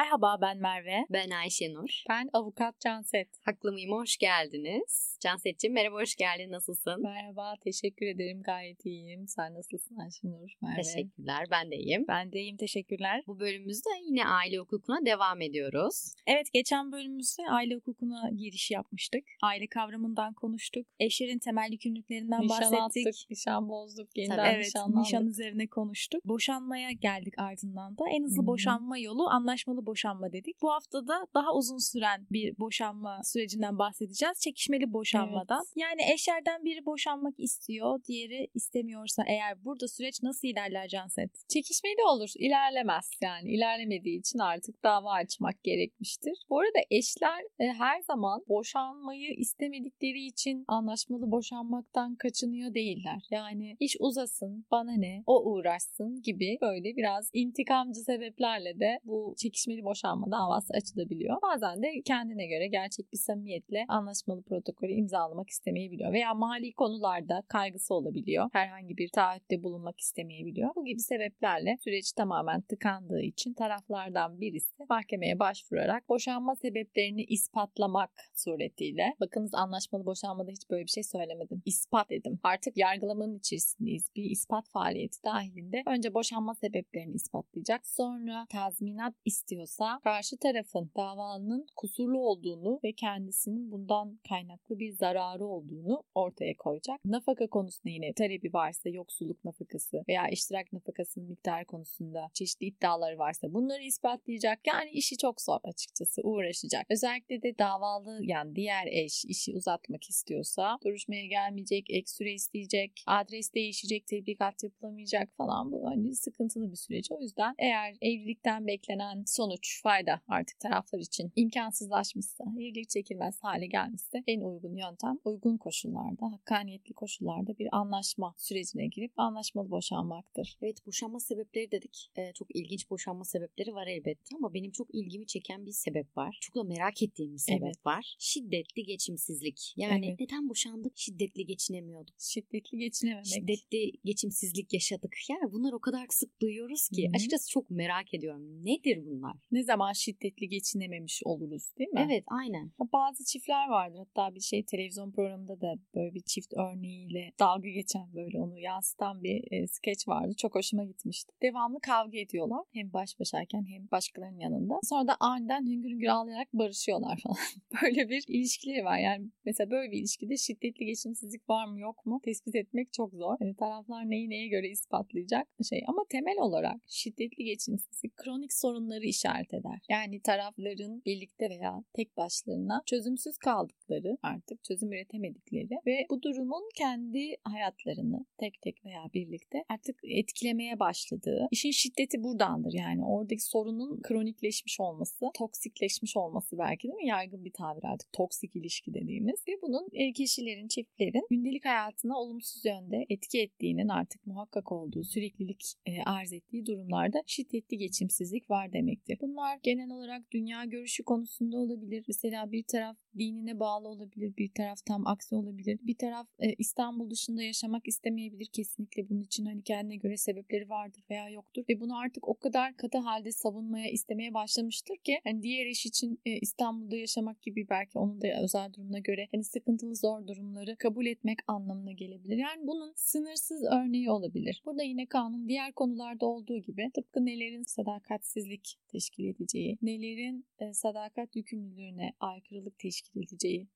Merhaba 0.00 0.38
ben 0.40 0.58
Merve. 0.58 1.06
Ben 1.10 1.30
Ayşenur. 1.30 2.04
Ben 2.08 2.30
avukat 2.32 2.80
Canset. 2.80 3.28
Haklı 3.44 3.72
mıyım? 3.72 3.92
Hoş 3.92 4.16
geldiniz. 4.16 5.09
Canset'ciğim 5.20 5.74
merhaba 5.74 5.96
hoş 5.96 6.16
geldin. 6.16 6.52
Nasılsın? 6.52 7.02
Merhaba 7.02 7.54
teşekkür 7.64 8.06
ederim 8.06 8.42
gayet 8.42 8.86
iyiyim. 8.86 9.28
Sen 9.28 9.54
nasılsın 9.54 9.96
Ayşenur? 9.96 10.50
Merve. 10.62 10.82
Teşekkürler 10.82 11.46
ben 11.50 11.70
de 11.70 11.76
iyiyim. 11.76 12.04
Ben 12.08 12.32
de 12.32 12.40
iyiyim 12.40 12.56
teşekkürler. 12.56 13.22
Bu 13.26 13.40
bölümümüzde 13.40 13.88
yine 14.06 14.26
aile 14.26 14.58
hukukuna 14.58 15.06
devam 15.06 15.40
ediyoruz. 15.40 16.12
Evet 16.26 16.46
geçen 16.52 16.92
bölümümüzde 16.92 17.42
aile 17.50 17.74
hukukuna 17.74 18.30
giriş 18.36 18.70
yapmıştık. 18.70 19.24
Aile 19.42 19.66
kavramından 19.66 20.34
konuştuk. 20.34 20.86
Eşlerin 21.00 21.38
temel 21.38 21.68
yükümlülüklerinden 21.72 22.40
Nişan 22.42 22.58
bahsettik. 22.72 23.06
attık, 23.06 23.30
nişan 23.30 23.68
bozduk, 23.68 24.08
yeniden 24.16 24.36
Tabii, 24.36 24.48
Evet, 24.48 24.64
nişanlandık. 24.66 24.98
nişan 25.00 25.26
üzerine 25.26 25.66
konuştuk. 25.66 26.24
Boşanmaya 26.24 26.92
geldik 26.92 27.34
ardından 27.38 27.98
da. 27.98 28.04
En 28.12 28.24
hızlı 28.24 28.38
Hı 28.38 28.42
hı. 28.42 28.46
boşanma 28.46 28.98
yolu 28.98 29.28
anlaşmalı 29.28 29.86
boşanma 29.86 30.32
dedik. 30.32 30.62
Bu 30.62 30.72
haftada 30.72 31.26
daha 31.34 31.54
uzun 31.54 31.78
süren 31.92 32.26
bir 32.30 32.58
boşanma 32.58 33.20
sürecinden 33.24 33.78
bahsedeceğiz. 33.78 34.40
Çekişmeli 34.40 34.92
boşanmadan. 35.14 35.62
Yani 35.76 36.12
eşlerden 36.14 36.64
biri 36.64 36.86
boşanmak 36.86 37.34
istiyor, 37.38 38.00
diğeri 38.08 38.48
istemiyorsa 38.54 39.22
eğer 39.26 39.64
burada 39.64 39.88
süreç 39.88 40.22
nasıl 40.22 40.48
ilerler 40.48 40.88
Canset? 40.88 41.30
Çekişmeli 41.48 42.02
olur, 42.14 42.30
ilerlemez 42.38 43.10
yani. 43.22 43.50
ilerlemediği 43.50 44.18
için 44.18 44.38
artık 44.38 44.84
dava 44.84 45.12
açmak 45.12 45.64
gerekmiştir. 45.64 46.36
Bu 46.50 46.60
arada 46.60 46.78
eşler 46.90 47.42
e, 47.58 47.66
her 47.66 48.00
zaman 48.00 48.44
boşanmayı 48.48 49.34
istemedikleri 49.36 50.26
için 50.26 50.64
anlaşmalı 50.68 51.30
boşanmaktan 51.30 52.16
kaçınıyor 52.16 52.74
değiller. 52.74 53.22
Yani 53.30 53.76
iş 53.80 53.96
uzasın, 54.00 54.66
bana 54.70 54.92
ne, 54.96 55.22
o 55.26 55.50
uğraşsın 55.50 56.22
gibi 56.22 56.58
böyle 56.62 56.96
biraz 56.96 57.30
intikamcı 57.32 58.00
sebeplerle 58.00 58.80
de 58.80 58.98
bu 59.04 59.34
çekişmeli 59.38 59.84
boşanma 59.84 60.30
davası 60.30 60.72
açılabiliyor. 60.74 61.36
Bazen 61.42 61.82
de 61.82 61.88
kendine 62.04 62.46
göre 62.46 62.66
gerçek 62.68 63.12
bir 63.12 63.18
samimiyetle 63.18 63.84
anlaşmalı 63.88 64.42
protokolü 64.42 64.92
imzalamak 65.00 65.48
istemeyebiliyor 65.50 66.12
veya 66.12 66.34
mali 66.34 66.72
konularda 66.72 67.42
kaygısı 67.48 67.94
olabiliyor. 67.94 68.50
Herhangi 68.52 68.96
bir 68.96 69.08
taahhütte 69.08 69.62
bulunmak 69.62 70.00
istemeyebiliyor. 70.00 70.70
Bu 70.76 70.84
gibi 70.84 71.00
sebeplerle 71.00 71.76
süreç 71.84 72.12
tamamen 72.12 72.60
tıkandığı 72.60 73.22
için 73.22 73.54
taraflardan 73.54 74.40
birisi 74.40 74.70
mahkemeye 74.88 75.38
başvurarak 75.38 76.08
boşanma 76.08 76.54
sebeplerini 76.54 77.24
ispatlamak 77.24 78.10
suretiyle 78.34 79.14
bakınız 79.20 79.54
anlaşmalı 79.54 80.06
boşanmada 80.06 80.50
hiç 80.50 80.70
böyle 80.70 80.82
bir 80.82 80.90
şey 80.90 81.02
söylemedim. 81.02 81.62
İspat 81.64 82.10
dedim. 82.10 82.40
Artık 82.42 82.76
yargılamanın 82.76 83.38
içerisindeyiz. 83.38 84.10
Bir 84.16 84.30
ispat 84.30 84.68
faaliyeti 84.68 85.24
dahilinde 85.24 85.82
önce 85.86 86.14
boşanma 86.14 86.54
sebeplerini 86.54 87.14
ispatlayacak. 87.14 87.86
Sonra 87.86 88.46
tazminat 88.50 89.14
istiyorsa 89.24 90.00
karşı 90.04 90.36
tarafın 90.38 90.90
davanın 90.96 91.66
kusurlu 91.76 92.18
olduğunu 92.18 92.80
ve 92.84 92.92
kendisinin 92.92 93.70
bundan 93.70 94.18
kaynaklı 94.28 94.78
bir 94.78 94.89
zararı 94.92 95.46
olduğunu 95.46 96.02
ortaya 96.14 96.56
koyacak. 96.56 97.04
Nafaka 97.04 97.46
konusunda 97.46 97.90
yine 97.90 98.12
talebi 98.12 98.52
varsa 98.52 98.88
yoksulluk 98.88 99.44
nafakası 99.44 100.04
veya 100.08 100.28
iştirak 100.28 100.72
nafakasının 100.72 101.28
miktarı 101.28 101.64
konusunda 101.64 102.30
çeşitli 102.34 102.66
iddiaları 102.66 103.18
varsa 103.18 103.52
bunları 103.52 103.82
ispatlayacak. 103.82 104.58
Yani 104.66 104.90
işi 104.90 105.16
çok 105.18 105.40
zor 105.40 105.58
açıkçası 105.64 106.22
uğraşacak. 106.22 106.86
Özellikle 106.90 107.42
de 107.42 107.58
davalı 107.58 108.18
yani 108.22 108.56
diğer 108.56 108.86
eş 108.86 109.24
işi 109.24 109.56
uzatmak 109.56 110.04
istiyorsa 110.04 110.78
duruşmaya 110.84 111.26
gelmeyecek, 111.26 111.86
ek 111.90 112.06
süre 112.06 112.32
isteyecek, 112.32 113.02
adres 113.06 113.54
değişecek, 113.54 114.06
tebligat 114.06 114.64
yapılamayacak 114.64 115.36
falan 115.36 115.72
bu 115.72 115.86
hani 115.90 116.14
sıkıntılı 116.14 116.70
bir 116.70 116.76
süreç. 116.76 117.10
O 117.10 117.20
yüzden 117.20 117.54
eğer 117.58 117.94
evlilikten 118.00 118.66
beklenen 118.66 119.22
sonuç, 119.26 119.82
fayda 119.82 120.20
artık 120.28 120.60
taraflar 120.60 120.98
için 120.98 121.32
imkansızlaşmışsa, 121.36 122.44
evlilik 122.56 122.90
çekilmez 122.90 123.38
hale 123.42 123.66
gelmişse 123.66 124.22
en 124.26 124.40
uygun 124.40 124.76
yöntem 124.80 125.18
uygun 125.24 125.56
koşullarda, 125.56 126.32
hakkaniyetli 126.32 126.94
koşullarda 126.94 127.58
bir 127.58 127.68
anlaşma 127.72 128.34
sürecine 128.38 128.86
girip 128.86 129.12
anlaşmalı 129.16 129.70
boşanmaktır. 129.70 130.56
Evet 130.62 130.86
boşanma 130.86 131.20
sebepleri 131.20 131.70
dedik. 131.70 132.10
Ee, 132.16 132.32
çok 132.32 132.56
ilginç 132.56 132.90
boşanma 132.90 133.24
sebepleri 133.24 133.74
var 133.74 133.86
elbette 133.86 134.36
ama 134.36 134.54
benim 134.54 134.70
çok 134.70 134.94
ilgimi 134.94 135.26
çeken 135.26 135.66
bir 135.66 135.72
sebep 135.72 136.16
var. 136.16 136.38
Çok 136.40 136.54
da 136.56 136.64
merak 136.64 137.02
ettiğim 137.02 137.32
bir 137.32 137.38
sebep 137.38 137.62
Evet. 137.62 137.86
var. 137.86 138.16
Şiddetli 138.18 138.82
geçimsizlik. 138.84 139.74
Yani 139.76 140.06
Evet. 140.06 140.20
neden 140.20 140.48
boşandık? 140.48 140.92
Şiddetli 140.96 141.46
geçinemiyorduk. 141.46 142.14
Şiddetli 142.18 142.78
geçinememek. 142.78 143.26
Şiddetli 143.26 143.92
geçimsizlik 144.04 144.72
yaşadık. 144.72 145.16
Yani 145.30 145.52
bunlar 145.52 145.72
o 145.72 145.78
kadar 145.78 146.06
sık 146.10 146.40
duyuyoruz 146.40 146.88
ki. 146.88 147.02
Hı 147.02 147.06
hı. 147.06 147.12
Açıkçası 147.16 147.50
çok 147.50 147.70
merak 147.70 148.14
ediyorum. 148.14 148.64
Nedir 148.64 149.06
bunlar? 149.06 149.36
Ne 149.52 149.62
zaman 149.62 149.92
şiddetli 149.92 150.48
geçinememiş 150.48 151.22
oluruz 151.24 151.76
değil 151.78 151.90
mi? 151.90 152.00
Evet 152.06 152.24
aynen. 152.26 152.72
Bazı 152.92 153.24
çiftler 153.24 153.68
vardır. 153.68 153.98
Hatta 153.98 154.34
bir 154.34 154.40
şey 154.40 154.62
televizyon 154.70 155.12
programında 155.12 155.60
da 155.60 155.74
böyle 155.94 156.14
bir 156.14 156.20
çift 156.20 156.52
örneğiyle 156.52 157.32
dalga 157.40 157.68
geçen 157.68 158.12
böyle 158.14 158.38
onu 158.38 158.58
yansıtan 158.58 159.22
bir 159.22 159.52
e, 159.52 159.66
skeç 159.66 160.08
vardı. 160.08 160.34
Çok 160.38 160.54
hoşuma 160.54 160.84
gitmişti. 160.84 161.32
Devamlı 161.42 161.80
kavga 161.80 162.18
ediyorlar. 162.18 162.60
Hem 162.72 162.92
baş 162.92 163.20
başayken 163.20 163.64
hem 163.68 163.90
başkalarının 163.90 164.38
yanında. 164.38 164.74
Sonra 164.82 165.08
da 165.08 165.16
aniden 165.20 165.66
hüngür 165.66 165.90
hüngür 165.90 166.06
ağlayarak 166.06 166.52
barışıyorlar 166.52 167.18
falan. 167.22 167.36
böyle 167.82 168.08
bir 168.08 168.24
ilişkileri 168.28 168.84
var. 168.84 168.98
Yani 168.98 169.30
mesela 169.44 169.70
böyle 169.70 169.90
bir 169.90 169.98
ilişkide 169.98 170.36
şiddetli 170.36 170.86
geçimsizlik 170.86 171.48
var 171.48 171.66
mı 171.66 171.80
yok 171.80 172.06
mu 172.06 172.20
tespit 172.24 172.54
etmek 172.54 172.92
çok 172.92 173.12
zor. 173.12 173.36
Hani 173.38 173.56
taraflar 173.56 174.10
neyi 174.10 174.30
neye 174.30 174.48
göre 174.48 174.68
ispatlayacak 174.68 175.48
şey. 175.68 175.82
Ama 175.86 176.02
temel 176.08 176.38
olarak 176.38 176.80
şiddetli 176.86 177.44
geçimsizlik 177.44 178.16
kronik 178.16 178.52
sorunları 178.52 179.04
işaret 179.04 179.54
eder. 179.54 179.78
Yani 179.88 180.20
tarafların 180.20 181.02
birlikte 181.06 181.50
veya 181.50 181.84
tek 181.92 182.16
başlarına 182.16 182.82
çözümsüz 182.86 183.38
kaldıkları 183.38 184.18
artık 184.22 184.59
çözüm 184.62 184.92
üretemedikleri 184.92 185.76
ve 185.86 186.06
bu 186.10 186.22
durumun 186.22 186.68
kendi 186.74 187.36
hayatlarını 187.44 188.26
tek 188.38 188.62
tek 188.62 188.84
veya 188.84 189.04
birlikte 189.14 189.64
artık 189.68 189.96
etkilemeye 190.02 190.78
başladığı 190.78 191.48
işin 191.50 191.70
şiddeti 191.70 192.24
buradandır. 192.24 192.72
Yani 192.72 193.04
oradaki 193.04 193.44
sorunun 193.44 194.00
kronikleşmiş 194.02 194.80
olması, 194.80 195.26
toksikleşmiş 195.34 196.16
olması 196.16 196.58
belki 196.58 196.88
değil 196.88 196.94
mi? 196.94 197.06
Yaygın 197.06 197.44
bir 197.44 197.52
tabir 197.52 197.84
artık 197.84 198.12
toksik 198.12 198.56
ilişki 198.56 198.94
dediğimiz 198.94 199.44
ve 199.48 199.52
bunun 199.62 199.88
e, 199.92 200.12
kişilerin, 200.12 200.68
çiftlerin 200.68 201.26
gündelik 201.30 201.64
hayatına 201.64 202.18
olumsuz 202.18 202.64
yönde 202.64 203.06
etki 203.08 203.40
ettiğinin 203.40 203.88
artık 203.88 204.26
muhakkak 204.26 204.72
olduğu, 204.72 205.04
süreklilik 205.04 205.74
e, 205.86 206.02
arz 206.06 206.32
ettiği 206.32 206.66
durumlarda 206.66 207.22
şiddetli 207.26 207.78
geçimsizlik 207.78 208.50
var 208.50 208.72
demektir. 208.72 209.18
Bunlar 209.20 209.58
genel 209.62 209.90
olarak 209.90 210.32
dünya 210.32 210.64
görüşü 210.64 211.02
konusunda 211.04 211.56
olabilir. 211.56 212.04
Mesela 212.08 212.52
bir 212.52 212.64
taraf 212.64 212.96
dinine 213.18 213.60
bağlı 213.60 213.88
olabilir, 213.88 214.36
bir 214.40 214.50
taraf 214.54 214.78
tam 214.86 215.06
aksi 215.06 215.34
olabilir. 215.34 215.78
Bir 215.82 215.98
taraf 215.98 216.26
e, 216.38 216.52
İstanbul 216.52 217.10
dışında 217.10 217.42
yaşamak 217.42 217.88
istemeyebilir. 217.88 218.46
Kesinlikle 218.46 219.08
bunun 219.08 219.22
için 219.22 219.44
hani 219.46 219.62
kendine 219.62 219.96
göre 219.96 220.16
sebepleri 220.16 220.68
vardır 220.68 221.02
veya 221.10 221.28
yoktur. 221.28 221.64
Ve 221.68 221.80
bunu 221.80 221.98
artık 221.98 222.28
o 222.28 222.38
kadar 222.38 222.76
katı 222.76 222.98
halde 222.98 223.32
savunmaya, 223.32 223.90
istemeye 223.90 224.34
başlamıştır 224.34 224.96
ki 224.96 225.20
hani 225.24 225.42
diğer 225.42 225.66
eş 225.66 225.86
için 225.86 226.20
e, 226.26 226.36
İstanbul'da 226.36 226.96
yaşamak 226.96 227.42
gibi 227.42 227.66
belki 227.70 227.98
onun 227.98 228.20
da 228.20 228.26
özel 228.42 228.72
durumuna 228.72 228.98
göre 228.98 229.28
hani 229.32 229.44
sıkıntılı 229.44 229.96
zor 229.96 230.26
durumları 230.26 230.76
kabul 230.76 231.06
etmek 231.06 231.38
anlamına 231.46 231.92
gelebilir. 231.92 232.36
Yani 232.36 232.66
bunun 232.66 232.92
sınırsız 232.96 233.62
örneği 233.72 234.10
olabilir. 234.10 234.62
Burada 234.66 234.82
yine 234.82 235.06
kanun 235.06 235.48
diğer 235.48 235.72
konularda 235.72 236.26
olduğu 236.26 236.58
gibi 236.58 236.90
tıpkı 236.94 237.26
nelerin 237.26 237.62
sadakatsizlik 237.62 238.76
teşkil 238.88 239.24
edeceği, 239.24 239.78
nelerin 239.82 240.46
e, 240.58 240.74
sadakat 240.74 241.36
yükümlülüğüne 241.36 242.12
aykırılık 242.20 242.78
teşkil 242.78 243.22
edeceği 243.22 243.68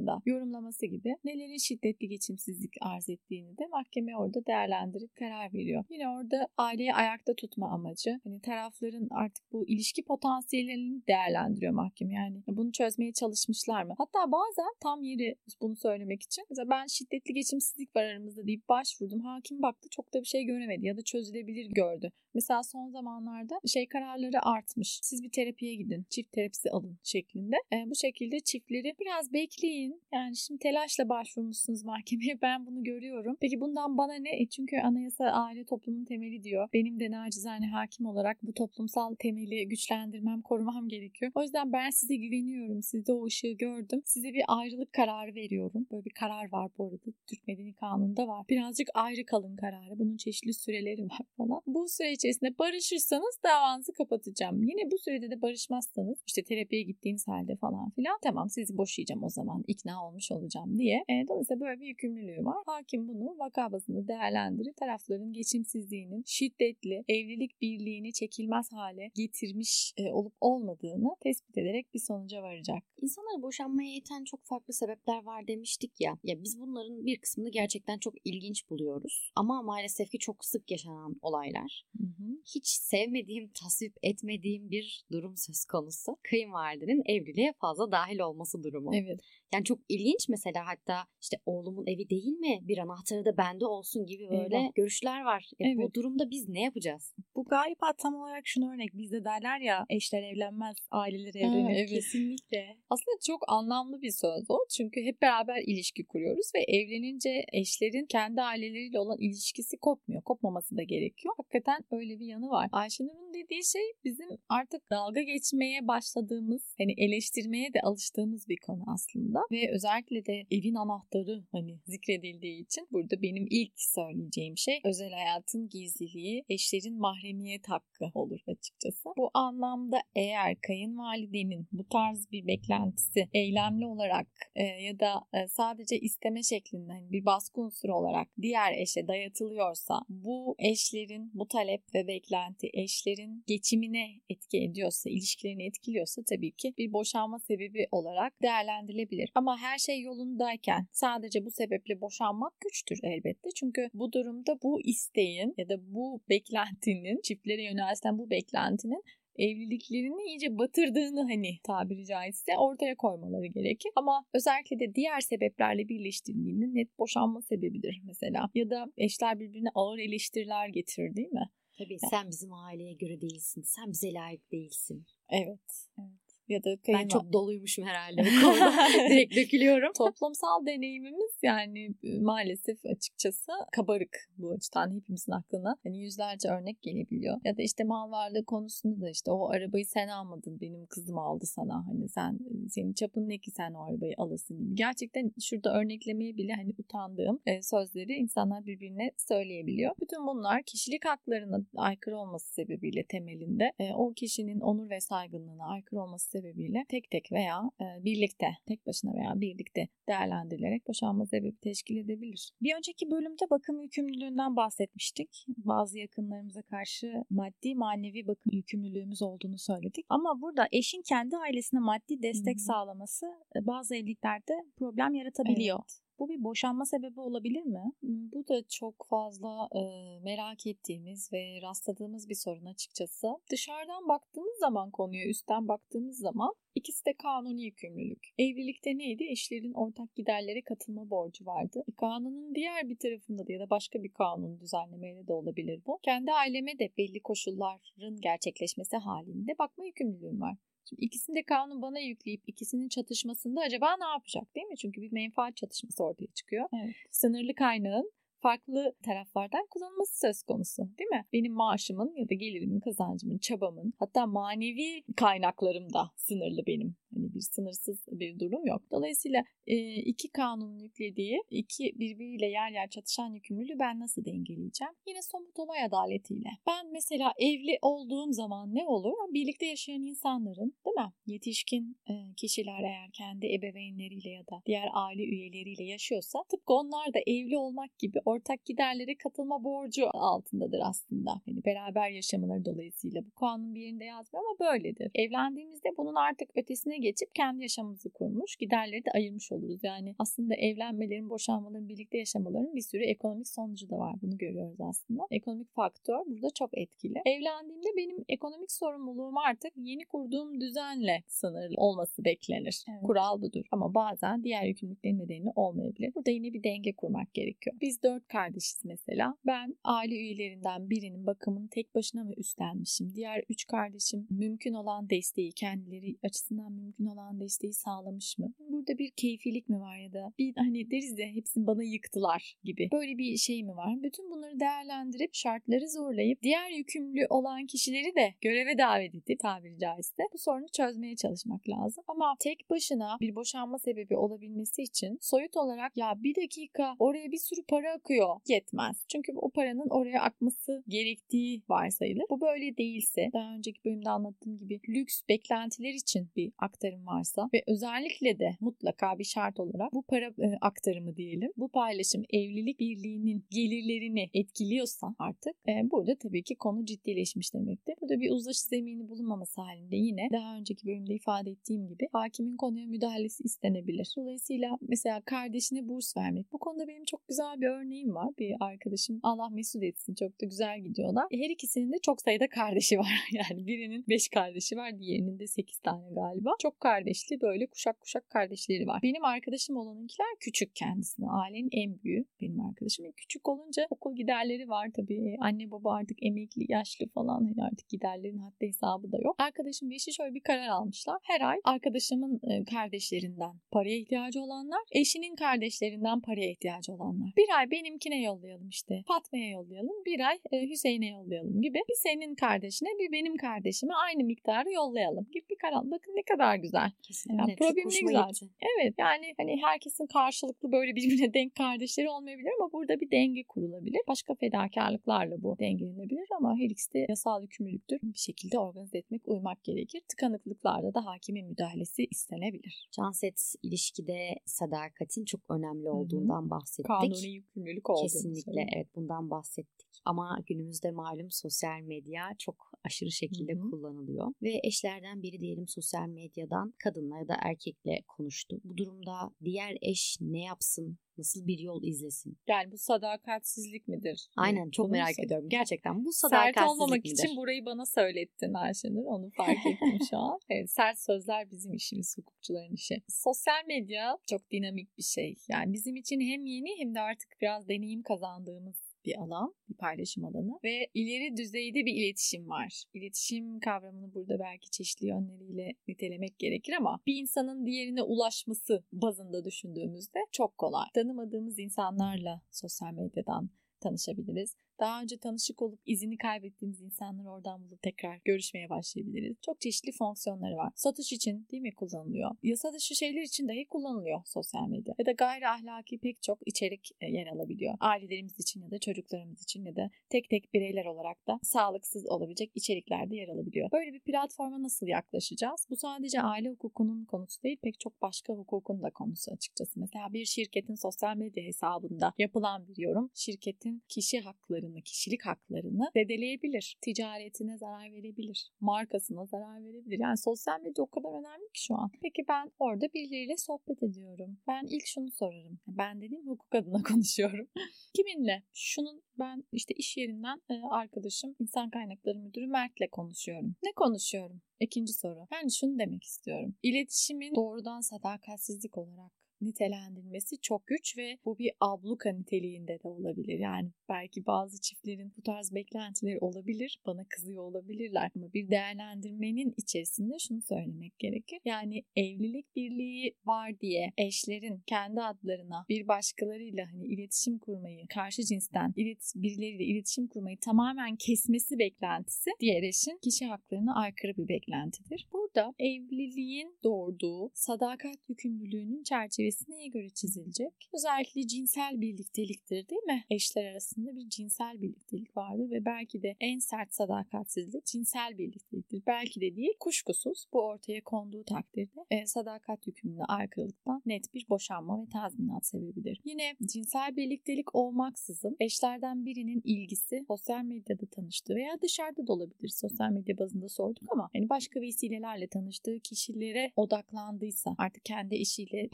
konularında 0.00 0.22
yorumlaması 0.26 0.86
gibi 0.86 1.16
nelerin 1.24 1.56
şiddetli 1.56 2.08
geçimsizlik 2.08 2.72
arz 2.80 3.08
ettiğini 3.08 3.58
de 3.58 3.66
mahkeme 3.66 4.16
orada 4.16 4.46
değerlendirip 4.46 5.16
karar 5.16 5.52
veriyor. 5.52 5.84
Yine 5.90 6.08
orada 6.08 6.48
aileyi 6.56 6.94
ayakta 6.94 7.34
tutma 7.34 7.70
amacı. 7.70 8.20
Hani 8.24 8.40
tarafların 8.40 9.08
artık 9.10 9.52
bu 9.52 9.68
ilişki 9.68 10.04
potansiyellerini 10.04 11.06
değerlendiriyor 11.08 11.72
mahkeme. 11.72 12.14
Yani 12.14 12.42
bunu 12.48 12.72
çözmeye 12.72 13.12
çalışmışlar 13.12 13.82
mı? 13.82 13.94
Hatta 13.98 14.32
bazen 14.32 14.74
tam 14.80 15.02
yeri 15.02 15.36
bunu 15.60 15.76
söylemek 15.76 16.22
için 16.22 16.44
mesela 16.50 16.70
ben 16.70 16.86
şiddetli 16.86 17.34
geçimsizlik 17.34 17.96
var 17.96 18.04
aramızda 18.04 18.46
deyip 18.46 18.68
başvurdum. 18.68 19.20
Hakim 19.20 19.62
baktı 19.62 19.88
çok 19.90 20.14
da 20.14 20.20
bir 20.20 20.26
şey 20.26 20.44
göremedi 20.44 20.86
ya 20.86 20.96
da 20.96 21.02
çözülebilir 21.02 21.70
gördü. 21.70 22.12
Mesela 22.34 22.62
son 22.62 22.90
zamanlarda 22.90 23.60
şey 23.66 23.88
kararları 23.88 24.42
artmış. 24.42 25.00
Siz 25.02 25.22
bir 25.22 25.30
terapiye 25.30 25.74
gidin, 25.74 26.06
çift 26.10 26.32
terapisi 26.32 26.70
alın 26.70 26.98
şeklinde. 27.02 27.56
E, 27.72 27.90
bu 27.90 27.94
şekilde 27.94 28.40
çift 28.40 28.70
çiftleri 28.70 28.94
biraz 29.00 29.32
bekleyin. 29.32 29.89
Yani 30.12 30.36
şimdi 30.36 30.58
telaşla 30.58 31.08
başvurmuşsunuz 31.08 31.84
mahkemeye 31.84 32.38
ben 32.42 32.66
bunu 32.66 32.84
görüyorum. 32.84 33.36
Peki 33.40 33.60
bundan 33.60 33.98
bana 33.98 34.14
ne? 34.14 34.42
E 34.42 34.46
çünkü 34.46 34.76
anayasa 34.76 35.24
aile 35.24 35.64
toplumun 35.64 36.04
temeli 36.04 36.42
diyor. 36.42 36.68
Benim 36.72 37.00
de 37.00 37.10
nacizane 37.10 37.66
hakim 37.66 38.06
olarak 38.06 38.42
bu 38.42 38.54
toplumsal 38.54 39.14
temeli 39.14 39.68
güçlendirmem, 39.68 40.42
korumam 40.42 40.88
gerekiyor. 40.88 41.32
O 41.34 41.42
yüzden 41.42 41.72
ben 41.72 41.90
size 41.90 42.16
güveniyorum. 42.16 42.82
Sizde 42.82 43.12
o 43.12 43.24
ışığı 43.24 43.52
gördüm. 43.52 44.02
Size 44.04 44.32
bir 44.32 44.42
ayrılık 44.48 44.92
kararı 44.92 45.34
veriyorum. 45.34 45.86
Böyle 45.90 46.04
bir 46.04 46.10
karar 46.10 46.52
var 46.52 46.70
bu 46.78 46.86
arada. 46.86 47.12
Türk 47.26 47.48
Medeni 47.48 47.72
Kanunu'nda 47.72 48.28
var. 48.28 48.46
Birazcık 48.48 48.88
ayrı 48.94 49.24
kalın 49.26 49.56
kararı. 49.56 49.98
Bunun 49.98 50.16
çeşitli 50.16 50.54
süreleri 50.54 51.04
var 51.04 51.26
falan. 51.36 51.60
Bu 51.66 51.88
süre 51.88 52.12
içerisinde 52.12 52.58
barışırsanız 52.58 53.38
davanızı 53.44 53.92
kapatacağım. 53.92 54.62
Yine 54.62 54.90
bu 54.90 54.98
sürede 54.98 55.30
de 55.30 55.42
barışmazsanız 55.42 56.18
işte 56.26 56.42
terapiye 56.42 56.82
gittiğiniz 56.82 57.28
halde 57.28 57.56
falan 57.56 57.90
filan 57.90 58.18
tamam 58.22 58.50
sizi 58.50 58.76
boşayacağım 58.76 59.24
o 59.24 59.28
zaman 59.28 59.64
ikna 59.80 60.06
olmuş 60.06 60.32
olacağım 60.32 60.78
diye. 60.78 61.04
E, 61.08 61.28
dolayısıyla 61.28 61.60
böyle 61.60 61.80
bir 61.80 61.86
yükümlülüğü 61.86 62.44
var. 62.44 62.56
Hakim 62.66 63.08
bunu 63.08 63.38
vaka 63.38 63.72
bazında 63.72 64.08
değerlendirir. 64.08 64.72
Tarafların 64.72 65.32
geçimsizliğinin 65.32 66.22
şiddetli 66.26 67.04
evlilik 67.08 67.60
birliğini 67.60 68.12
çekilmez 68.12 68.72
hale 68.72 69.10
getirmiş 69.14 69.92
e, 69.96 70.12
olup 70.12 70.34
olmadığını 70.40 71.08
tespit 71.20 71.58
ederek 71.58 71.94
bir 71.94 71.98
sonuca 71.98 72.42
varacak. 72.42 72.82
İnsanları 73.02 73.42
boşanmaya 73.42 73.96
iten 73.96 74.24
çok 74.24 74.44
farklı 74.44 74.74
sebepler 74.74 75.22
var 75.24 75.46
demiştik 75.48 76.00
ya. 76.00 76.18
Ya 76.24 76.42
biz 76.42 76.60
bunların 76.60 77.06
bir 77.06 77.20
kısmını 77.20 77.50
gerçekten 77.50 77.98
çok 77.98 78.14
ilginç 78.24 78.70
buluyoruz. 78.70 79.32
Ama 79.36 79.62
maalesef 79.62 80.10
ki 80.10 80.18
çok 80.18 80.44
sık 80.44 80.70
yaşanan 80.70 81.16
olaylar. 81.22 81.84
Hı 81.98 82.04
hı. 82.04 82.40
Hiç 82.54 82.66
sevmediğim, 82.66 83.50
tasvip 83.62 83.94
etmediğim 84.02 84.70
bir 84.70 85.04
durum 85.12 85.36
söz 85.36 85.64
konusu. 85.64 86.16
Kayınvalidenin 86.30 87.02
evliliğe 87.06 87.52
fazla 87.60 87.92
dahil 87.92 88.18
olması 88.18 88.62
durumu. 88.62 88.90
Evet. 88.94 89.20
Yani 89.54 89.64
çok 89.70 89.78
ilginç 89.88 90.28
mesela 90.28 90.60
hatta 90.70 90.96
işte 91.22 91.36
oğlumun 91.46 91.86
evi 91.86 92.10
değil 92.10 92.34
mi? 92.46 92.58
Bir 92.68 92.78
anahtarı 92.78 93.24
da 93.24 93.36
bende 93.36 93.66
olsun 93.66 94.06
gibi 94.06 94.24
böyle 94.30 94.56
Eyvah. 94.56 94.74
görüşler 94.74 95.20
var. 95.24 95.50
E, 95.60 95.64
Evet. 95.70 95.76
Bu 95.84 95.94
durumda 95.94 96.30
biz 96.30 96.48
ne 96.48 96.62
yapacağız? 96.62 97.14
Bu 97.36 97.44
galiba 97.44 97.92
tam 98.02 98.14
olarak 98.14 98.42
şunu 98.44 98.72
örnek. 98.74 98.90
Bizde 98.94 99.24
derler 99.24 99.60
ya 99.60 99.86
eşler 99.90 100.22
evlenmez, 100.22 100.76
aileler 100.90 101.34
Ha, 101.34 101.38
evlenir. 101.46 101.76
evet. 101.76 101.88
Kesinlikle. 101.90 102.76
Aslında 102.90 103.16
çok 103.26 103.52
anlamlı 103.52 104.02
bir 104.02 104.10
söz 104.10 104.44
o. 104.48 104.58
Çünkü 104.76 105.02
hep 105.04 105.22
beraber 105.22 105.62
ilişki 105.66 106.04
kuruyoruz 106.06 106.50
ve 106.54 106.60
evlenince 106.76 107.44
eşlerin 107.52 108.06
kendi 108.06 108.42
aileleriyle 108.42 108.98
olan 108.98 109.16
ilişkisi 109.20 109.76
kopmuyor. 109.76 110.22
Kopmaması 110.22 110.76
da 110.76 110.82
gerekiyor. 110.82 111.34
Hakikaten 111.36 111.84
öyle 111.90 112.18
bir 112.20 112.26
yanı 112.26 112.48
var. 112.48 112.68
Ayşenur'un 112.72 113.34
dediği 113.34 113.64
şey 113.64 113.82
bizim 114.04 114.28
artık 114.48 114.90
dalga 114.90 115.22
geçmeye 115.22 115.88
başladığımız, 115.88 116.74
hani 116.78 116.92
eleştirmeye 116.96 117.74
de 117.74 117.80
alıştığımız 117.80 118.48
bir 118.48 118.58
konu 118.66 118.84
aslında. 118.94 119.40
Ve 119.52 119.59
özellikle 119.68 120.26
de 120.26 120.46
evin 120.50 120.74
anahtarı 120.74 121.44
hani 121.52 121.78
zikredildiği 121.86 122.64
için 122.64 122.88
burada 122.92 123.22
benim 123.22 123.46
ilk 123.50 123.72
söyleyeceğim 123.76 124.58
şey 124.58 124.80
özel 124.84 125.12
hayatın 125.12 125.68
gizliliği, 125.68 126.44
eşlerin 126.48 126.98
mahremiyet 126.98 127.68
hakkı 127.68 128.10
olur 128.14 128.40
açıkçası. 128.46 129.08
Bu 129.16 129.30
anlamda 129.34 130.00
eğer 130.14 130.56
kayınvalidenin 130.66 131.68
bu 131.72 131.88
tarz 131.88 132.30
bir 132.32 132.46
beklentisi 132.46 133.28
eylemli 133.32 133.86
olarak 133.86 134.26
e, 134.54 134.64
ya 134.64 135.00
da 135.00 135.12
e, 135.34 135.48
sadece 135.48 135.98
isteme 135.98 136.42
şeklinde 136.42 136.92
hani 136.92 137.12
bir 137.12 137.24
baskı 137.24 137.60
unsuru 137.60 137.94
olarak 137.94 138.28
diğer 138.42 138.72
eşe 138.72 139.08
dayatılıyorsa 139.08 140.00
bu 140.08 140.54
eşlerin 140.58 141.30
bu 141.34 141.48
talep 141.48 141.94
ve 141.94 142.06
beklenti 142.06 142.70
eşlerin 142.72 143.44
geçimine 143.46 144.06
etki 144.28 144.58
ediyorsa, 144.62 145.10
ilişkilerini 145.10 145.66
etkiliyorsa 145.66 146.22
tabii 146.28 146.52
ki 146.52 146.74
bir 146.78 146.92
boşanma 146.92 147.38
sebebi 147.38 147.86
olarak 147.90 148.42
değerlendirilebilir. 148.42 149.30
Ama 149.34 149.49
her 149.56 149.78
şey 149.78 150.02
yolundayken 150.02 150.86
sadece 150.92 151.44
bu 151.44 151.50
sebeple 151.50 152.00
boşanmak 152.00 152.60
güçtür 152.60 152.98
elbette. 153.02 153.48
Çünkü 153.56 153.88
bu 153.94 154.12
durumda 154.12 154.58
bu 154.62 154.80
isteğin 154.80 155.54
ya 155.56 155.68
da 155.68 155.94
bu 155.94 156.20
beklentinin 156.28 157.20
çiftlere 157.22 157.62
yönelten 157.64 158.18
bu 158.18 158.30
beklentinin 158.30 159.02
evliliklerini 159.36 160.22
iyice 160.28 160.58
batırdığını 160.58 161.22
hani 161.22 161.58
tabiri 161.62 162.06
caizse 162.06 162.58
ortaya 162.58 162.96
koymaları 162.96 163.46
gerekir. 163.46 163.92
Ama 163.96 164.24
özellikle 164.34 164.78
de 164.78 164.94
diğer 164.94 165.20
sebeplerle 165.20 165.88
birleştirildiğinde 165.88 166.74
net 166.74 166.98
boşanma 166.98 167.42
sebebidir 167.42 168.00
mesela. 168.04 168.50
Ya 168.54 168.70
da 168.70 168.86
eşler 168.96 169.40
birbirine 169.40 169.68
ağır 169.74 169.98
eleştiriler 169.98 170.68
getirir 170.68 171.16
değil 171.16 171.32
mi? 171.32 171.50
Tabii 171.78 171.98
sen 172.10 172.28
bizim 172.30 172.52
aileye 172.52 172.92
göre 172.92 173.20
değilsin. 173.20 173.62
Sen 173.62 173.92
bize 173.92 174.12
layık 174.12 174.52
değilsin. 174.52 175.06
Evet. 175.28 175.88
evet. 175.98 176.29
Ya 176.50 176.64
da 176.64 176.70
Ben 176.70 176.76
kayınval- 176.76 177.08
çok 177.08 177.32
doluymuşum 177.32 177.84
herhalde 177.84 178.22
bu 178.22 178.44
konuda. 178.46 178.72
Direkt 179.10 179.36
dökülüyorum. 179.36 179.92
Toplumsal 179.98 180.66
deneyimimiz 180.66 181.32
yani 181.42 181.94
e, 182.02 182.20
maalesef 182.20 182.78
açıkçası 182.86 183.52
kabarık 183.72 184.16
bu 184.38 184.50
açıdan 184.50 184.94
hepimizin 184.94 185.32
aklına. 185.32 185.76
Hani 185.84 186.02
yüzlerce 186.02 186.48
örnek 186.48 186.82
gelebiliyor. 186.82 187.36
Ya 187.44 187.56
da 187.56 187.62
işte 187.62 187.84
mal 187.84 188.10
varlığı 188.10 188.44
konusunda 188.44 189.00
da 189.00 189.10
işte 189.10 189.30
o 189.30 189.50
arabayı 189.50 189.86
sen 189.86 190.08
almadın 190.08 190.60
benim 190.60 190.86
kızım 190.86 191.18
aldı 191.18 191.46
sana. 191.46 191.86
Hani 191.86 192.08
sen 192.08 192.38
senin 192.70 192.92
çapın 192.92 193.28
ne 193.28 193.38
ki 193.38 193.50
sen 193.50 193.72
o 193.72 193.80
arabayı 193.80 194.14
alasın 194.18 194.58
gibi. 194.58 194.74
Gerçekten 194.74 195.32
şurada 195.40 195.80
örneklemeye 195.80 196.36
bile 196.36 196.52
hani 196.52 196.74
utandığım 196.78 197.40
e, 197.46 197.62
sözleri 197.62 198.12
insanlar 198.14 198.66
birbirine 198.66 199.10
söyleyebiliyor. 199.16 199.92
Bütün 200.00 200.26
bunlar 200.26 200.62
kişilik 200.62 201.04
haklarına 201.04 201.60
aykırı 201.76 202.18
olması 202.18 202.52
sebebiyle 202.54 203.04
temelinde 203.04 203.72
e, 203.78 203.92
o 203.94 204.12
kişinin 204.12 204.60
onur 204.60 204.90
ve 204.90 205.00
saygınlığına 205.00 205.66
aykırı 205.66 206.00
olması 206.00 206.30
sebebiyle 206.40 206.84
tek 206.88 207.10
tek 207.10 207.32
veya 207.32 207.62
e, 207.80 208.04
birlikte, 208.04 208.46
tek 208.66 208.86
başına 208.86 209.14
veya 209.14 209.40
birlikte 209.40 209.88
değerlendirilerek 210.08 210.86
boşanma 210.88 211.26
sebebi 211.26 211.56
teşkil 211.56 211.96
edebilir. 211.96 212.52
Bir 212.62 212.74
önceki 212.76 213.10
bölümde 213.10 213.50
bakım 213.50 213.82
yükümlülüğünden 213.82 214.56
bahsetmiştik. 214.56 215.46
Bazı 215.48 215.98
yakınlarımıza 215.98 216.62
karşı 216.62 217.24
maddi 217.30 217.74
manevi 217.74 218.26
bakım 218.26 218.52
yükümlülüğümüz 218.52 219.22
olduğunu 219.22 219.58
söyledik. 219.58 220.06
Ama 220.08 220.42
burada 220.42 220.68
eşin 220.72 221.02
kendi 221.02 221.36
ailesine 221.36 221.80
maddi 221.80 222.22
destek 222.22 222.56
Hı 222.56 222.60
hı. 222.60 222.64
sağlaması 222.64 223.26
e, 223.56 223.66
bazı 223.66 223.96
evliliklerde 223.96 224.52
problem 224.76 225.14
yaratabiliyor. 225.14 225.78
Bu 226.20 226.28
bir 226.28 226.44
boşanma 226.44 226.84
sebebi 226.84 227.20
olabilir 227.20 227.62
mi? 227.62 227.92
Bu 228.02 228.48
da 228.48 228.68
çok 228.68 229.06
fazla 229.08 229.68
e, 229.74 229.80
merak 230.22 230.66
ettiğimiz 230.66 231.32
ve 231.32 231.62
rastladığımız 231.62 232.28
bir 232.28 232.34
sorun 232.34 232.64
açıkçası. 232.64 233.28
Dışarıdan 233.50 234.08
baktığımız 234.08 234.58
zaman 234.60 234.90
konuya 234.90 235.28
üstten 235.28 235.68
baktığımız 235.68 236.18
zaman 236.18 236.54
ikisi 236.74 237.06
de 237.06 237.12
kanuni 237.12 237.64
yükümlülük. 237.64 238.26
Evlilikte 238.38 238.98
neydi? 238.98 239.24
Eşlerin 239.24 239.72
ortak 239.72 240.14
giderlere 240.14 240.62
katılma 240.62 241.10
borcu 241.10 241.46
vardı. 241.46 241.84
E, 241.88 241.92
kanunun 241.96 242.54
diğer 242.54 242.88
bir 242.88 242.98
tarafında 242.98 243.46
da 243.46 243.52
ya 243.52 243.60
da 243.60 243.70
başka 243.70 244.02
bir 244.02 244.12
kanun 244.12 244.60
düzenlemeyle 244.60 245.26
de 245.26 245.32
olabilir 245.32 245.82
bu. 245.86 245.98
Kendi 246.02 246.32
aileme 246.32 246.78
de 246.78 246.90
belli 246.98 247.20
koşulların 247.20 248.16
gerçekleşmesi 248.20 248.96
halinde 248.96 249.58
bakma 249.58 249.86
yükümlülüğüm 249.86 250.40
var. 250.40 250.56
Şimdi 250.88 251.04
ikisini 251.04 251.36
de 251.36 251.42
kanun 251.42 251.82
bana 251.82 251.98
yükleyip 251.98 252.42
ikisinin 252.46 252.88
çatışmasında 252.88 253.60
acaba 253.60 253.96
ne 253.96 254.04
yapacak 254.04 254.54
değil 254.54 254.66
mi? 254.66 254.76
Çünkü 254.76 255.00
bir 255.02 255.12
menfaat 255.12 255.56
çatışması 255.56 256.04
ortaya 256.04 256.26
çıkıyor. 256.34 256.68
Evet. 256.84 256.94
Sınırlı 257.10 257.54
kaynağın 257.54 258.12
farklı 258.42 258.94
taraflardan 259.04 259.66
kullanılması 259.70 260.18
söz 260.18 260.42
konusu 260.42 260.82
değil 260.98 261.10
mi? 261.10 261.24
Benim 261.32 261.52
maaşımın 261.52 262.14
ya 262.16 262.28
da 262.28 262.34
gelirimin, 262.34 262.80
kazancımın, 262.80 263.38
çabamın 263.38 263.92
hatta 263.98 264.26
manevi 264.26 265.02
kaynaklarım 265.16 265.92
da 265.92 266.10
sınırlı 266.16 266.66
benim. 266.66 266.96
Hani 267.14 267.34
bir 267.34 267.40
sınırsız 267.40 268.06
bir 268.10 268.38
durum 268.38 268.66
yok. 268.66 268.82
Dolayısıyla 268.90 269.44
e, 269.66 269.94
iki 269.94 270.30
kanunun 270.30 270.78
yüklediği, 270.78 271.42
iki 271.50 271.84
birbiriyle 271.98 272.46
yer 272.46 272.70
yer 272.70 272.88
çatışan 272.88 273.34
yükümlülüğü 273.34 273.78
ben 273.78 274.00
nasıl 274.00 274.24
dengeleyeceğim? 274.24 274.92
Yine 275.06 275.22
somut 275.22 275.58
olay 275.58 275.84
adaletiyle. 275.84 276.48
Ben 276.66 276.92
mesela 276.92 277.32
evli 277.38 277.78
olduğum 277.82 278.32
zaman 278.32 278.74
ne 278.74 278.86
olur? 278.86 279.12
Birlikte 279.34 279.66
yaşayan 279.66 280.02
insanların 280.02 280.74
değil 280.86 280.96
mi? 280.96 281.12
Yetişkin 281.26 281.96
e, 282.10 282.14
kişiler 282.36 282.82
eğer 282.82 283.10
kendi 283.12 283.46
ebeveynleriyle 283.54 284.30
ya 284.30 284.42
da 284.42 284.62
diğer 284.66 284.88
aile 284.92 285.22
üyeleriyle 285.22 285.84
yaşıyorsa 285.84 286.38
tıpkı 286.50 286.74
onlar 286.74 287.14
da 287.14 287.18
evli 287.26 287.58
olmak 287.58 287.98
gibi 287.98 288.18
ortak 288.30 288.64
giderlere 288.64 289.14
katılma 289.14 289.64
borcu 289.64 290.06
altındadır 290.12 290.80
aslında. 290.84 291.30
Hani 291.46 291.64
beraber 291.64 292.10
yaşamaları 292.10 292.64
dolayısıyla 292.64 293.22
bu 293.26 293.30
kanun 293.30 293.74
bir 293.74 293.80
yerinde 293.80 294.04
yazmıyor 294.04 294.44
ama 294.44 294.70
böyledir. 294.70 295.10
Evlendiğimizde 295.14 295.88
bunun 295.98 296.14
artık 296.14 296.50
ötesine 296.54 296.98
geçip 296.98 297.34
kendi 297.34 297.62
yaşamımızı 297.62 298.10
kurmuş, 298.10 298.56
giderleri 298.56 299.04
de 299.04 299.10
ayırmış 299.10 299.52
oluruz. 299.52 299.80
Yani 299.82 300.14
aslında 300.18 300.54
evlenmelerin, 300.54 301.30
boşanmaların, 301.30 301.88
birlikte 301.88 302.18
yaşamaların 302.18 302.76
bir 302.76 302.80
sürü 302.80 303.02
ekonomik 303.02 303.48
sonucu 303.48 303.90
da 303.90 303.98
var. 303.98 304.14
Bunu 304.22 304.38
görüyoruz 304.38 304.80
aslında. 304.80 305.22
Ekonomik 305.30 305.74
faktör 305.74 306.18
burada 306.26 306.48
çok 306.58 306.78
etkili. 306.78 307.22
Evlendiğimde 307.26 307.88
benim 307.96 308.24
ekonomik 308.28 308.72
sorumluluğum 308.72 309.38
artık 309.38 309.72
yeni 309.76 310.04
kurduğum 310.04 310.60
düzenle 310.60 311.22
sınırlı 311.26 311.74
olması 311.76 312.24
beklenir. 312.24 312.84
Evet. 312.90 313.02
Kural 313.02 313.42
budur. 313.42 313.64
Ama 313.70 313.94
bazen 313.94 314.44
diğer 314.44 314.64
yükümlülüklerin 314.64 315.18
nedeniyle 315.18 315.50
olmayabilir. 315.54 316.14
Burada 316.14 316.30
yine 316.30 316.52
bir 316.52 316.62
denge 316.64 316.92
kurmak 316.92 317.34
gerekiyor. 317.34 317.76
Biz 317.80 318.02
4 318.02 318.19
dört 318.20 318.28
kardeşiz 318.28 318.80
mesela. 318.84 319.34
Ben 319.46 319.76
aile 319.84 320.14
üyelerinden 320.14 320.90
birinin 320.90 321.26
bakımını 321.26 321.68
tek 321.68 321.94
başına 321.94 322.24
mı 322.24 322.32
üstlenmişim? 322.36 323.14
Diğer 323.14 323.44
üç 323.48 323.66
kardeşim 323.66 324.26
mümkün 324.30 324.74
olan 324.74 325.10
desteği, 325.10 325.52
kendileri 325.52 326.16
açısından 326.22 326.72
mümkün 326.72 327.06
olan 327.06 327.40
desteği 327.40 327.72
sağlamış 327.72 328.38
mı? 328.38 328.52
Burada 328.58 328.98
bir 328.98 329.10
keyfilik 329.10 329.68
mi 329.68 329.80
var 329.80 329.98
ya 329.98 330.12
da 330.12 330.32
bir 330.38 330.52
hani 330.56 330.90
deriz 330.90 331.18
ya 331.18 331.26
hepsini 331.26 331.66
bana 331.66 331.82
yıktılar 331.82 332.56
gibi. 332.64 332.88
Böyle 332.92 333.18
bir 333.18 333.36
şey 333.36 333.62
mi 333.64 333.76
var? 333.76 334.02
Bütün 334.02 334.30
bunları 334.30 334.60
değerlendirip 334.60 335.30
şartları 335.34 335.88
zorlayıp 335.88 336.42
diğer 336.42 336.70
yükümlü 336.70 337.26
olan 337.30 337.66
kişileri 337.66 338.14
de 338.16 338.34
göreve 338.40 338.78
davet 338.78 339.14
edip 339.14 339.40
tabiri 339.40 339.78
caizse 339.78 340.22
bu 340.32 340.38
sorunu 340.38 340.66
çözmeye 340.76 341.16
çalışmak 341.16 341.68
lazım. 341.68 342.04
Ama 342.08 342.34
tek 342.40 342.70
başına 342.70 343.16
bir 343.20 343.34
boşanma 343.34 343.78
sebebi 343.78 344.16
olabilmesi 344.16 344.82
için 344.82 345.18
soyut 345.20 345.56
olarak 345.56 345.96
ya 345.96 346.14
bir 346.16 346.34
dakika 346.42 346.94
oraya 346.98 347.30
bir 347.32 347.38
sürü 347.38 347.60
para 347.68 347.92
akıyor 347.92 348.09
yetmez. 348.48 349.04
Çünkü 349.08 349.32
o 349.36 349.50
paranın 349.50 349.88
oraya 349.90 350.22
akması 350.22 350.82
gerektiği 350.88 351.62
varsayılır. 351.68 352.24
Bu 352.30 352.40
böyle 352.40 352.76
değilse 352.76 353.30
daha 353.32 353.54
önceki 353.54 353.84
bölümde 353.84 354.10
anlattığım 354.10 354.58
gibi 354.58 354.80
lüks 354.88 355.22
beklentiler 355.28 355.94
için 355.94 356.30
bir 356.36 356.52
aktarım 356.58 357.06
varsa 357.06 357.48
ve 357.54 357.62
özellikle 357.66 358.38
de 358.38 358.56
mutlaka 358.60 359.18
bir 359.18 359.24
şart 359.24 359.60
olarak 359.60 359.92
bu 359.92 360.02
para 360.02 360.26
e, 360.26 360.56
aktarımı 360.60 361.16
diyelim. 361.16 361.52
Bu 361.56 361.68
paylaşım 361.68 362.22
evlilik 362.30 362.80
birliğinin 362.80 363.46
gelirlerini 363.50 364.30
etkiliyorsa 364.34 365.14
artık 365.18 365.54
e, 365.68 365.90
burada 365.90 366.18
tabii 366.18 366.42
ki 366.42 366.56
konu 366.56 366.84
ciddileşmiş 366.84 367.54
demektir. 367.54 367.89
Burada 368.10 368.20
bir 368.20 368.30
uzlaşı 368.30 368.60
zemini 368.60 369.08
bulunmaması 369.08 369.60
halinde 369.60 369.96
yine 369.96 370.28
daha 370.32 370.56
önceki 370.56 370.86
bölümde 370.86 371.14
ifade 371.14 371.50
ettiğim 371.50 371.88
gibi 371.88 372.08
hakimin 372.12 372.56
konuya 372.56 372.86
müdahalesi 372.86 373.42
istenebilir. 373.42 374.12
Dolayısıyla 374.16 374.78
mesela 374.88 375.20
kardeşine 375.20 375.88
burs 375.88 376.16
vermek. 376.16 376.52
Bu 376.52 376.58
konuda 376.58 376.88
benim 376.88 377.04
çok 377.04 377.28
güzel 377.28 377.60
bir 377.60 377.66
örneğim 377.66 378.14
var. 378.14 378.28
Bir 378.38 378.54
arkadaşım 378.60 379.20
Allah 379.22 379.48
mesut 379.48 379.82
etsin 379.82 380.14
çok 380.14 380.40
da 380.40 380.46
güzel 380.46 380.80
gidiyorlar. 380.80 381.24
E, 381.30 381.38
her 381.38 381.50
ikisinin 381.50 381.92
de 381.92 381.96
çok 382.02 382.20
sayıda 382.22 382.48
kardeşi 382.48 382.98
var. 382.98 383.28
Yani 383.32 383.66
birinin 383.66 384.04
5 384.08 384.28
kardeşi 384.28 384.76
var 384.76 384.98
diğerinin 384.98 385.38
de 385.38 385.46
8 385.46 385.78
tane 385.78 386.10
galiba. 386.14 386.50
Çok 386.62 386.80
kardeşli 386.80 387.40
böyle 387.40 387.66
kuşak 387.66 388.00
kuşak 388.00 388.30
kardeşleri 388.30 388.86
var. 388.86 389.00
Benim 389.02 389.24
arkadaşım 389.24 389.76
olanınkiler 389.76 390.28
küçük 390.40 390.76
kendisine. 390.76 391.26
Ailenin 391.28 391.70
en 391.72 392.02
büyüğü 392.02 392.24
benim 392.40 392.60
arkadaşım. 392.60 393.04
E, 393.04 393.12
küçük 393.12 393.48
olunca 393.48 393.86
okul 393.90 394.16
giderleri 394.16 394.68
var 394.68 394.90
tabii. 394.96 395.30
E, 395.30 395.36
anne 395.40 395.70
baba 395.70 395.94
artık 395.94 396.22
emekli, 396.22 396.72
yaşlı 396.72 397.06
falan. 397.06 397.44
Yani 397.44 397.64
artık 397.64 397.88
giderlerin 398.00 398.38
hatta 398.38 398.66
hesabı 398.66 399.12
da 399.12 399.18
yok. 399.18 399.36
Arkadaşım 399.38 399.90
ve 399.90 399.94
eşi 399.94 400.12
şöyle 400.12 400.34
bir 400.34 400.40
karar 400.40 400.68
almışlar. 400.68 401.18
Her 401.22 401.40
ay 401.40 401.58
arkadaşımın 401.64 402.40
kardeşlerinden 402.70 403.52
paraya 403.70 403.96
ihtiyacı 403.96 404.40
olanlar, 404.40 404.80
eşinin 404.92 405.36
kardeşlerinden 405.36 406.20
paraya 406.20 406.50
ihtiyacı 406.50 406.92
olanlar. 406.92 407.32
Bir 407.36 407.58
ay 407.58 407.70
benimkine 407.70 408.22
yollayalım 408.22 408.68
işte. 408.68 409.02
Fatma'ya 409.08 409.48
yollayalım. 409.50 410.04
Bir 410.06 410.20
ay 410.28 410.38
Hüseyin'e 410.70 411.08
yollayalım 411.08 411.62
gibi. 411.62 411.78
Bir 411.88 411.94
senin 411.94 412.34
kardeşine 412.34 412.88
bir 412.88 413.12
benim 413.12 413.36
kardeşime 413.36 413.94
aynı 413.94 414.24
miktarı 414.24 414.72
yollayalım 414.72 415.26
gibi 415.32 415.44
bir 415.50 415.56
karar. 415.56 415.90
Bakın 415.90 416.12
ne 416.16 416.22
kadar 416.22 416.56
güzel. 416.56 416.90
Kesinlikle. 417.02 417.40
Yani 417.40 417.56
problem 417.56 417.86
ne 417.86 418.00
güzel. 418.00 418.28
Gitti. 418.28 418.46
Evet 418.76 418.94
yani 418.98 419.34
hani 419.36 419.62
herkesin 419.62 420.06
karşılıklı 420.06 420.72
böyle 420.72 420.96
birbirine 420.96 421.34
denk 421.38 421.54
kardeşleri 421.54 422.08
olmayabilir 422.08 422.50
ama 422.60 422.72
burada 422.72 423.00
bir 423.00 423.10
denge 423.10 423.42
kurulabilir. 423.44 424.00
Başka 424.08 424.34
fedakarlıklarla 424.34 425.42
bu 425.42 425.58
dengelenebilir 425.58 426.28
ama 426.38 426.56
her 426.58 426.70
ikisi 426.70 426.92
de 426.92 427.06
yasal 427.08 427.42
yükümlülüktür. 427.80 428.12
Bir 428.12 428.18
şekilde 428.18 428.58
organize 428.58 428.98
etmek, 428.98 429.28
uymak 429.28 429.64
gerekir. 429.64 430.02
Tıkanıklıklarda 430.08 430.94
da 430.94 431.06
hakimin 431.06 431.46
müdahalesi 431.46 432.06
istenebilir. 432.10 432.88
Canset 432.92 433.54
ilişkide 433.62 434.34
sadakatin 434.46 435.24
çok 435.24 435.40
önemli 435.50 435.90
olduğundan 435.90 436.42
Hı-hı. 436.42 436.50
bahsettik. 436.50 436.86
Kanuni 436.86 437.34
yükümlülük 437.34 437.90
olduğunu 437.90 438.02
Kesinlikle 438.02 438.42
söyleyeyim. 438.42 438.68
evet 438.76 438.88
bundan 438.94 439.30
bahsettik. 439.30 439.88
Ama 440.04 440.42
günümüzde 440.46 440.90
malum 440.90 441.30
sosyal 441.30 441.80
medya 441.80 442.34
çok 442.38 442.72
aşırı 442.84 443.10
şekilde 443.10 443.52
Hı-hı. 443.52 443.70
kullanılıyor. 443.70 444.32
Ve 444.42 444.60
eşlerden 444.64 445.22
biri 445.22 445.40
diyelim 445.40 445.68
sosyal 445.68 446.08
medyadan 446.08 446.74
kadınla 446.84 447.18
ya 447.18 447.28
da 447.28 447.36
erkekle 447.42 448.02
konuştu. 448.08 448.60
Bu 448.64 448.76
durumda 448.76 449.30
diğer 449.44 449.76
eş 449.82 450.16
ne 450.20 450.44
yapsın? 450.44 450.98
Nasıl 451.20 451.46
bir 451.46 451.58
yol 451.58 451.82
izlesin? 451.82 452.38
Yani 452.48 452.72
bu 452.72 452.78
sadakatsizlik 452.78 453.88
midir? 453.88 454.28
Aynen 454.36 454.70
çok 454.70 454.84
Bunu 454.86 454.92
merak 454.92 455.18
mu? 455.18 455.24
ediyorum. 455.24 455.48
Gerçekten 455.48 456.04
bu 456.04 456.12
sadakatsizlik 456.12 456.54
Sert 456.58 456.68
olmamak 456.70 457.04
midir? 457.04 457.10
için 457.24 457.36
burayı 457.36 457.64
bana 457.66 457.86
söylettin 457.86 458.54
Ayşenur. 458.54 459.04
Onu 459.04 459.30
fark 459.36 459.66
ettim 459.66 459.98
şu 460.10 460.16
an. 460.18 460.38
Evet, 460.48 460.70
sert 460.70 460.98
sözler 461.00 461.50
bizim 461.50 461.72
işimiz, 461.74 462.18
hukukçuların 462.18 462.74
işi. 462.74 463.02
Sosyal 463.08 463.66
medya 463.66 464.18
çok 464.30 464.50
dinamik 464.50 464.98
bir 464.98 465.02
şey. 465.02 465.36
Yani 465.48 465.72
bizim 465.72 465.96
için 465.96 466.20
hem 466.20 466.46
yeni 466.46 466.78
hem 466.78 466.94
de 466.94 467.00
artık 467.00 467.36
biraz 467.40 467.68
deneyim 467.68 468.02
kazandığımız 468.02 468.76
bir 469.04 469.20
alan, 469.20 469.54
bir 469.68 469.74
paylaşım 469.74 470.24
alanı 470.24 470.58
ve 470.64 470.88
ileri 470.94 471.36
düzeyde 471.36 471.86
bir 471.86 471.94
iletişim 471.94 472.48
var. 472.48 472.84
İletişim 472.94 473.60
kavramını 473.60 474.14
burada 474.14 474.38
belki 474.38 474.70
çeşitli 474.70 475.06
yönleriyle 475.06 475.72
nitelemek 475.88 476.38
gerekir 476.38 476.72
ama 476.72 477.00
bir 477.06 477.16
insanın 477.16 477.66
diğerine 477.66 478.02
ulaşması 478.02 478.84
bazında 478.92 479.44
düşündüğümüzde 479.44 480.18
çok 480.32 480.58
kolay. 480.58 480.86
Tanımadığımız 480.94 481.58
insanlarla 481.58 482.42
sosyal 482.50 482.92
medyadan 482.92 483.50
tanışabiliriz. 483.80 484.54
Daha 484.80 485.02
önce 485.02 485.18
tanışık 485.18 485.62
olup 485.62 485.80
izini 485.86 486.16
kaybettiğimiz 486.16 486.80
insanları 486.80 487.30
oradan 487.30 487.64
bulup 487.64 487.82
tekrar 487.82 488.20
görüşmeye 488.24 488.70
başlayabiliriz. 488.70 489.36
Çok 489.42 489.60
çeşitli 489.60 489.92
fonksiyonları 489.92 490.56
var. 490.56 490.72
Satış 490.74 491.12
için 491.12 491.46
değil 491.50 491.62
mi 491.62 491.74
kullanılıyor? 491.74 492.30
Yasa 492.42 492.72
dışı 492.72 492.94
şeyler 492.94 493.22
için 493.22 493.48
dahi 493.48 493.66
kullanılıyor 493.66 494.22
sosyal 494.26 494.68
medya. 494.68 494.94
Ya 494.98 495.06
da 495.06 495.12
gayri 495.12 495.48
ahlaki 495.48 495.98
pek 495.98 496.22
çok 496.22 496.38
içerik 496.46 496.90
e, 497.00 497.06
yer 497.06 497.26
alabiliyor. 497.26 497.74
Ailelerimiz 497.80 498.40
için 498.40 498.62
ya 498.62 498.70
da 498.70 498.78
çocuklarımız 498.78 499.42
için 499.42 499.64
ya 499.64 499.76
da 499.76 499.90
tek 500.08 500.30
tek 500.30 500.54
bireyler 500.54 500.84
olarak 500.84 501.26
da 501.26 501.40
sağlıksız 501.42 502.06
olabilecek 502.06 502.52
içeriklerde 502.54 503.16
yer 503.16 503.28
alabiliyor. 503.28 503.70
Böyle 503.72 503.92
bir 503.92 504.00
platforma 504.00 504.62
nasıl 504.62 504.86
yaklaşacağız? 504.86 505.66
Bu 505.70 505.76
sadece 505.76 506.20
aile 506.20 506.48
hukukunun 506.48 507.04
konusu 507.04 507.42
değil, 507.42 507.58
pek 507.62 507.80
çok 507.80 508.02
başka 508.02 508.32
hukukun 508.32 508.82
da 508.82 508.90
konusu 508.90 509.30
açıkçası. 509.32 509.80
Mesela 509.80 510.12
bir 510.12 510.24
şirketin 510.24 510.74
sosyal 510.74 511.16
medya 511.16 511.44
hesabında 511.44 512.12
yapılan 512.18 512.68
bir 512.68 512.76
yorum, 512.76 513.10
şirketin 513.14 513.82
kişi 513.88 514.20
hakları 514.20 514.69
haklarını, 514.70 514.82
kişilik 514.82 515.26
haklarını 515.26 515.90
zedeleyebilir. 515.96 516.76
Ticaretine 516.82 517.58
zarar 517.58 517.92
verebilir. 517.92 518.50
Markasına 518.60 519.26
zarar 519.26 519.64
verebilir. 519.64 519.98
Yani 519.98 520.16
sosyal 520.16 520.60
medya 520.60 520.84
o 520.84 520.86
kadar 520.86 521.10
önemli 521.10 521.52
ki 521.54 521.64
şu 521.64 521.74
an. 521.74 521.90
Peki 522.02 522.22
ben 522.28 522.52
orada 522.58 522.86
birileriyle 522.94 523.36
sohbet 523.36 523.82
ediyorum. 523.82 524.38
Ben 524.48 524.66
ilk 524.66 524.86
şunu 524.86 525.10
sorarım. 525.10 525.58
Ben 525.66 526.00
dediğim 526.00 526.26
hukuk 526.26 526.54
adına 526.54 526.82
konuşuyorum. 526.92 527.48
Kiminle? 527.94 528.42
Şunun 528.54 529.02
ben 529.18 529.44
işte 529.52 529.74
iş 529.74 529.96
yerinden 529.96 530.40
e, 530.50 530.54
arkadaşım 530.70 531.36
insan 531.40 531.70
kaynakları 531.70 532.18
müdürü 532.18 532.46
Mert'le 532.46 532.90
konuşuyorum. 532.92 533.56
Ne 533.62 533.72
konuşuyorum? 533.72 534.42
İkinci 534.60 534.92
soru. 534.92 535.26
Ben 535.32 535.48
şunu 535.48 535.78
demek 535.78 536.04
istiyorum. 536.04 536.54
İletişimin 536.62 537.34
doğrudan 537.34 537.80
sadakatsizlik 537.80 538.78
olarak 538.78 539.19
nitelendirilmesi 539.40 540.40
çok 540.40 540.66
güç 540.66 540.98
ve 540.98 541.18
bu 541.24 541.38
bir 541.38 541.50
abluka 541.60 542.12
niteliğinde 542.12 542.78
de 542.84 542.88
olabilir. 542.88 543.38
Yani 543.38 543.70
belki 543.88 544.26
bazı 544.26 544.60
çiftlerin 544.60 545.12
bu 545.16 545.22
tarz 545.22 545.54
beklentileri 545.54 546.18
olabilir. 546.18 546.80
Bana 546.86 547.04
kızıyor 547.08 547.42
olabilirler. 547.42 548.10
Ama 548.16 548.32
bir 548.32 548.50
değerlendirmenin 548.50 549.54
içerisinde 549.56 550.18
şunu 550.18 550.42
söylemek 550.42 550.98
gerekir. 550.98 551.38
Yani 551.44 551.82
evlilik 551.96 552.56
birliği 552.56 553.14
var 553.24 553.60
diye 553.60 553.92
eşlerin 553.98 554.62
kendi 554.66 555.00
adlarına 555.00 555.64
bir 555.68 555.88
başkalarıyla 555.88 556.66
hani 556.72 556.86
iletişim 556.86 557.38
kurmayı, 557.38 557.86
karşı 557.94 558.22
cinsten 558.22 558.72
ilet 558.76 559.12
birileriyle 559.16 559.64
iletişim 559.64 560.06
kurmayı 560.06 560.38
tamamen 560.38 560.96
kesmesi 560.96 561.58
beklentisi 561.58 562.30
diğer 562.40 562.62
eşin 562.62 562.98
kişi 563.02 563.26
haklarına 563.26 563.74
aykırı 563.74 564.16
bir 564.16 564.28
beklentidir. 564.28 565.08
Burada 565.12 565.54
evliliğin 565.58 566.56
doğurduğu 566.64 567.30
sadakat 567.34 567.96
yükümlülüğünün 568.08 568.82
çerçevesi 568.82 569.29
çerçevesi 569.30 569.50
neye 569.50 569.68
göre 569.68 569.90
çizilecek? 569.90 570.70
Özellikle 570.74 571.26
cinsel 571.26 571.80
birlikteliktir 571.80 572.68
değil 572.68 572.82
mi? 572.82 573.04
Eşler 573.10 573.44
arasında 573.44 573.96
bir 573.96 574.08
cinsel 574.08 574.62
birliktelik 574.62 575.16
vardır 575.16 575.50
ve 575.50 575.64
belki 575.64 576.02
de 576.02 576.16
en 576.20 576.38
sert 576.38 576.74
sadakatsizlik 576.74 577.66
cinsel 577.66 578.18
birlikteliktir. 578.18 578.82
Belki 578.86 579.20
de 579.20 579.36
değil 579.36 579.52
kuşkusuz 579.60 580.24
bu 580.32 580.40
ortaya 580.40 580.84
konduğu 580.84 581.24
takdirde 581.24 581.80
e, 581.90 582.06
sadakat 582.06 582.66
yükümlülüğüne 582.66 583.04
aykırılıktan 583.04 583.82
net 583.86 584.14
bir 584.14 584.26
boşanma 584.28 584.82
ve 584.82 584.88
tazminat 584.88 585.46
sebebidir. 585.46 586.00
Yine 586.04 586.36
cinsel 586.52 586.96
birliktelik 586.96 587.54
olmaksızın 587.54 588.36
eşlerden 588.40 589.04
birinin 589.04 589.42
ilgisi 589.44 590.04
sosyal 590.08 590.44
medyada 590.44 590.86
tanıştığı 590.86 591.34
veya 591.34 591.60
dışarıda 591.62 592.06
da 592.06 592.12
olabilir. 592.12 592.48
Sosyal 592.48 592.90
medya 592.90 593.18
bazında 593.18 593.48
sorduk 593.48 593.82
ama 593.92 594.10
hani 594.12 594.28
başka 594.28 594.60
vesilelerle 594.60 595.26
tanıştığı 595.26 595.80
kişilere 595.80 596.52
odaklandıysa 596.56 597.54
artık 597.58 597.84
kendi 597.84 598.14
eşiyle 598.14 598.68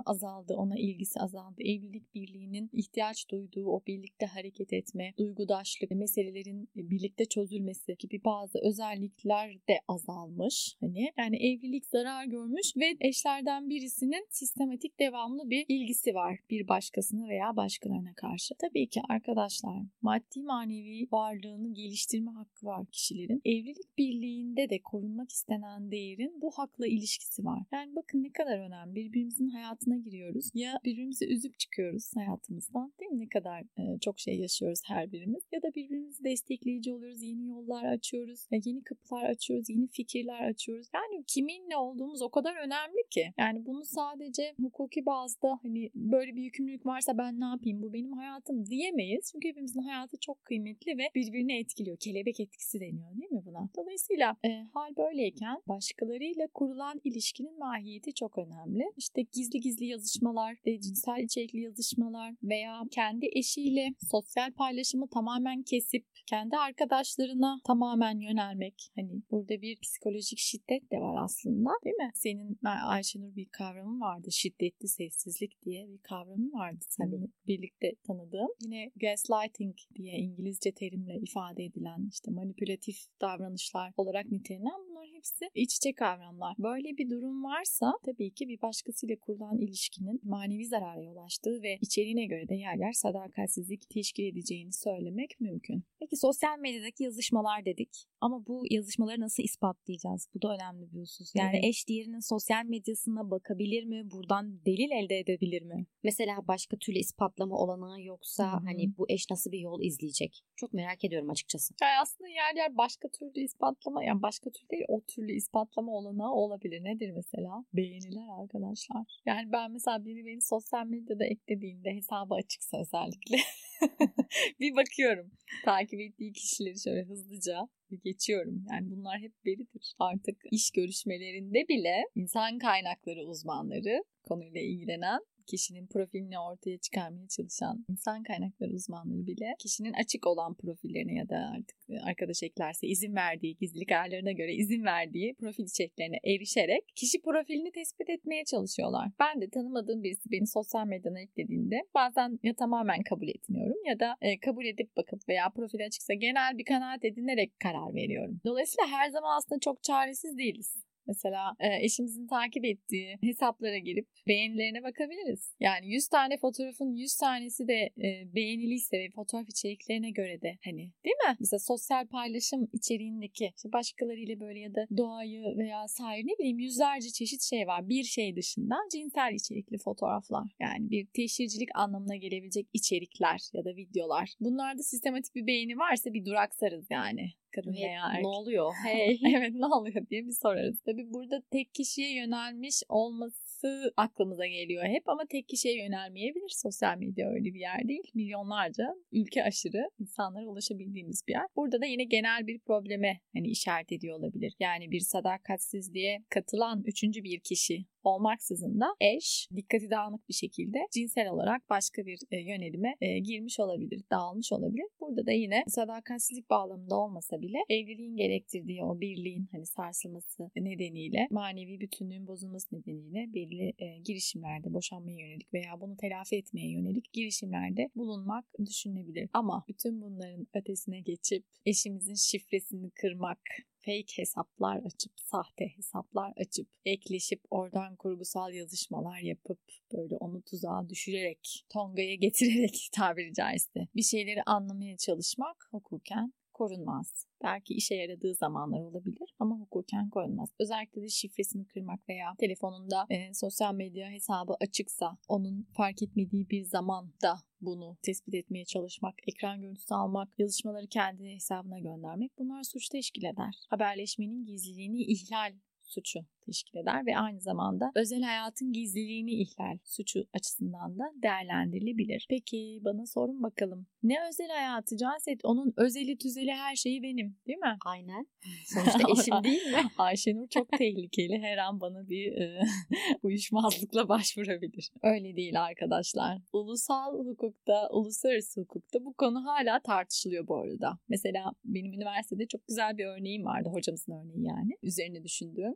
paylaşımı 0.00 0.02
azaldı, 0.06 0.54
ona 0.54 0.78
ilgisi 0.78 1.20
azaldı. 1.20 1.62
Evlilik 1.62 2.14
birliğinin 2.14 2.70
ihtiyaç 2.72 3.28
duyduğu 3.30 3.66
o 3.66 3.82
birlikte 3.86 4.26
hareket 4.26 4.72
etme, 4.72 5.14
duygudaşlık, 5.18 5.90
meselelerin 5.90 6.68
birlikte 6.74 7.24
çözülmesi 7.24 7.96
gibi 7.98 8.20
bazı 8.24 8.58
özellikler 8.62 9.54
de 9.68 9.80
azalmış. 9.88 10.76
Hani 10.80 11.12
yani 11.18 11.36
evlilik 11.36 11.86
zarar 11.86 12.24
görmüş 12.24 12.76
ve 12.76 12.96
eşlerden 13.00 13.70
birisinin 13.70 14.26
sistematik 14.30 15.00
devamlı 15.00 15.50
bir 15.50 15.64
ilgisi 15.68 16.14
var 16.14 16.38
bir 16.50 16.68
başkasına 16.68 17.28
veya 17.28 17.56
başkalarına 17.56 18.14
karşı. 18.14 18.54
Tabii 18.58 18.88
ki 18.88 19.00
arkadaşlar 19.08 19.82
maddi 20.02 20.42
manevi 20.42 21.08
varlığını 21.12 21.74
geliştirme 21.74 22.30
hakkı 22.30 22.66
var 22.66 22.86
kişilerin. 22.86 23.40
Evlilik 23.44 23.98
birliğinde 23.98 24.70
de 24.70 24.78
korunmak 24.82 25.30
istenen 25.30 25.90
değerin 25.90 26.40
bu 26.42 26.50
hakla 26.50 26.86
ilişkisi 26.86 27.44
var. 27.44 27.62
Yani 27.72 27.96
bakın 27.96 28.22
ne 28.22 28.32
kadar 28.32 28.58
önemli. 28.58 28.94
Birbirimizin 28.94 29.48
hayatına 29.90 29.96
giriyoruz. 29.96 30.50
Ya 30.54 30.80
birbirimizi 30.84 31.26
üzüp 31.26 31.58
çıkıyoruz 31.58 32.10
hayatımızdan. 32.16 32.92
Değil 33.00 33.10
mi? 33.10 33.18
Ne 33.18 33.28
kadar 33.28 33.60
e, 33.60 33.98
çok 34.00 34.18
şey 34.18 34.38
yaşıyoruz 34.40 34.80
her 34.86 35.12
birimiz. 35.12 35.42
Ya 35.52 35.62
da 35.62 35.74
birbirimizi 35.74 36.24
destekleyici 36.24 36.92
oluyoruz. 36.92 37.22
Yeni 37.22 37.46
yollar 37.46 37.84
açıyoruz. 37.84 38.46
Yeni 38.64 38.82
kapılar 38.82 39.24
açıyoruz. 39.24 39.70
Yeni 39.70 39.88
fikirler 39.88 40.48
açıyoruz. 40.48 40.86
Yani 40.94 41.24
kiminle 41.26 41.76
olduğumuz 41.76 42.22
o 42.22 42.30
kadar 42.30 42.56
önemli 42.56 43.08
ki. 43.10 43.32
Yani 43.38 43.66
bunu 43.66 43.84
sadece 43.84 44.54
hukuki 44.60 45.06
bazda 45.06 45.58
hani 45.62 45.90
böyle 45.94 46.36
bir 46.36 46.42
yükümlülük 46.42 46.86
varsa 46.86 47.18
ben 47.18 47.40
ne 47.40 47.44
yapayım 47.44 47.82
bu 47.82 47.92
benim 47.92 48.12
hayatım 48.12 48.66
diyemeyiz. 48.66 49.30
Çünkü 49.32 49.48
hepimizin 49.48 49.80
hayatı 49.80 50.16
çok 50.20 50.44
kıymetli 50.44 50.98
ve 50.98 51.10
birbirini 51.14 51.58
etkiliyor. 51.58 51.96
Kelebek 51.96 52.40
etkisi 52.40 52.80
deniyor 52.80 53.16
değil 53.16 53.32
mi 53.32 53.42
buna? 53.44 53.68
Dolayısıyla 53.76 54.36
e, 54.44 54.62
hal 54.74 54.96
böyleyken 54.96 55.56
başkalarıyla 55.68 56.46
kurulan 56.54 57.00
ilişkinin 57.04 57.58
mahiyeti 57.58 58.14
çok 58.14 58.38
önemli. 58.38 58.84
İşte 58.96 59.22
gizli 59.32 59.60
gizli 59.60 59.69
yazışmalar, 59.78 60.56
e, 60.64 60.80
cinsel 60.80 61.24
içerikli 61.24 61.60
yazışmalar 61.60 62.34
veya 62.42 62.82
kendi 62.90 63.26
eşiyle 63.32 63.88
sosyal 64.10 64.52
paylaşımı 64.52 65.08
tamamen 65.08 65.62
kesip 65.62 66.06
kendi 66.26 66.56
arkadaşlarına 66.56 67.60
tamamen 67.66 68.18
yönelmek. 68.20 68.90
Hani 68.96 69.22
burada 69.30 69.62
bir 69.62 69.78
psikolojik 69.80 70.38
şiddet 70.38 70.92
de 70.92 70.96
var 70.96 71.24
aslında 71.24 71.70
değil 71.84 71.96
mi? 71.96 72.10
Senin 72.14 72.58
Ayşenur 72.64 73.36
bir 73.36 73.48
kavramın 73.52 74.00
vardı. 74.00 74.28
Şiddetli 74.30 74.88
sessizlik 74.88 75.62
diye 75.62 75.88
bir 75.88 75.98
kavramın 75.98 76.52
vardı. 76.52 76.84
Seninle 76.88 77.26
birlikte 77.46 77.92
tanıdığım. 78.06 78.50
Yine 78.62 78.90
gaslighting 78.96 79.76
diye 79.94 80.18
İngilizce 80.18 80.72
terimle 80.72 81.18
ifade 81.20 81.64
edilen 81.64 82.08
işte 82.10 82.30
manipülatif 82.30 82.96
davranışlar 83.20 83.92
olarak 83.96 84.30
nitelenen 84.30 84.89
hepsi 85.20 85.50
iç 85.54 85.76
içe 85.76 85.92
kavramlar. 85.92 86.54
Böyle 86.58 86.96
bir 86.98 87.10
durum 87.10 87.44
varsa 87.44 87.92
tabii 88.04 88.30
ki 88.30 88.48
bir 88.48 88.62
başkasıyla 88.62 89.16
kurulan 89.16 89.58
ilişkinin 89.58 90.20
manevi 90.24 90.66
zarara 90.66 91.02
yol 91.02 91.16
açtığı 91.16 91.62
ve 91.62 91.78
içeriğine 91.80 92.26
göre 92.26 92.48
de 92.48 92.54
yer 92.54 92.76
yer 92.76 92.92
sadakatsizlik 92.92 93.90
teşkil 93.90 94.24
edeceğini 94.24 94.72
söylemek 94.72 95.40
mümkün. 95.40 95.84
Peki 96.00 96.16
sosyal 96.16 96.58
medyadaki 96.58 97.04
yazışmalar 97.04 97.64
dedik 97.64 98.06
ama 98.20 98.46
bu 98.46 98.64
yazışmaları 98.70 99.20
nasıl 99.20 99.42
ispatlayacağız? 99.42 100.28
Bu 100.34 100.42
da 100.42 100.54
önemli 100.54 100.92
bir 100.92 101.00
husus. 101.00 101.34
Yani 101.34 101.56
evet. 101.56 101.64
eş 101.64 101.88
diğerinin 101.88 102.20
sosyal 102.20 102.64
medyasına 102.64 103.30
bakabilir 103.30 103.84
mi? 103.84 104.10
Buradan 104.10 104.64
delil 104.66 104.90
elde 104.90 105.18
edebilir 105.18 105.62
mi? 105.62 105.86
Mesela 106.02 106.48
başka 106.48 106.76
türlü 106.76 106.98
ispatlama 106.98 107.56
olanağı 107.56 108.02
yoksa 108.02 108.52
Hı-hı. 108.52 108.60
hani 108.64 108.98
bu 108.98 109.06
eş 109.08 109.30
nasıl 109.30 109.52
bir 109.52 109.58
yol 109.58 109.82
izleyecek? 109.82 110.42
Çok 110.56 110.72
merak 110.72 111.04
ediyorum 111.04 111.30
açıkçası. 111.30 111.74
Yani 111.82 112.00
aslında 112.02 112.28
yer 112.28 112.54
yer 112.56 112.76
başka 112.76 113.08
türlü 113.08 113.40
ispatlama 113.40 114.04
yani 114.04 114.22
başka 114.22 114.50
türlü 114.50 114.70
değil 114.70 114.84
o 114.88 115.00
türlü 115.14 115.32
ispatlama 115.32 115.92
olanağı 115.92 116.32
olabilir. 116.32 116.84
Nedir 116.84 117.10
mesela? 117.10 117.64
Beğeniler 117.72 118.42
arkadaşlar. 118.42 119.20
Yani 119.26 119.52
ben 119.52 119.70
mesela 119.72 120.04
biri 120.04 120.26
beni 120.26 120.42
sosyal 120.42 120.86
medyada 120.86 121.24
eklediğinde 121.24 121.90
hesabı 121.94 122.34
açıksa 122.34 122.80
özellikle 122.80 123.36
bir 124.60 124.76
bakıyorum. 124.76 125.30
Takip 125.64 126.00
ettiği 126.00 126.32
kişileri 126.32 126.80
şöyle 126.80 127.02
hızlıca 127.02 127.68
geçiyorum. 128.04 128.64
Yani 128.70 128.90
bunlar 128.90 129.20
hep 129.20 129.32
veridir. 129.46 129.94
Artık 129.98 130.36
iş 130.50 130.70
görüşmelerinde 130.70 131.68
bile 131.68 132.04
insan 132.14 132.58
kaynakları 132.58 133.20
uzmanları 133.24 134.04
konuyla 134.22 134.60
ilgilenen 134.60 135.20
kişinin 135.50 135.86
profilini 135.86 136.38
ortaya 136.38 136.78
çıkarmaya 136.78 137.28
çalışan 137.28 137.84
insan 137.90 138.22
kaynakları 138.22 138.72
uzmanları 138.72 139.26
bile 139.26 139.54
kişinin 139.58 139.92
açık 139.92 140.26
olan 140.26 140.54
profillerine 140.54 141.14
ya 141.14 141.28
da 141.28 141.36
artık 141.56 141.76
arkadaş 142.02 142.42
eklerse 142.42 142.86
izin 142.86 143.14
verdiği 143.14 143.56
gizlilik 143.56 143.92
ayarlarına 143.92 144.32
göre 144.32 144.54
izin 144.54 144.84
verdiği 144.84 145.34
profil 145.34 145.64
içeriklerine 145.64 146.18
erişerek 146.24 146.84
kişi 146.96 147.22
profilini 147.22 147.72
tespit 147.72 148.10
etmeye 148.10 148.44
çalışıyorlar. 148.44 149.08
Ben 149.20 149.40
de 149.40 149.50
tanımadığım 149.50 150.02
birisi 150.02 150.30
beni 150.30 150.46
sosyal 150.46 150.86
medyadan 150.86 151.16
eklediğinde 151.16 151.76
bazen 151.94 152.38
ya 152.42 152.54
tamamen 152.54 153.02
kabul 153.02 153.28
etmiyorum 153.28 153.86
ya 153.86 154.00
da 154.00 154.16
e, 154.20 154.40
kabul 154.40 154.64
edip 154.64 154.96
bakıp 154.96 155.28
veya 155.28 155.50
profil 155.56 155.86
açıksa 155.86 156.14
genel 156.14 156.58
bir 156.58 156.64
kanaat 156.64 157.04
edinerek 157.04 157.60
karar 157.60 157.94
veriyorum. 157.94 158.40
Dolayısıyla 158.44 158.86
her 158.98 159.10
zaman 159.10 159.36
aslında 159.38 159.60
çok 159.60 159.82
çaresiz 159.82 160.38
değiliz. 160.38 160.89
Mesela 161.06 161.54
e, 161.60 161.84
eşimizin 161.84 162.26
takip 162.26 162.64
ettiği 162.64 163.18
hesaplara 163.22 163.78
girip 163.78 164.08
beğenilerine 164.28 164.82
bakabiliriz. 164.82 165.54
Yani 165.60 165.92
100 165.92 166.08
tane 166.08 166.38
fotoğrafın 166.38 166.96
100 166.96 167.16
tanesi 167.16 167.68
de 167.68 167.90
e, 167.98 168.34
beğeniliyse 168.34 168.98
ve 168.98 169.10
fotoğraf 169.10 169.48
içeriklerine 169.48 170.10
göre 170.10 170.42
de 170.42 170.58
hani 170.64 170.92
değil 171.04 171.16
mi? 171.28 171.36
Mesela 171.40 171.60
sosyal 171.60 172.06
paylaşım 172.06 172.68
içeriğindeki 172.72 173.52
işte 173.56 173.72
başkalarıyla 173.72 174.40
böyle 174.40 174.58
ya 174.60 174.74
da 174.74 174.86
doğayı 174.96 175.42
veya 175.56 175.88
sair 175.88 176.26
ne 176.26 176.38
bileyim 176.38 176.58
yüzlerce 176.58 177.10
çeşit 177.10 177.42
şey 177.42 177.66
var. 177.66 177.88
Bir 177.88 178.04
şey 178.04 178.36
dışında 178.36 178.76
cinsel 178.92 179.34
içerikli 179.34 179.78
fotoğraflar. 179.78 180.44
Yani 180.60 180.90
bir 180.90 181.06
teşhircilik 181.06 181.68
anlamına 181.74 182.16
gelebilecek 182.16 182.66
içerikler 182.72 183.40
ya 183.52 183.64
da 183.64 183.76
videolar. 183.76 184.34
Bunlarda 184.40 184.82
sistematik 184.82 185.34
bir 185.34 185.46
beğeni 185.46 185.78
varsa 185.78 186.12
bir 186.12 186.24
duraksarız 186.24 186.86
yani 186.90 187.30
kadın 187.52 187.72
evet, 187.72 187.82
veya 187.84 188.02
erkek. 188.06 188.22
Ne 188.22 188.28
oluyor? 188.28 188.72
Hey. 188.84 189.20
evet 189.36 189.54
ne 189.54 189.66
oluyor 189.66 190.06
diye 190.10 190.26
bir 190.26 190.32
sorarız. 190.42 190.80
Tabii 190.86 191.14
burada 191.14 191.42
tek 191.50 191.74
kişiye 191.74 192.14
yönelmiş 192.14 192.82
olması 192.88 193.92
aklımıza 193.96 194.46
geliyor 194.46 194.84
hep 194.84 195.08
ama 195.08 195.22
tek 195.30 195.48
kişiye 195.48 195.82
yönelmeyebilir. 195.84 196.48
Sosyal 196.48 196.98
medya 196.98 197.28
öyle 197.30 197.54
bir 197.54 197.60
yer 197.60 197.88
değil. 197.88 198.10
Milyonlarca 198.14 198.94
ülke 199.12 199.44
aşırı 199.44 199.82
insanlara 199.98 200.46
ulaşabildiğimiz 200.46 201.22
bir 201.28 201.32
yer. 201.32 201.46
Burada 201.56 201.80
da 201.80 201.86
yine 201.86 202.04
genel 202.04 202.46
bir 202.46 202.58
probleme 202.58 203.20
hani 203.34 203.48
işaret 203.48 203.92
ediyor 203.92 204.18
olabilir. 204.18 204.54
Yani 204.60 204.90
bir 204.90 205.00
sadakatsizliğe 205.00 206.24
katılan 206.28 206.82
üçüncü 206.86 207.22
bir 207.24 207.40
kişi 207.40 207.84
olmaksızın 208.04 208.80
da 208.80 208.86
eş 209.00 209.48
dikkati 209.56 209.90
dağınık 209.90 210.28
bir 210.28 210.34
şekilde 210.34 210.78
cinsel 210.92 211.28
olarak 211.28 211.70
başka 211.70 212.06
bir 212.06 212.18
e, 212.30 212.36
yönelime 212.36 212.94
e, 213.00 213.18
girmiş 213.18 213.60
olabilir, 213.60 214.02
dağılmış 214.10 214.52
olabilir. 214.52 214.86
Burada 215.00 215.26
da 215.26 215.32
yine 215.32 215.64
sadakatsizlik 215.68 216.50
bağlamında 216.50 216.96
olmasa 216.96 217.40
bile 217.40 217.58
evliliğin 217.68 218.16
gerektirdiği 218.16 218.84
o 218.84 219.00
birliğin 219.00 219.48
hani 219.52 219.66
sarsılması 219.66 220.50
nedeniyle 220.56 221.28
manevi 221.30 221.80
bütünlüğün 221.80 222.26
bozulması 222.26 222.76
nedeniyle 222.76 223.34
belli 223.34 223.72
e, 223.78 223.98
girişimlerde 224.04 224.72
boşanmaya 224.74 225.18
yönelik 225.18 225.54
veya 225.54 225.80
bunu 225.80 225.96
telafi 225.96 226.36
etmeye 226.36 226.70
yönelik 226.70 227.12
girişimlerde 227.12 227.90
bulunmak 227.96 228.44
düşünülebilir. 228.66 229.30
Ama 229.32 229.64
bütün 229.68 230.02
bunların 230.02 230.46
ötesine 230.54 231.00
geçip 231.00 231.44
eşimizin 231.66 232.14
şifresini 232.14 232.90
kırmak, 232.90 233.40
fake 233.84 234.16
hesaplar 234.16 234.76
açıp, 234.76 235.12
sahte 235.16 235.68
hesaplar 235.76 236.32
açıp, 236.36 236.68
ekleşip 236.84 237.40
oradan 237.50 237.96
kurgusal 237.96 238.52
yazışmalar 238.52 239.18
yapıp 239.18 239.60
böyle 239.92 240.16
onu 240.16 240.42
tuzağa 240.42 240.88
düşürerek, 240.88 241.66
tongaya 241.68 242.14
getirerek 242.14 242.88
tabiri 242.92 243.34
caizse 243.34 243.88
bir 243.96 244.02
şeyleri 244.02 244.42
anlamaya 244.42 244.96
çalışmak 244.96 245.68
hukuken 245.70 246.32
korunmaz. 246.60 247.26
Belki 247.42 247.74
işe 247.74 247.94
yaradığı 247.94 248.34
zamanlar 248.34 248.80
olabilir 248.80 249.34
ama 249.38 249.54
hukuken 249.60 250.10
korunmaz. 250.10 250.48
Özellikle 250.60 251.02
de 251.02 251.08
şifresini 251.08 251.66
kırmak 251.66 252.08
veya 252.08 252.34
telefonunda 252.38 253.06
e, 253.10 253.34
sosyal 253.34 253.74
medya 253.74 254.10
hesabı 254.10 254.52
açıksa 254.60 255.18
onun 255.28 255.66
fark 255.76 256.02
etmediği 256.02 256.50
bir 256.50 256.64
zamanda 256.64 257.34
bunu 257.60 257.96
tespit 258.02 258.34
etmeye 258.34 258.64
çalışmak, 258.64 259.14
ekran 259.28 259.60
görüntüsü 259.60 259.94
almak, 259.94 260.28
yazışmaları 260.38 260.86
kendi 260.86 261.24
hesabına 261.24 261.78
göndermek 261.78 262.38
bunlar 262.38 262.62
suç 262.62 262.88
teşkil 262.88 263.24
eder. 263.24 263.54
Haberleşmenin 263.68 264.44
gizliliğini 264.44 265.02
ihlal 265.02 265.52
suçu 265.82 266.20
teşkil 266.50 266.78
eder 266.78 267.06
ve 267.06 267.18
aynı 267.18 267.40
zamanda 267.40 267.90
özel 267.94 268.22
hayatın 268.22 268.72
gizliliğini 268.72 269.32
ihlal 269.32 269.78
suçu 269.84 270.24
açısından 270.34 270.98
da 270.98 271.04
değerlendirilebilir. 271.22 272.26
Peki 272.30 272.80
bana 272.84 273.06
sorun 273.06 273.42
bakalım. 273.42 273.86
Ne 274.02 274.16
özel 274.28 274.48
hayatı 274.48 274.96
Canset? 274.96 275.40
Onun 275.44 275.72
özeli 275.76 276.18
tüzeli 276.18 276.52
her 276.52 276.76
şeyi 276.76 277.02
benim 277.02 277.36
değil 277.46 277.58
mi? 277.58 277.76
Aynen. 277.86 278.26
Sonuçta 278.66 278.98
eşim 279.12 279.44
değil 279.44 279.66
mi? 279.66 279.82
Ayşenur 279.98 280.48
çok 280.48 280.72
tehlikeli. 280.78 281.38
Her 281.38 281.58
an 281.58 281.80
bana 281.80 282.08
bir 282.08 282.32
e, 282.32 282.60
uyuşmazlıkla 283.22 284.08
başvurabilir. 284.08 284.90
Öyle 285.02 285.36
değil 285.36 285.62
arkadaşlar. 285.62 286.38
Ulusal 286.52 287.18
hukukta, 287.18 287.88
uluslararası 287.90 288.60
hukukta 288.60 289.04
bu 289.04 289.12
konu 289.12 289.44
hala 289.46 289.80
tartışılıyor 289.82 290.46
bu 290.48 290.56
arada. 290.56 290.98
Mesela 291.08 291.52
benim 291.64 291.92
üniversitede 291.92 292.46
çok 292.46 292.68
güzel 292.68 292.98
bir 292.98 293.06
örneğim 293.06 293.44
vardı. 293.44 293.68
Hocamızın 293.68 294.12
örneği 294.12 294.46
yani. 294.46 294.70
Üzerine 294.82 295.24
düşündüğüm. 295.24 295.74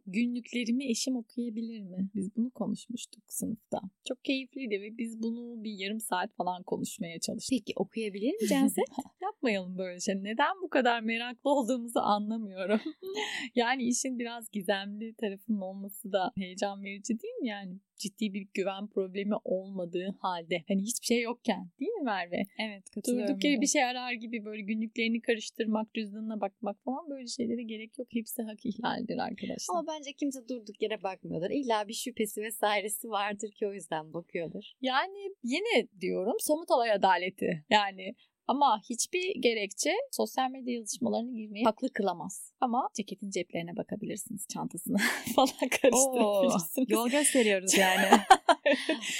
Günlüklerimi 0.64 0.90
eşim 0.90 1.16
okuyabilir 1.16 1.80
mi? 1.80 2.10
Biz 2.14 2.36
bunu 2.36 2.50
konuşmuştuk 2.50 3.22
sınıfta. 3.28 3.80
Çok 4.08 4.24
keyifliydi 4.24 4.80
ve 4.80 4.98
biz 4.98 5.22
bunu 5.22 5.64
bir 5.64 5.72
yarım 5.78 6.00
saat 6.00 6.34
falan 6.36 6.62
konuşmaya 6.62 7.20
çalıştık. 7.20 7.58
Peki 7.58 7.72
okuyabilir 7.76 8.32
mi 8.32 8.48
Canset? 8.48 8.84
Yapmayalım 9.22 9.78
böyle 9.78 10.00
şey. 10.00 10.14
Neden 10.14 10.62
bu 10.62 10.68
kadar 10.68 11.00
meraklı 11.00 11.50
olduğumuzu 11.50 11.98
anlamıyorum. 11.98 12.80
yani 13.54 13.82
işin 13.82 14.18
biraz 14.18 14.50
gizemli 14.50 15.14
tarafının 15.14 15.60
olması 15.60 16.12
da 16.12 16.32
heyecan 16.36 16.84
verici 16.84 17.20
değil 17.20 17.34
mi 17.34 17.48
yani? 17.48 17.80
Ciddi 17.98 18.34
bir 18.34 18.48
güven 18.54 18.86
problemi 18.86 19.34
olmadığı 19.44 20.16
halde. 20.20 20.64
Hani 20.68 20.82
hiçbir 20.82 21.06
şey 21.06 21.22
yokken 21.22 21.70
değil 21.80 21.92
mi 21.92 22.04
Merve? 22.04 22.42
Evet 22.58 22.90
katılıyorum. 22.90 23.28
Durduk 23.28 23.44
yere 23.44 23.60
bir 23.60 23.66
şey 23.66 23.84
arar 23.84 24.12
gibi 24.12 24.44
böyle 24.44 24.62
günlüklerini 24.62 25.20
karıştırmak, 25.20 25.94
cüzdanına 25.94 26.40
bakmak 26.40 26.84
falan 26.84 27.10
böyle 27.10 27.26
şeylere 27.26 27.62
gerek 27.62 27.98
yok. 27.98 28.08
Hepsi 28.10 28.42
hak 28.42 28.66
ihlaldir 28.66 29.18
arkadaşlar. 29.18 29.74
Ama 29.74 29.86
bence 29.86 30.12
kimse 30.12 30.48
durduk 30.48 30.82
yere 30.82 31.02
bakmıyordur. 31.02 31.50
İlla 31.50 31.88
bir 31.88 31.94
şüphesi 31.94 32.42
vesairesi 32.42 33.08
vardır 33.08 33.50
ki 33.50 33.66
o 33.66 33.72
yüzden 33.72 34.12
bakıyordur. 34.12 34.64
Yani 34.80 35.34
yine 35.42 35.88
diyorum 36.00 36.36
somut 36.40 36.70
olay 36.70 36.92
adaleti. 36.92 37.64
Yani 37.70 38.14
ama 38.46 38.80
hiçbir 38.90 39.34
gerekçe 39.40 39.92
sosyal 40.10 40.50
medya 40.50 40.74
yazışmalarına 40.74 41.30
girmeyi 41.30 41.64
haklı 41.64 41.92
kılamaz. 41.92 42.52
Ama 42.60 42.88
ceketin 42.94 43.30
ceplerine 43.30 43.76
bakabilirsiniz, 43.76 44.46
çantasına 44.52 44.98
falan 45.36 45.68
karıştırabilirsiniz. 45.70 46.78
Oo, 46.78 46.84
yol 46.88 47.08
gösteriyoruz 47.08 47.74
yani. 47.78 48.06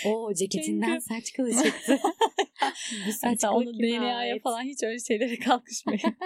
o 0.06 0.34
ceketinden 0.34 0.86
Çünkü... 0.86 1.00
saç 1.00 1.32
kılı 1.32 1.64
çıktı. 1.64 1.98
Bu 3.06 3.12
saç 3.12 3.40
kılı 3.40 3.50
onu 3.50 3.74
DNA'ya 3.74 4.38
falan 4.38 4.62
hiç 4.62 4.82
öyle 4.82 4.98
şeylere 4.98 5.38
kalkışmayın. 5.38 6.16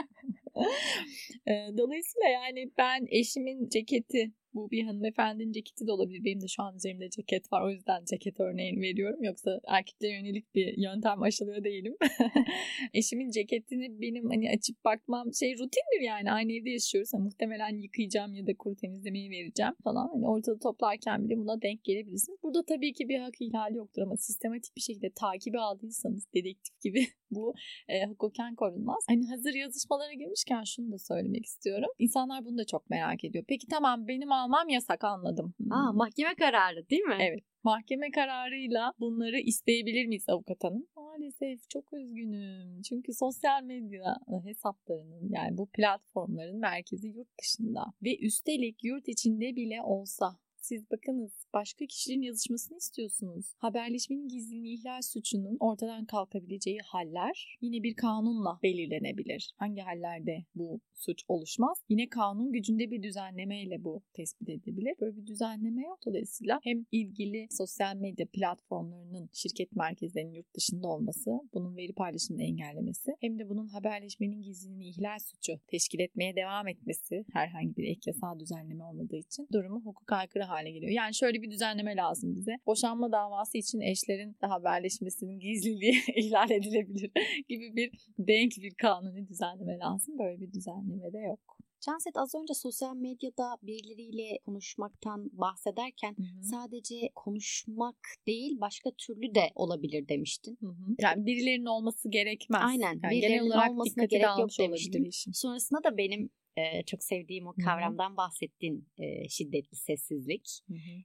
Dolayısıyla 1.78 2.28
yani 2.28 2.70
ben 2.78 3.06
eşimin 3.10 3.68
ceketi 3.68 4.32
bu 4.58 4.70
bir 4.70 4.84
hanımefendinin 4.84 5.52
ceketi 5.52 5.86
de 5.86 5.92
olabilir. 5.92 6.24
Benim 6.24 6.40
de 6.40 6.48
şu 6.48 6.62
an 6.62 6.76
üzerimde 6.76 7.10
ceket 7.10 7.52
var. 7.52 7.62
O 7.62 7.70
yüzden 7.70 8.04
ceket 8.04 8.40
örneğini 8.40 8.80
veriyorum. 8.80 9.22
Yoksa 9.22 9.60
erkeklere 9.66 10.12
yönelik 10.12 10.54
bir 10.54 10.78
yöntem 10.78 11.22
aşılıyor 11.22 11.64
değilim. 11.64 11.96
Eşimin 12.94 13.30
ceketini 13.30 14.00
benim 14.00 14.30
hani 14.30 14.50
açıp 14.50 14.84
bakmam 14.84 15.34
şey 15.34 15.52
rutindir 15.52 16.00
yani. 16.02 16.32
Aynı 16.32 16.52
evde 16.52 16.70
yaşıyoruz. 16.70 17.10
Yani 17.14 17.24
muhtemelen 17.24 17.82
yıkayacağım 17.82 18.34
ya 18.34 18.46
da 18.46 18.56
kuru 18.56 18.76
temizlemeye 18.76 19.30
vereceğim 19.30 19.74
falan. 19.84 20.08
Hani 20.12 20.28
ortada 20.28 20.58
toplarken 20.58 21.24
bile 21.24 21.36
buna 21.38 21.62
denk 21.62 21.84
gelebilirsiniz. 21.84 22.38
Burada 22.42 22.64
tabii 22.64 22.92
ki 22.92 23.08
bir 23.08 23.18
hak 23.18 23.40
ihlali 23.40 23.76
yoktur 23.76 24.02
ama 24.02 24.16
sistematik 24.16 24.76
bir 24.76 24.80
şekilde 24.80 25.10
takibi 25.10 25.58
aldıysanız 25.58 26.32
dedektif 26.34 26.80
gibi 26.80 27.06
bu 27.30 27.54
e, 27.88 28.06
hukuken 28.06 28.54
korunmaz. 28.54 29.04
Hani 29.08 29.26
hazır 29.26 29.54
yazışmalara 29.54 30.12
girmişken 30.12 30.64
şunu 30.64 30.92
da 30.92 30.98
söylemek 30.98 31.46
istiyorum. 31.46 31.88
İnsanlar 31.98 32.44
bunu 32.44 32.58
da 32.58 32.64
çok 32.64 32.90
merak 32.90 33.24
ediyor. 33.24 33.44
Peki 33.48 33.66
tamam 33.66 34.08
benim 34.08 34.32
almam 34.48 34.68
yasak 34.68 35.04
anladım. 35.04 35.54
Aa, 35.70 35.92
mahkeme 35.92 36.34
kararı 36.34 36.90
değil 36.90 37.02
mi? 37.02 37.16
Evet. 37.20 37.44
Mahkeme 37.64 38.10
kararıyla 38.10 38.92
bunları 39.00 39.38
isteyebilir 39.38 40.06
miyiz 40.06 40.28
avukat 40.28 40.64
hanım? 40.64 40.86
Maalesef 40.96 41.70
çok 41.70 41.92
üzgünüm. 41.92 42.82
Çünkü 42.82 43.12
sosyal 43.14 43.62
medya 43.62 44.16
hesaplarının 44.44 45.28
yani 45.30 45.58
bu 45.58 45.66
platformların 45.66 46.58
merkezi 46.58 47.08
yurt 47.08 47.28
dışında 47.42 47.84
ve 48.02 48.18
üstelik 48.18 48.84
yurt 48.84 49.08
içinde 49.08 49.56
bile 49.56 49.82
olsa 49.82 50.38
siz 50.56 50.90
bakınız 50.90 51.46
başka 51.54 51.86
kişinin 51.86 52.22
yazışmasını 52.22 52.78
istiyorsunuz. 52.78 53.54
Haberleşmenin 53.58 54.28
gizliliğini 54.28 54.72
ihlal 54.74 55.02
suçunun 55.02 55.56
ortadan 55.60 56.04
kalkabileceği 56.04 56.78
haller 56.84 57.58
yine 57.60 57.82
bir 57.82 57.94
kanunla 57.94 58.58
belirlenebilir. 58.62 59.50
Hangi 59.56 59.80
hallerde 59.80 60.44
bu 60.54 60.80
suç 60.98 61.24
oluşmaz? 61.28 61.84
Yine 61.88 62.08
kanun 62.08 62.52
gücünde 62.52 62.90
bir 62.90 63.02
düzenlemeyle 63.02 63.84
bu 63.84 64.02
tespit 64.12 64.48
edilebilir. 64.48 64.94
Böyle 65.00 65.16
bir 65.16 65.26
düzenleme 65.26 65.82
yok 65.82 65.98
dolayısıyla 66.06 66.60
hem 66.62 66.84
ilgili 66.92 67.46
sosyal 67.50 67.96
medya 67.96 68.26
platformlarının 68.32 69.30
şirket 69.32 69.72
merkezlerinin 69.72 70.32
yurt 70.32 70.54
dışında 70.54 70.88
olması, 70.88 71.30
bunun 71.54 71.76
veri 71.76 71.92
paylaşımını 71.92 72.42
engellemesi 72.42 73.10
hem 73.20 73.38
de 73.38 73.48
bunun 73.48 73.66
haberleşmenin 73.66 74.42
gizliliğini 74.42 74.88
ihlal 74.88 75.18
suçu 75.18 75.60
teşkil 75.66 76.00
etmeye 76.00 76.36
devam 76.36 76.68
etmesi 76.68 77.24
herhangi 77.32 77.76
bir 77.76 77.84
ek 77.84 78.00
yasal 78.06 78.38
düzenleme 78.38 78.84
olmadığı 78.84 79.16
için 79.16 79.48
durumu 79.52 79.80
hukuk 79.84 80.12
aykırı 80.12 80.44
hale 80.44 80.70
geliyor. 80.70 80.92
Yani 80.92 81.14
şöyle 81.14 81.42
bir 81.42 81.50
düzenleme 81.50 81.96
lazım 81.96 82.36
bize. 82.36 82.52
Boşanma 82.66 83.12
davası 83.12 83.58
için 83.58 83.80
eşlerin 83.80 84.36
de 84.42 84.46
haberleşmesinin 84.46 85.38
gizliliği 85.38 85.94
ihlal 86.16 86.50
edilebilir 86.50 87.10
gibi 87.48 87.76
bir 87.76 87.90
denk 88.18 88.52
bir 88.62 88.74
kanuni 88.74 89.28
düzenleme 89.28 89.78
lazım. 89.78 90.18
Böyle 90.18 90.40
bir 90.40 90.52
düzenleme 90.52 90.87
de 91.12 91.18
yok. 91.18 91.58
Canset 91.80 92.16
az 92.16 92.34
önce 92.34 92.54
sosyal 92.54 92.96
medyada 92.96 93.56
birileriyle 93.62 94.38
konuşmaktan 94.44 95.30
bahsederken 95.32 96.16
hı 96.16 96.22
hı. 96.22 96.42
sadece 96.42 97.10
konuşmak 97.14 97.96
değil 98.26 98.60
başka 98.60 98.90
türlü 98.90 99.34
de 99.34 99.50
olabilir 99.54 100.08
demiştin. 100.08 100.58
Hı 100.60 100.66
hı. 100.66 100.94
Yani 101.00 101.26
birilerinin 101.26 101.66
olması 101.66 102.10
gerekmez. 102.10 102.62
Aynen. 102.64 103.00
Yani 103.02 103.10
birilerinin 103.10 103.38
genel 103.38 103.46
olarak 103.46 103.70
olmasına 103.70 104.04
gerek 104.04 104.38
yok 104.38 104.50
demiştin. 104.58 105.32
Sonrasında 105.32 105.84
da 105.84 105.96
benim 105.96 106.30
e, 106.58 106.82
çok 106.82 107.04
sevdiğim 107.04 107.46
o 107.46 107.54
kavramdan 107.64 108.08
Hı-hı. 108.08 108.16
bahsettin 108.16 108.88
e, 108.98 109.28
şiddetli 109.28 109.76
sessizlik. 109.76 110.60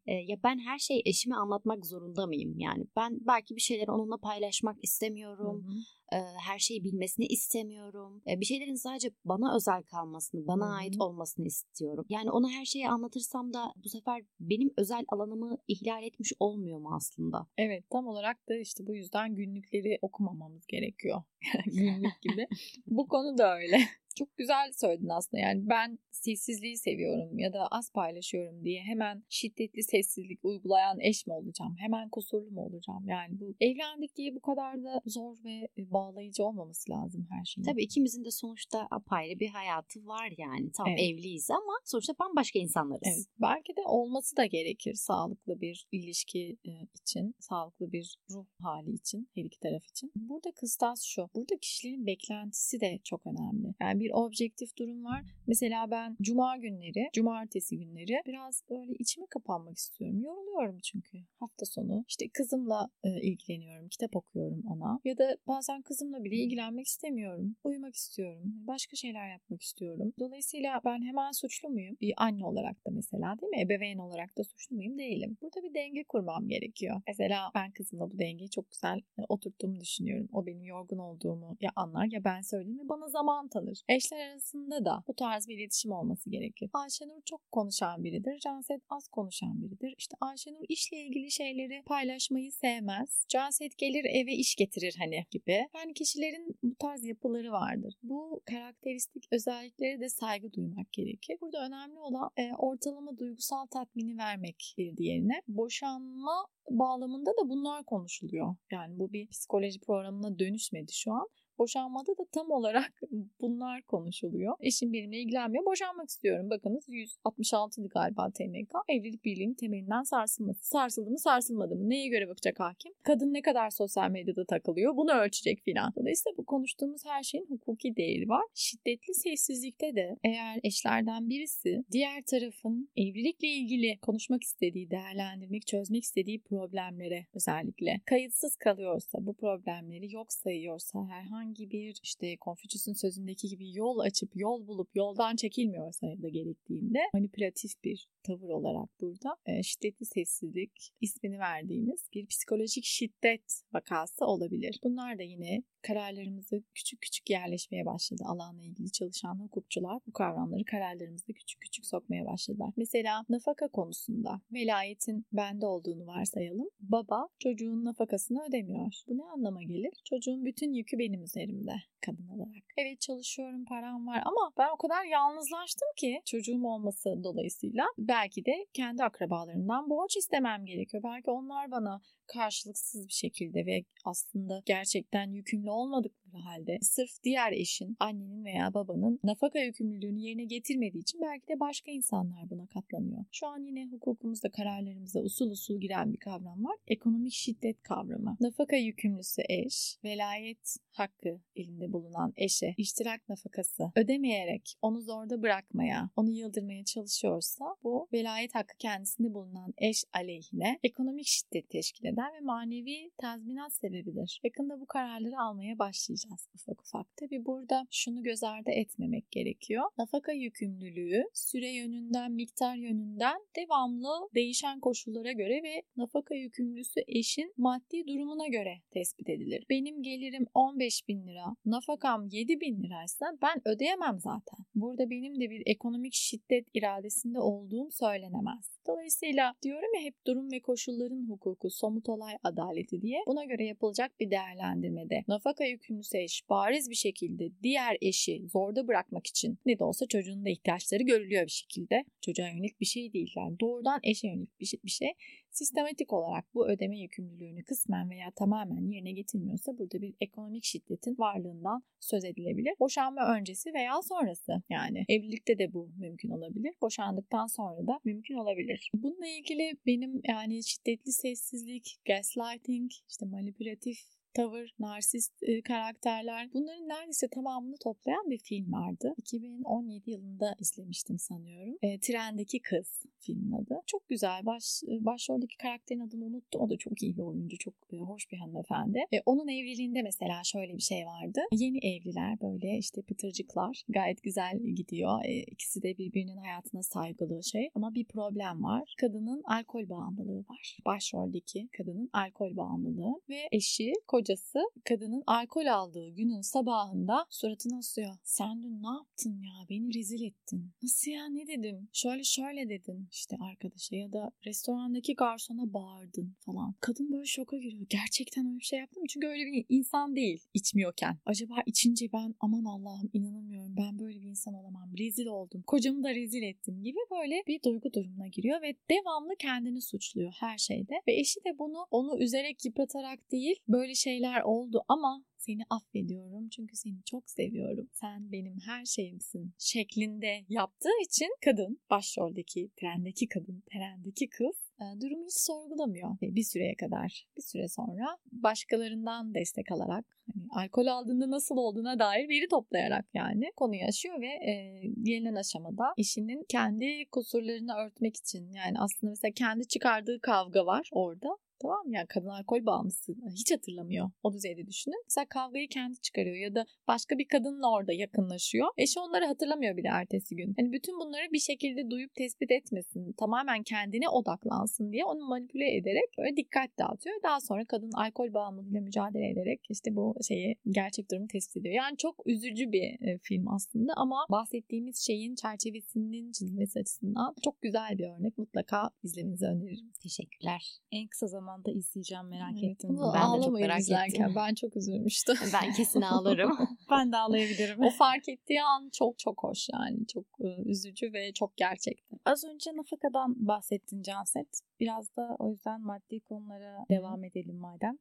E, 0.07 0.13
ya 0.13 0.37
ben 0.43 0.59
her 0.59 0.79
şeyi 0.79 1.01
eşime 1.05 1.35
anlatmak 1.35 1.85
zorunda 1.85 2.27
mıyım? 2.27 2.59
Yani 2.59 2.85
ben 2.95 3.19
belki 3.27 3.55
bir 3.55 3.61
şeyleri 3.61 3.91
onunla 3.91 4.17
paylaşmak 4.17 4.77
istemiyorum. 4.83 5.65
E, 6.13 6.17
her 6.17 6.59
şeyi 6.59 6.83
bilmesini 6.83 7.25
istemiyorum. 7.25 8.21
E, 8.27 8.39
bir 8.39 8.45
şeylerin 8.45 8.75
sadece 8.75 9.09
bana 9.25 9.55
özel 9.55 9.83
kalmasını, 9.83 10.47
bana 10.47 10.65
Hı-hı. 10.65 10.73
ait 10.73 10.95
olmasını 10.99 11.45
istiyorum. 11.45 12.05
Yani 12.09 12.31
ona 12.31 12.49
her 12.49 12.65
şeyi 12.65 12.89
anlatırsam 12.89 13.53
da 13.53 13.73
bu 13.83 13.89
sefer 13.89 14.23
benim 14.39 14.73
özel 14.77 15.05
alanımı 15.07 15.57
ihlal 15.67 16.03
etmiş 16.03 16.33
olmuyor 16.39 16.79
mu 16.79 16.89
aslında? 16.95 17.47
Evet 17.57 17.83
tam 17.89 18.07
olarak 18.07 18.49
da 18.49 18.55
işte 18.55 18.87
bu 18.87 18.95
yüzden 18.95 19.35
günlükleri 19.35 19.99
okumamamız 20.01 20.65
gerekiyor. 20.67 21.23
Günlük 21.65 22.21
gibi. 22.21 22.47
bu 22.87 23.07
konu 23.07 23.37
da 23.37 23.57
öyle. 23.57 23.79
Çok 24.15 24.37
güzel 24.37 24.71
söyledin 24.73 25.09
aslında 25.09 25.41
yani 25.41 25.69
ben 25.69 25.99
sessizliği 26.11 26.77
seviyorum 26.77 27.39
ya 27.39 27.53
da 27.53 27.67
az 27.67 27.91
paylaşıyorum 27.91 28.63
diye 28.63 28.81
hemen 28.81 29.23
şiddetli 29.29 29.83
sessizlik 29.83 30.45
uygulayan 30.45 30.99
eş 30.99 31.27
mi 31.27 31.33
olacağım? 31.33 31.75
Hemen 31.79 32.09
kusurlu 32.09 32.51
mu 32.51 32.61
olacağım? 32.61 33.07
Yani 33.07 33.39
bu 33.39 33.55
evlendik 33.59 34.15
diye 34.15 34.35
bu 34.35 34.39
kadar 34.39 34.83
da 34.83 35.01
zor 35.05 35.37
ve 35.43 35.67
e, 35.77 35.91
bağlayıcı 35.91 36.43
olmaması 36.43 36.91
lazım 36.91 37.27
her 37.29 37.45
şey. 37.45 37.63
Tabii 37.63 37.83
ikimizin 37.83 38.25
de 38.25 38.31
sonuçta 38.31 38.87
apayrı 38.91 39.39
bir 39.39 39.49
hayatı 39.49 40.05
var 40.05 40.33
yani. 40.37 40.71
Tam 40.71 40.87
evet. 40.87 40.99
evliyiz 40.99 41.51
ama 41.51 41.73
sonuçta 41.85 42.13
bambaşka 42.19 42.59
insanlarız. 42.59 43.07
Evet. 43.07 43.25
Belki 43.41 43.75
de 43.75 43.81
olması 43.85 44.37
da 44.37 44.45
gerekir 44.45 44.93
sağlıklı 44.93 45.61
bir 45.61 45.87
ilişki 45.91 46.57
e, 46.65 46.71
için, 47.01 47.35
sağlıklı 47.39 47.91
bir 47.91 48.17
ruh 48.29 48.45
hali 48.59 48.93
için, 48.93 49.29
her 49.35 49.43
iki 49.43 49.59
taraf 49.59 49.85
için. 49.85 50.11
Burada 50.15 50.51
kıstas 50.51 51.03
şu. 51.03 51.29
Burada 51.35 51.57
kişilerin 51.61 52.05
beklentisi 52.05 52.81
de 52.81 52.99
çok 53.03 53.21
önemli. 53.27 53.73
Yani 53.81 54.02
bir 54.03 54.11
objektif 54.13 54.77
durum 54.77 55.05
var. 55.05 55.21
Mesela 55.47 55.91
ben 55.91 56.17
cuma 56.21 56.57
günleri, 56.57 57.09
cumartesi 57.13 57.77
günleri 57.77 58.21
biraz 58.25 58.63
böyle 58.69 58.93
içime 58.99 59.25
kapanmak 59.29 59.77
istiyorum. 59.77 60.21
Yoruluyorum 60.21 60.79
çünkü 60.83 61.17
hafta 61.39 61.65
sonu. 61.65 62.05
İşte 62.07 62.25
kızımla 62.33 62.89
e, 63.03 63.21
ilgileniyorum, 63.21 63.87
kitap 63.89 64.15
okuyorum 64.15 64.63
ona. 64.67 64.99
Ya 65.05 65.17
da 65.17 65.37
bazen 65.47 65.81
kızımla 65.81 66.23
bile 66.23 66.35
ilgilenmek 66.35 66.87
istemiyorum. 66.87 67.55
Uyumak 67.63 67.95
istiyorum. 67.95 68.43
Başka 68.45 68.95
şeyler 68.95 69.31
yapmak 69.31 69.61
istiyorum. 69.61 70.13
Dolayısıyla 70.19 70.81
ben 70.85 71.01
hemen 71.01 71.31
suçlu 71.31 71.69
muyum? 71.69 71.97
Bir 72.01 72.13
anne 72.17 72.45
olarak 72.45 72.85
da 72.85 72.91
mesela 72.91 73.35
değil 73.41 73.49
mi? 73.49 73.61
Ebeveyn 73.61 73.97
olarak 73.97 74.37
da 74.37 74.43
suçlu 74.43 74.75
muyum? 74.75 74.97
Değilim. 74.97 75.37
Burada 75.41 75.63
bir 75.63 75.73
denge 75.73 76.03
kurmam 76.03 76.47
gerekiyor. 76.47 77.01
Mesela 77.07 77.51
ben 77.55 77.71
kızımla 77.71 78.11
bu 78.11 78.19
dengeyi 78.19 78.49
çok 78.49 78.71
güzel 78.71 78.97
e, 78.97 79.21
oturttuğumu 79.29 79.79
düşünüyorum. 79.79 80.29
O 80.33 80.45
benim 80.45 80.63
yorgun 80.63 80.97
olduğumu 80.97 81.57
ya 81.61 81.71
anlar 81.75 82.07
ya 82.11 82.23
ben 82.23 82.41
söyleyeyim 82.41 82.79
ve 82.79 82.89
bana 82.89 83.07
zaman 83.07 83.47
tanır. 83.47 83.81
Eşler 83.93 84.29
arasında 84.29 84.85
da 84.85 85.03
bu 85.07 85.13
tarz 85.13 85.47
bir 85.47 85.57
iletişim 85.57 85.91
olması 85.91 86.29
gerekir. 86.29 86.69
Ayşenur 86.73 87.21
çok 87.25 87.51
konuşan 87.51 88.03
biridir. 88.03 88.39
Canset 88.39 88.81
az 88.89 89.07
konuşan 89.07 89.61
biridir. 89.61 89.95
İşte 89.97 90.15
Ayşenur 90.21 90.65
işle 90.69 90.97
ilgili 90.97 91.31
şeyleri 91.31 91.83
paylaşmayı 91.85 92.51
sevmez. 92.51 93.25
Canset 93.29 93.77
gelir 93.77 94.05
eve 94.05 94.33
iş 94.33 94.55
getirir 94.55 94.95
hani 94.99 95.25
gibi. 95.31 95.67
Yani 95.75 95.93
kişilerin 95.93 96.57
bu 96.63 96.75
tarz 96.75 97.05
yapıları 97.05 97.51
vardır. 97.51 97.93
Bu 98.03 98.41
karakteristik 98.45 99.23
özellikleri 99.31 99.99
de 99.99 100.09
saygı 100.09 100.53
duymak 100.53 100.93
gerekir. 100.93 101.37
Burada 101.41 101.65
önemli 101.65 101.99
olan 101.99 102.29
e, 102.37 102.51
ortalama 102.57 103.17
duygusal 103.17 103.65
tatmini 103.65 104.17
vermek 104.17 104.75
bir 104.77 104.97
diğerine. 104.97 105.41
Boşanma 105.47 106.47
bağlamında 106.69 107.31
da 107.31 107.49
bunlar 107.49 107.83
konuşuluyor. 107.83 108.55
Yani 108.71 108.99
bu 108.99 109.13
bir 109.13 109.27
psikoloji 109.27 109.79
programına 109.79 110.39
dönüşmedi 110.39 110.93
şu 110.93 111.11
an. 111.11 111.27
Boşanmada 111.57 112.17
da 112.17 112.25
tam 112.31 112.51
olarak 112.51 113.01
bunlar 113.41 113.81
konuşuluyor. 113.81 114.55
Eşim 114.59 114.93
benimle 114.93 115.19
ilgilenmiyor. 115.19 115.65
Boşanmak 115.65 116.09
istiyorum. 116.09 116.49
Bakınız 116.49 116.89
166'dı 116.89 117.87
galiba 117.87 118.29
TMK. 118.31 118.71
Evlilik 118.89 119.25
birliğinin 119.25 119.53
temelinden 119.53 120.03
sarsılması. 120.03 120.67
Sarsıldı 120.67 121.09
mı 121.09 121.19
sarsılmadı 121.19 121.75
mı? 121.75 121.89
Neye 121.89 122.07
göre 122.07 122.27
bakacak 122.27 122.59
hakim? 122.59 122.93
Kadın 123.03 123.33
ne 123.33 123.41
kadar 123.41 123.69
sosyal 123.69 124.11
medyada 124.11 124.45
takılıyor? 124.45 124.95
Bunu 124.95 125.11
ölçecek 125.11 125.61
filan. 125.61 125.93
Dolayısıyla 125.95 126.37
bu 126.37 126.45
konuştuğumuz 126.45 127.05
her 127.05 127.23
şeyin 127.23 127.45
hukuki 127.45 127.95
değeri 127.95 128.29
var. 128.29 128.43
Şiddetli 128.53 129.13
sessizlikte 129.13 129.95
de 129.95 130.17
eğer 130.23 130.59
eşlerden 130.63 131.29
birisi 131.29 131.83
diğer 131.91 132.23
tarafın 132.25 132.89
evlilikle 132.97 133.47
ilgili 133.47 133.99
konuşmak 134.01 134.43
istediği, 134.43 134.91
değerlendirmek, 134.91 135.67
çözmek 135.67 136.03
istediği 136.03 136.41
problemlere 136.41 137.25
özellikle 137.33 138.01
kayıtsız 138.05 138.55
kalıyorsa, 138.55 139.25
bu 139.25 139.33
problemleri 139.33 140.13
yok 140.13 140.33
sayıyorsa, 140.33 141.07
herhangi 141.07 141.42
herhangi 141.43 141.71
bir 141.71 141.99
işte 142.03 142.37
Konfüçyüs'ün 142.37 142.93
sözündeki 142.93 143.47
gibi 143.47 143.75
yol 143.75 143.99
açıp 143.99 144.31
yol 144.35 144.67
bulup 144.67 144.95
yoldan 144.95 145.35
çekilmiyorsa 145.35 146.07
da 146.07 146.29
gerektiğinde 146.29 146.99
manipülatif 147.13 147.83
bir 147.83 148.07
tavır 148.23 148.49
olarak 148.49 148.89
burada 149.01 149.37
e, 149.45 149.63
şiddetli 149.63 150.05
sessizlik 150.05 150.93
ismini 151.01 151.39
verdiğimiz 151.39 152.09
bir 152.13 152.25
psikolojik 152.25 152.85
şiddet 152.85 153.63
vakası 153.73 154.25
olabilir. 154.25 154.79
Bunlar 154.83 155.19
da 155.19 155.23
yine 155.23 155.63
kararlarımızı 155.81 156.63
küçük 156.73 157.01
küçük 157.01 157.29
yerleşmeye 157.29 157.85
başladı. 157.85 158.23
Alanla 158.25 158.63
ilgili 158.63 158.91
çalışan 158.91 159.39
hukukçular 159.39 159.99
bu 160.07 160.13
kavramları 160.13 160.65
kararlarımızda 160.65 161.33
küçük 161.33 161.61
küçük 161.61 161.85
sokmaya 161.85 162.25
başladılar. 162.25 162.69
Mesela 162.77 163.25
nafaka 163.29 163.67
konusunda 163.67 164.41
velayetin 164.53 165.25
bende 165.33 165.65
olduğunu 165.65 166.07
varsayalım. 166.07 166.69
Baba 166.79 167.27
çocuğun 167.39 167.85
nafakasını 167.85 168.43
ödemiyor. 168.49 168.93
Bu 169.07 169.17
ne 169.17 169.23
anlama 169.23 169.63
gelir? 169.63 169.93
Çocuğun 170.09 170.45
bütün 170.45 170.73
yükü 170.73 170.99
benim 170.99 171.23
üzerimde 171.23 171.73
kadın 172.05 172.27
olarak. 172.27 172.63
Evet 172.77 173.01
çalışıyorum 173.01 173.65
param 173.65 174.07
var 174.07 174.21
ama 174.25 174.51
ben 174.57 174.69
o 174.73 174.77
kadar 174.77 175.05
yalnızlaştım 175.05 175.87
ki 175.97 176.21
çocuğum 176.25 176.63
olması 176.63 177.23
dolayısıyla 177.23 177.85
belki 178.13 178.45
de 178.45 178.65
kendi 178.73 179.03
akrabalarımdan 179.03 179.89
borç 179.89 180.17
istemem 180.17 180.65
gerekiyor. 180.65 181.03
Belki 181.03 181.31
onlar 181.31 181.71
bana 181.71 182.01
karşılıksız 182.27 183.07
bir 183.07 183.13
şekilde 183.13 183.65
ve 183.65 183.83
aslında 184.05 184.61
gerçekten 184.65 185.31
yükümlü 185.31 185.69
olmadıkları 185.69 186.37
halde 186.37 186.77
sırf 186.81 187.23
diğer 187.23 187.51
eşin, 187.51 187.95
annenin 187.99 188.45
veya 188.45 188.73
babanın 188.73 189.19
nafaka 189.23 189.59
yükümlülüğünü 189.59 190.19
yerine 190.19 190.45
getirmediği 190.45 191.01
için 191.01 191.21
belki 191.21 191.47
de 191.47 191.59
başka 191.59 191.91
insanlar 191.91 192.49
buna 192.49 192.67
katlanıyor. 192.67 193.25
Şu 193.31 193.47
an 193.47 193.63
yine 193.65 193.85
hukukumuzda 193.85 194.51
kararlarımıza 194.51 195.19
usul 195.19 195.51
usul 195.51 195.79
giren 195.79 196.13
bir 196.13 196.17
kavram 196.17 196.63
var. 196.63 196.75
Ekonomik 196.87 197.33
şiddet 197.33 197.83
kavramı. 197.83 198.37
Nafaka 198.39 198.75
yükümlüsü 198.75 199.41
eş, 199.49 199.97
velayet 200.03 200.77
hakkı 200.91 201.41
elinde 201.55 201.93
bulunan 201.93 202.33
eşe 202.35 202.73
iştirak 202.77 203.29
nafakası 203.29 203.91
ödemeyerek 203.95 204.75
onu 204.81 205.01
zorda 205.01 205.41
bırakmaya, 205.41 206.09
onu 206.15 206.31
yıldırmaya 206.31 206.85
çalışıyorsa 206.85 207.75
bu 207.83 208.02
velayet 208.13 208.55
hakkı 208.55 208.77
kendisinde 208.77 209.33
bulunan 209.33 209.73
eş 209.77 210.03
aleyhine 210.13 210.79
ekonomik 210.83 211.27
şiddet 211.27 211.69
teşkil 211.69 212.05
eder 212.05 212.33
ve 212.33 212.39
manevi 212.39 213.11
tazminat 213.17 213.73
sebebidir. 213.73 214.41
Yakında 214.43 214.79
bu 214.79 214.85
kararları 214.85 215.39
almaya 215.39 215.79
başlayacağız 215.79 216.47
ufak 216.55 216.81
ufak. 216.81 217.17
Tabi 217.17 217.45
burada 217.45 217.87
şunu 217.91 218.23
göz 218.23 218.43
ardı 218.43 218.71
etmemek 218.71 219.31
gerekiyor. 219.31 219.83
Nafaka 219.97 220.31
yükümlülüğü 220.31 221.23
süre 221.33 221.69
yönünden, 221.69 222.31
miktar 222.31 222.75
yönünden 222.75 223.39
devamlı 223.55 224.29
değişen 224.35 224.79
koşullara 224.79 225.31
göre 225.31 225.63
ve 225.63 225.81
nafaka 225.97 226.35
yükümlüsü 226.35 227.01
eşin 227.07 227.53
maddi 227.57 228.07
durumuna 228.07 228.47
göre 228.47 228.77
tespit 228.91 229.29
edilir. 229.29 229.65
Benim 229.69 230.03
gelirim 230.03 230.45
15 230.53 231.07
bin 231.07 231.27
lira, 231.27 231.45
nafakam 231.65 232.27
7 232.31 232.61
bin 232.61 232.83
liraysa 232.83 233.25
ben 233.41 233.67
ödeyemem 233.67 234.19
zaten. 234.19 234.65
Burada 234.75 235.09
benim 235.09 235.39
de 235.39 235.49
bir 235.49 235.63
ekonomik 235.65 236.13
şiddet 236.13 236.67
iradesinde 236.73 237.39
olduğum 237.39 237.91
söylenemez. 237.93 238.79
Dolayısıyla 238.87 239.53
diyorum 239.63 239.93
ya 239.95 240.01
hep 240.01 240.25
durum 240.27 240.51
ve 240.51 240.59
koşulların 240.59 241.29
hukuku, 241.29 241.69
somut 241.69 242.09
olay 242.09 242.33
adaleti 242.43 243.01
diye 243.01 243.19
buna 243.27 243.45
göre 243.45 243.65
yapılacak 243.65 244.19
bir 244.19 244.31
değerlendirmede 244.31 245.23
nafaka 245.27 245.65
yükümlüsü 245.65 246.17
eş 246.17 246.41
bariz 246.49 246.89
bir 246.89 246.95
şekilde 246.95 247.49
diğer 247.63 247.97
eşi 248.01 248.47
zorda 248.47 248.87
bırakmak 248.87 249.27
için 249.27 249.59
ne 249.65 249.79
de 249.79 249.83
olsa 249.83 250.07
çocuğun 250.07 250.45
da 250.45 250.49
ihtiyaçları 250.49 251.03
görülüyor 251.03 251.45
bir 251.45 251.51
şekilde. 251.51 252.05
Çocuğa 252.21 252.47
yönelik 252.47 252.81
bir 252.81 252.85
şey 252.85 253.13
değil 253.13 253.33
yani 253.35 253.59
doğrudan 253.59 253.99
eşe 254.03 254.27
yönelik 254.27 254.59
bir 254.59 254.65
şey, 254.65 254.79
bir 254.85 254.91
şey 254.91 255.13
sistematik 255.53 256.13
olarak 256.13 256.45
bu 256.53 256.69
ödeme 256.69 256.99
yükümlülüğünü 256.99 257.63
kısmen 257.63 258.09
veya 258.09 258.31
tamamen 258.31 258.91
yerine 258.91 259.11
getirmiyorsa 259.11 259.77
burada 259.77 260.01
bir 260.01 260.13
ekonomik 260.21 260.63
şiddetin 260.63 261.15
varlığından 261.17 261.83
söz 261.99 262.25
edilebilir. 262.25 262.73
Boşanma 262.79 263.35
öncesi 263.37 263.73
veya 263.73 264.01
sonrası 264.01 264.63
yani 264.69 265.05
evlilikte 265.09 265.57
de 265.59 265.73
bu 265.73 265.89
mümkün 265.97 266.29
olabilir. 266.29 266.73
Boşandıktan 266.81 267.47
sonra 267.47 267.87
da 267.87 267.99
mümkün 268.05 268.35
olabilir. 268.35 268.91
Bununla 268.93 269.27
ilgili 269.27 269.77
benim 269.85 270.21
yani 270.23 270.63
şiddetli 270.63 271.11
sessizlik, 271.11 271.95
gaslighting, 272.05 272.91
işte 273.09 273.25
manipülatif 273.25 273.97
tavır, 274.33 274.73
narsist 274.79 275.33
karakterler 275.67 276.49
bunların 276.53 276.87
neredeyse 276.87 277.27
tamamını 277.27 277.75
toplayan 277.83 278.29
bir 278.29 278.39
film 278.39 278.73
vardı. 278.73 279.13
2017 279.17 280.11
yılında 280.11 280.55
izlemiştim 280.59 281.19
sanıyorum. 281.19 281.77
E, 281.81 281.99
Trendeki 281.99 282.59
Kız 282.61 283.03
filmin 283.19 283.51
adı. 283.51 283.81
Çok 283.87 284.09
güzel. 284.09 284.45
Baş, 284.45 284.81
başroldeki 284.87 285.57
karakterin 285.57 285.99
adını 285.99 286.25
unuttum. 286.25 286.61
O 286.61 286.69
da 286.69 286.77
çok 286.77 287.03
iyi 287.03 287.17
bir 287.17 287.21
oyuncu. 287.21 287.57
Çok 287.57 287.73
e, 287.93 287.97
hoş 287.97 288.31
bir 288.31 288.37
hanımefendi. 288.37 288.99
E, 289.11 289.21
onun 289.25 289.47
evliliğinde 289.47 290.01
mesela 290.01 290.43
şöyle 290.43 290.73
bir 290.73 290.81
şey 290.81 291.05
vardı. 291.05 291.39
Yeni 291.51 291.77
evliler 291.77 292.41
böyle 292.41 292.77
işte 292.77 293.01
pıtırcıklar. 293.01 293.83
Gayet 293.89 294.23
güzel 294.23 294.59
gidiyor. 294.75 295.25
E, 295.25 295.43
ikisi 295.43 295.83
de 295.83 295.97
birbirinin 295.97 296.37
hayatına 296.37 296.83
saygılı 296.83 297.43
şey. 297.43 297.69
Ama 297.75 297.93
bir 297.93 298.05
problem 298.05 298.63
var. 298.63 298.95
Kadının 299.01 299.41
alkol 299.45 299.89
bağımlılığı 299.89 300.39
var. 300.49 300.77
Başroldeki 300.85 301.69
kadının 301.77 302.09
alkol 302.13 302.57
bağımlılığı 302.57 303.21
ve 303.29 303.39
eşi, 303.51 303.93
kocası 304.23 304.59
kadının 304.85 305.23
alkol 305.27 305.65
aldığı 305.65 306.09
günün 306.09 306.41
sabahında 306.41 307.25
suratını 307.29 307.77
asıyor. 307.77 308.17
Sen 308.23 308.63
dün 308.63 308.83
ne 308.83 308.87
yaptın 308.87 309.41
ya? 309.41 309.67
Beni 309.69 309.93
rezil 309.93 310.23
ettin. 310.23 310.71
Nasıl 310.83 311.11
ya 311.11 311.25
ne 311.29 311.47
dedim? 311.47 311.89
Şöyle 311.93 312.23
şöyle 312.23 312.69
dedin 312.69 313.07
işte 313.11 313.35
arkadaşa 313.39 313.95
ya 313.95 314.13
da 314.13 314.31
restorandaki 314.45 315.15
garsona 315.15 315.73
bağırdın 315.73 316.35
falan. 316.45 316.75
Kadın 316.81 317.11
böyle 317.11 317.25
şoka 317.25 317.57
giriyor. 317.57 317.85
Gerçekten 317.89 318.45
öyle 318.47 318.59
bir 318.59 318.63
şey 318.63 318.79
yaptım 318.79 319.03
Çünkü 319.09 319.27
öyle 319.27 319.45
bir 319.45 319.65
insan 319.69 320.15
değil 320.15 320.43
içmiyorken. 320.53 321.17
Acaba 321.25 321.55
içince 321.65 322.05
ben 322.13 322.35
aman 322.39 322.65
Allah'ım 322.65 323.09
inanamıyorum 323.13 323.75
ben 323.77 323.99
böyle 323.99 324.21
bir 324.21 324.27
insan 324.27 324.53
olamam. 324.53 324.89
Rezil 324.99 325.25
oldum. 325.25 325.63
Kocamı 325.67 326.03
da 326.03 326.15
rezil 326.15 326.43
ettim 326.43 326.83
gibi 326.83 326.99
böyle 327.11 327.43
bir 327.47 327.63
duygu 327.63 327.93
durumuna 327.93 328.27
giriyor 328.27 328.61
ve 328.61 328.75
devamlı 328.89 329.35
kendini 329.39 329.81
suçluyor 329.81 330.31
her 330.39 330.57
şeyde. 330.57 330.93
Ve 331.07 331.13
eşi 331.13 331.39
de 331.45 331.57
bunu 331.59 331.87
onu 331.91 332.19
üzerek 332.19 332.65
yıpratarak 332.65 333.31
değil 333.31 333.55
böyle 333.67 333.95
şeyler 334.13 334.41
oldu 334.41 334.83
ama 334.87 335.23
seni 335.37 335.61
affediyorum 335.69 336.49
çünkü 336.49 336.75
seni 336.75 337.03
çok 337.05 337.29
seviyorum. 337.29 337.89
Sen 337.91 338.31
benim 338.31 338.57
her 338.65 338.85
şeyimsin 338.85 339.53
şeklinde 339.59 340.45
yaptığı 340.49 341.03
için 341.05 341.27
kadın, 341.45 341.79
başroldeki 341.89 342.69
trendeki 342.79 343.27
kadın, 343.27 343.63
trendeki 343.71 344.29
kız 344.29 344.73
e, 344.81 345.01
durumu 345.01 345.25
hiç 345.25 345.37
sorgulamıyor 345.37 346.09
bir 346.21 346.43
süreye 346.43 346.75
kadar. 346.75 347.25
Bir 347.37 347.41
süre 347.41 347.67
sonra 347.67 348.17
başkalarından 348.31 349.33
destek 349.33 349.71
alarak 349.71 350.05
hani 350.33 350.47
alkol 350.65 350.87
aldığında 350.87 351.31
nasıl 351.31 351.57
olduğuna 351.57 351.99
dair 351.99 352.29
veri 352.29 352.47
toplayarak 352.47 353.05
yani 353.13 353.51
konuyu 353.55 353.83
aşıyor 353.87 354.21
ve 354.21 354.51
e, 354.51 354.81
gelinen 355.03 355.35
aşamada 355.35 355.83
eşinin 355.97 356.45
kendi 356.49 357.05
kusurlarını 357.11 357.73
örtmek 357.75 358.17
için 358.17 358.51
yani 358.53 358.79
aslında 358.79 359.11
mesela 359.11 359.31
kendi 359.31 359.67
çıkardığı 359.67 360.19
kavga 360.21 360.65
var 360.65 360.89
orada 360.91 361.37
Tamam 361.63 361.87
mı? 361.87 361.95
Yani 361.95 362.07
kadın 362.07 362.27
alkol 362.27 362.65
bağımlısı 362.65 363.15
hiç 363.35 363.51
hatırlamıyor. 363.51 364.09
O 364.23 364.33
düzeyde 364.33 364.67
düşünün. 364.67 365.03
Mesela 365.05 365.25
kavgayı 365.29 365.67
kendi 365.67 366.01
çıkarıyor 366.01 366.35
ya 366.35 366.55
da 366.55 366.65
başka 366.87 367.17
bir 367.17 367.27
kadınla 367.27 367.71
orada 367.71 367.93
yakınlaşıyor. 367.93 368.67
Eşi 368.77 368.99
onları 368.99 369.25
hatırlamıyor 369.25 369.77
bile 369.77 369.87
ertesi 369.87 370.35
gün. 370.35 370.53
Hani 370.59 370.71
bütün 370.71 370.99
bunları 370.99 371.31
bir 371.33 371.39
şekilde 371.39 371.89
duyup 371.91 372.13
tespit 372.15 372.51
etmesin. 372.51 373.13
Tamamen 373.13 373.63
kendine 373.63 374.09
odaklansın 374.09 374.91
diye 374.91 375.05
onu 375.05 375.25
manipüle 375.27 375.75
ederek 375.75 376.09
böyle 376.17 376.37
dikkat 376.37 376.69
dağıtıyor. 376.79 377.15
Daha 377.23 377.41
sonra 377.41 377.65
kadın 377.65 377.91
alkol 377.91 378.33
bağımlılığıyla 378.33 378.81
mücadele 378.81 379.29
ederek 379.29 379.61
işte 379.69 379.95
bu 379.95 380.15
şeyi 380.27 380.55
gerçek 380.69 381.11
durumu 381.11 381.27
tespit 381.27 381.57
ediyor. 381.57 381.75
Yani 381.75 381.97
çok 381.97 382.27
üzücü 382.27 382.71
bir 382.71 383.07
e, 383.07 383.17
film 383.17 383.47
aslında 383.47 383.93
ama 383.95 384.25
bahsettiğimiz 384.31 385.05
şeyin 385.05 385.35
çerçevesinin 385.35 386.31
çizilmesi 386.31 386.79
açısından 386.79 387.35
çok 387.43 387.61
güzel 387.61 387.97
bir 387.97 388.07
örnek. 388.09 388.37
Mutlaka 388.37 388.89
izlemenizi 389.03 389.45
öneririm. 389.45 389.91
Teşekkürler. 390.03 390.79
En 390.91 391.07
kısa 391.07 391.27
zamanda 391.27 391.52
izleyeceğim 391.71 392.27
merak 392.27 392.51
Evet, 392.53 392.63
ettim. 392.63 392.89
bunu 392.89 393.13
Ben 393.13 393.39
de 393.39 393.45
çok 393.45 393.53
merak 393.53 393.79
izlerken. 393.79 394.21
ettim. 394.23 394.33
Ben 394.35 394.53
çok 394.55 394.75
üzülmüştüm. 394.77 395.35
Ben 395.53 395.73
kesin 395.73 396.01
ağlarım. 396.01 396.57
Ben 396.91 397.11
de 397.11 397.17
ağlayabilirim. 397.17 397.83
o 397.83 397.89
fark 397.89 398.29
ettiği 398.29 398.63
an 398.63 398.89
çok 398.93 399.19
çok 399.19 399.43
hoş 399.43 399.69
yani. 399.73 400.07
Çok 400.07 400.25
e, 400.39 400.61
üzücü 400.65 401.13
ve 401.13 401.33
çok 401.33 401.57
gerçekti. 401.57 402.15
Az 402.25 402.43
önce 402.43 402.71
nafakadan 402.75 403.47
bahsettin 403.47 404.01
Canset. 404.01 404.59
Biraz 404.83 405.15
da 405.17 405.35
o 405.39 405.49
yüzden 405.51 405.81
maddi 405.81 406.19
konulara 406.19 406.85
devam 406.89 407.23
edelim 407.23 407.55
madem. 407.55 407.97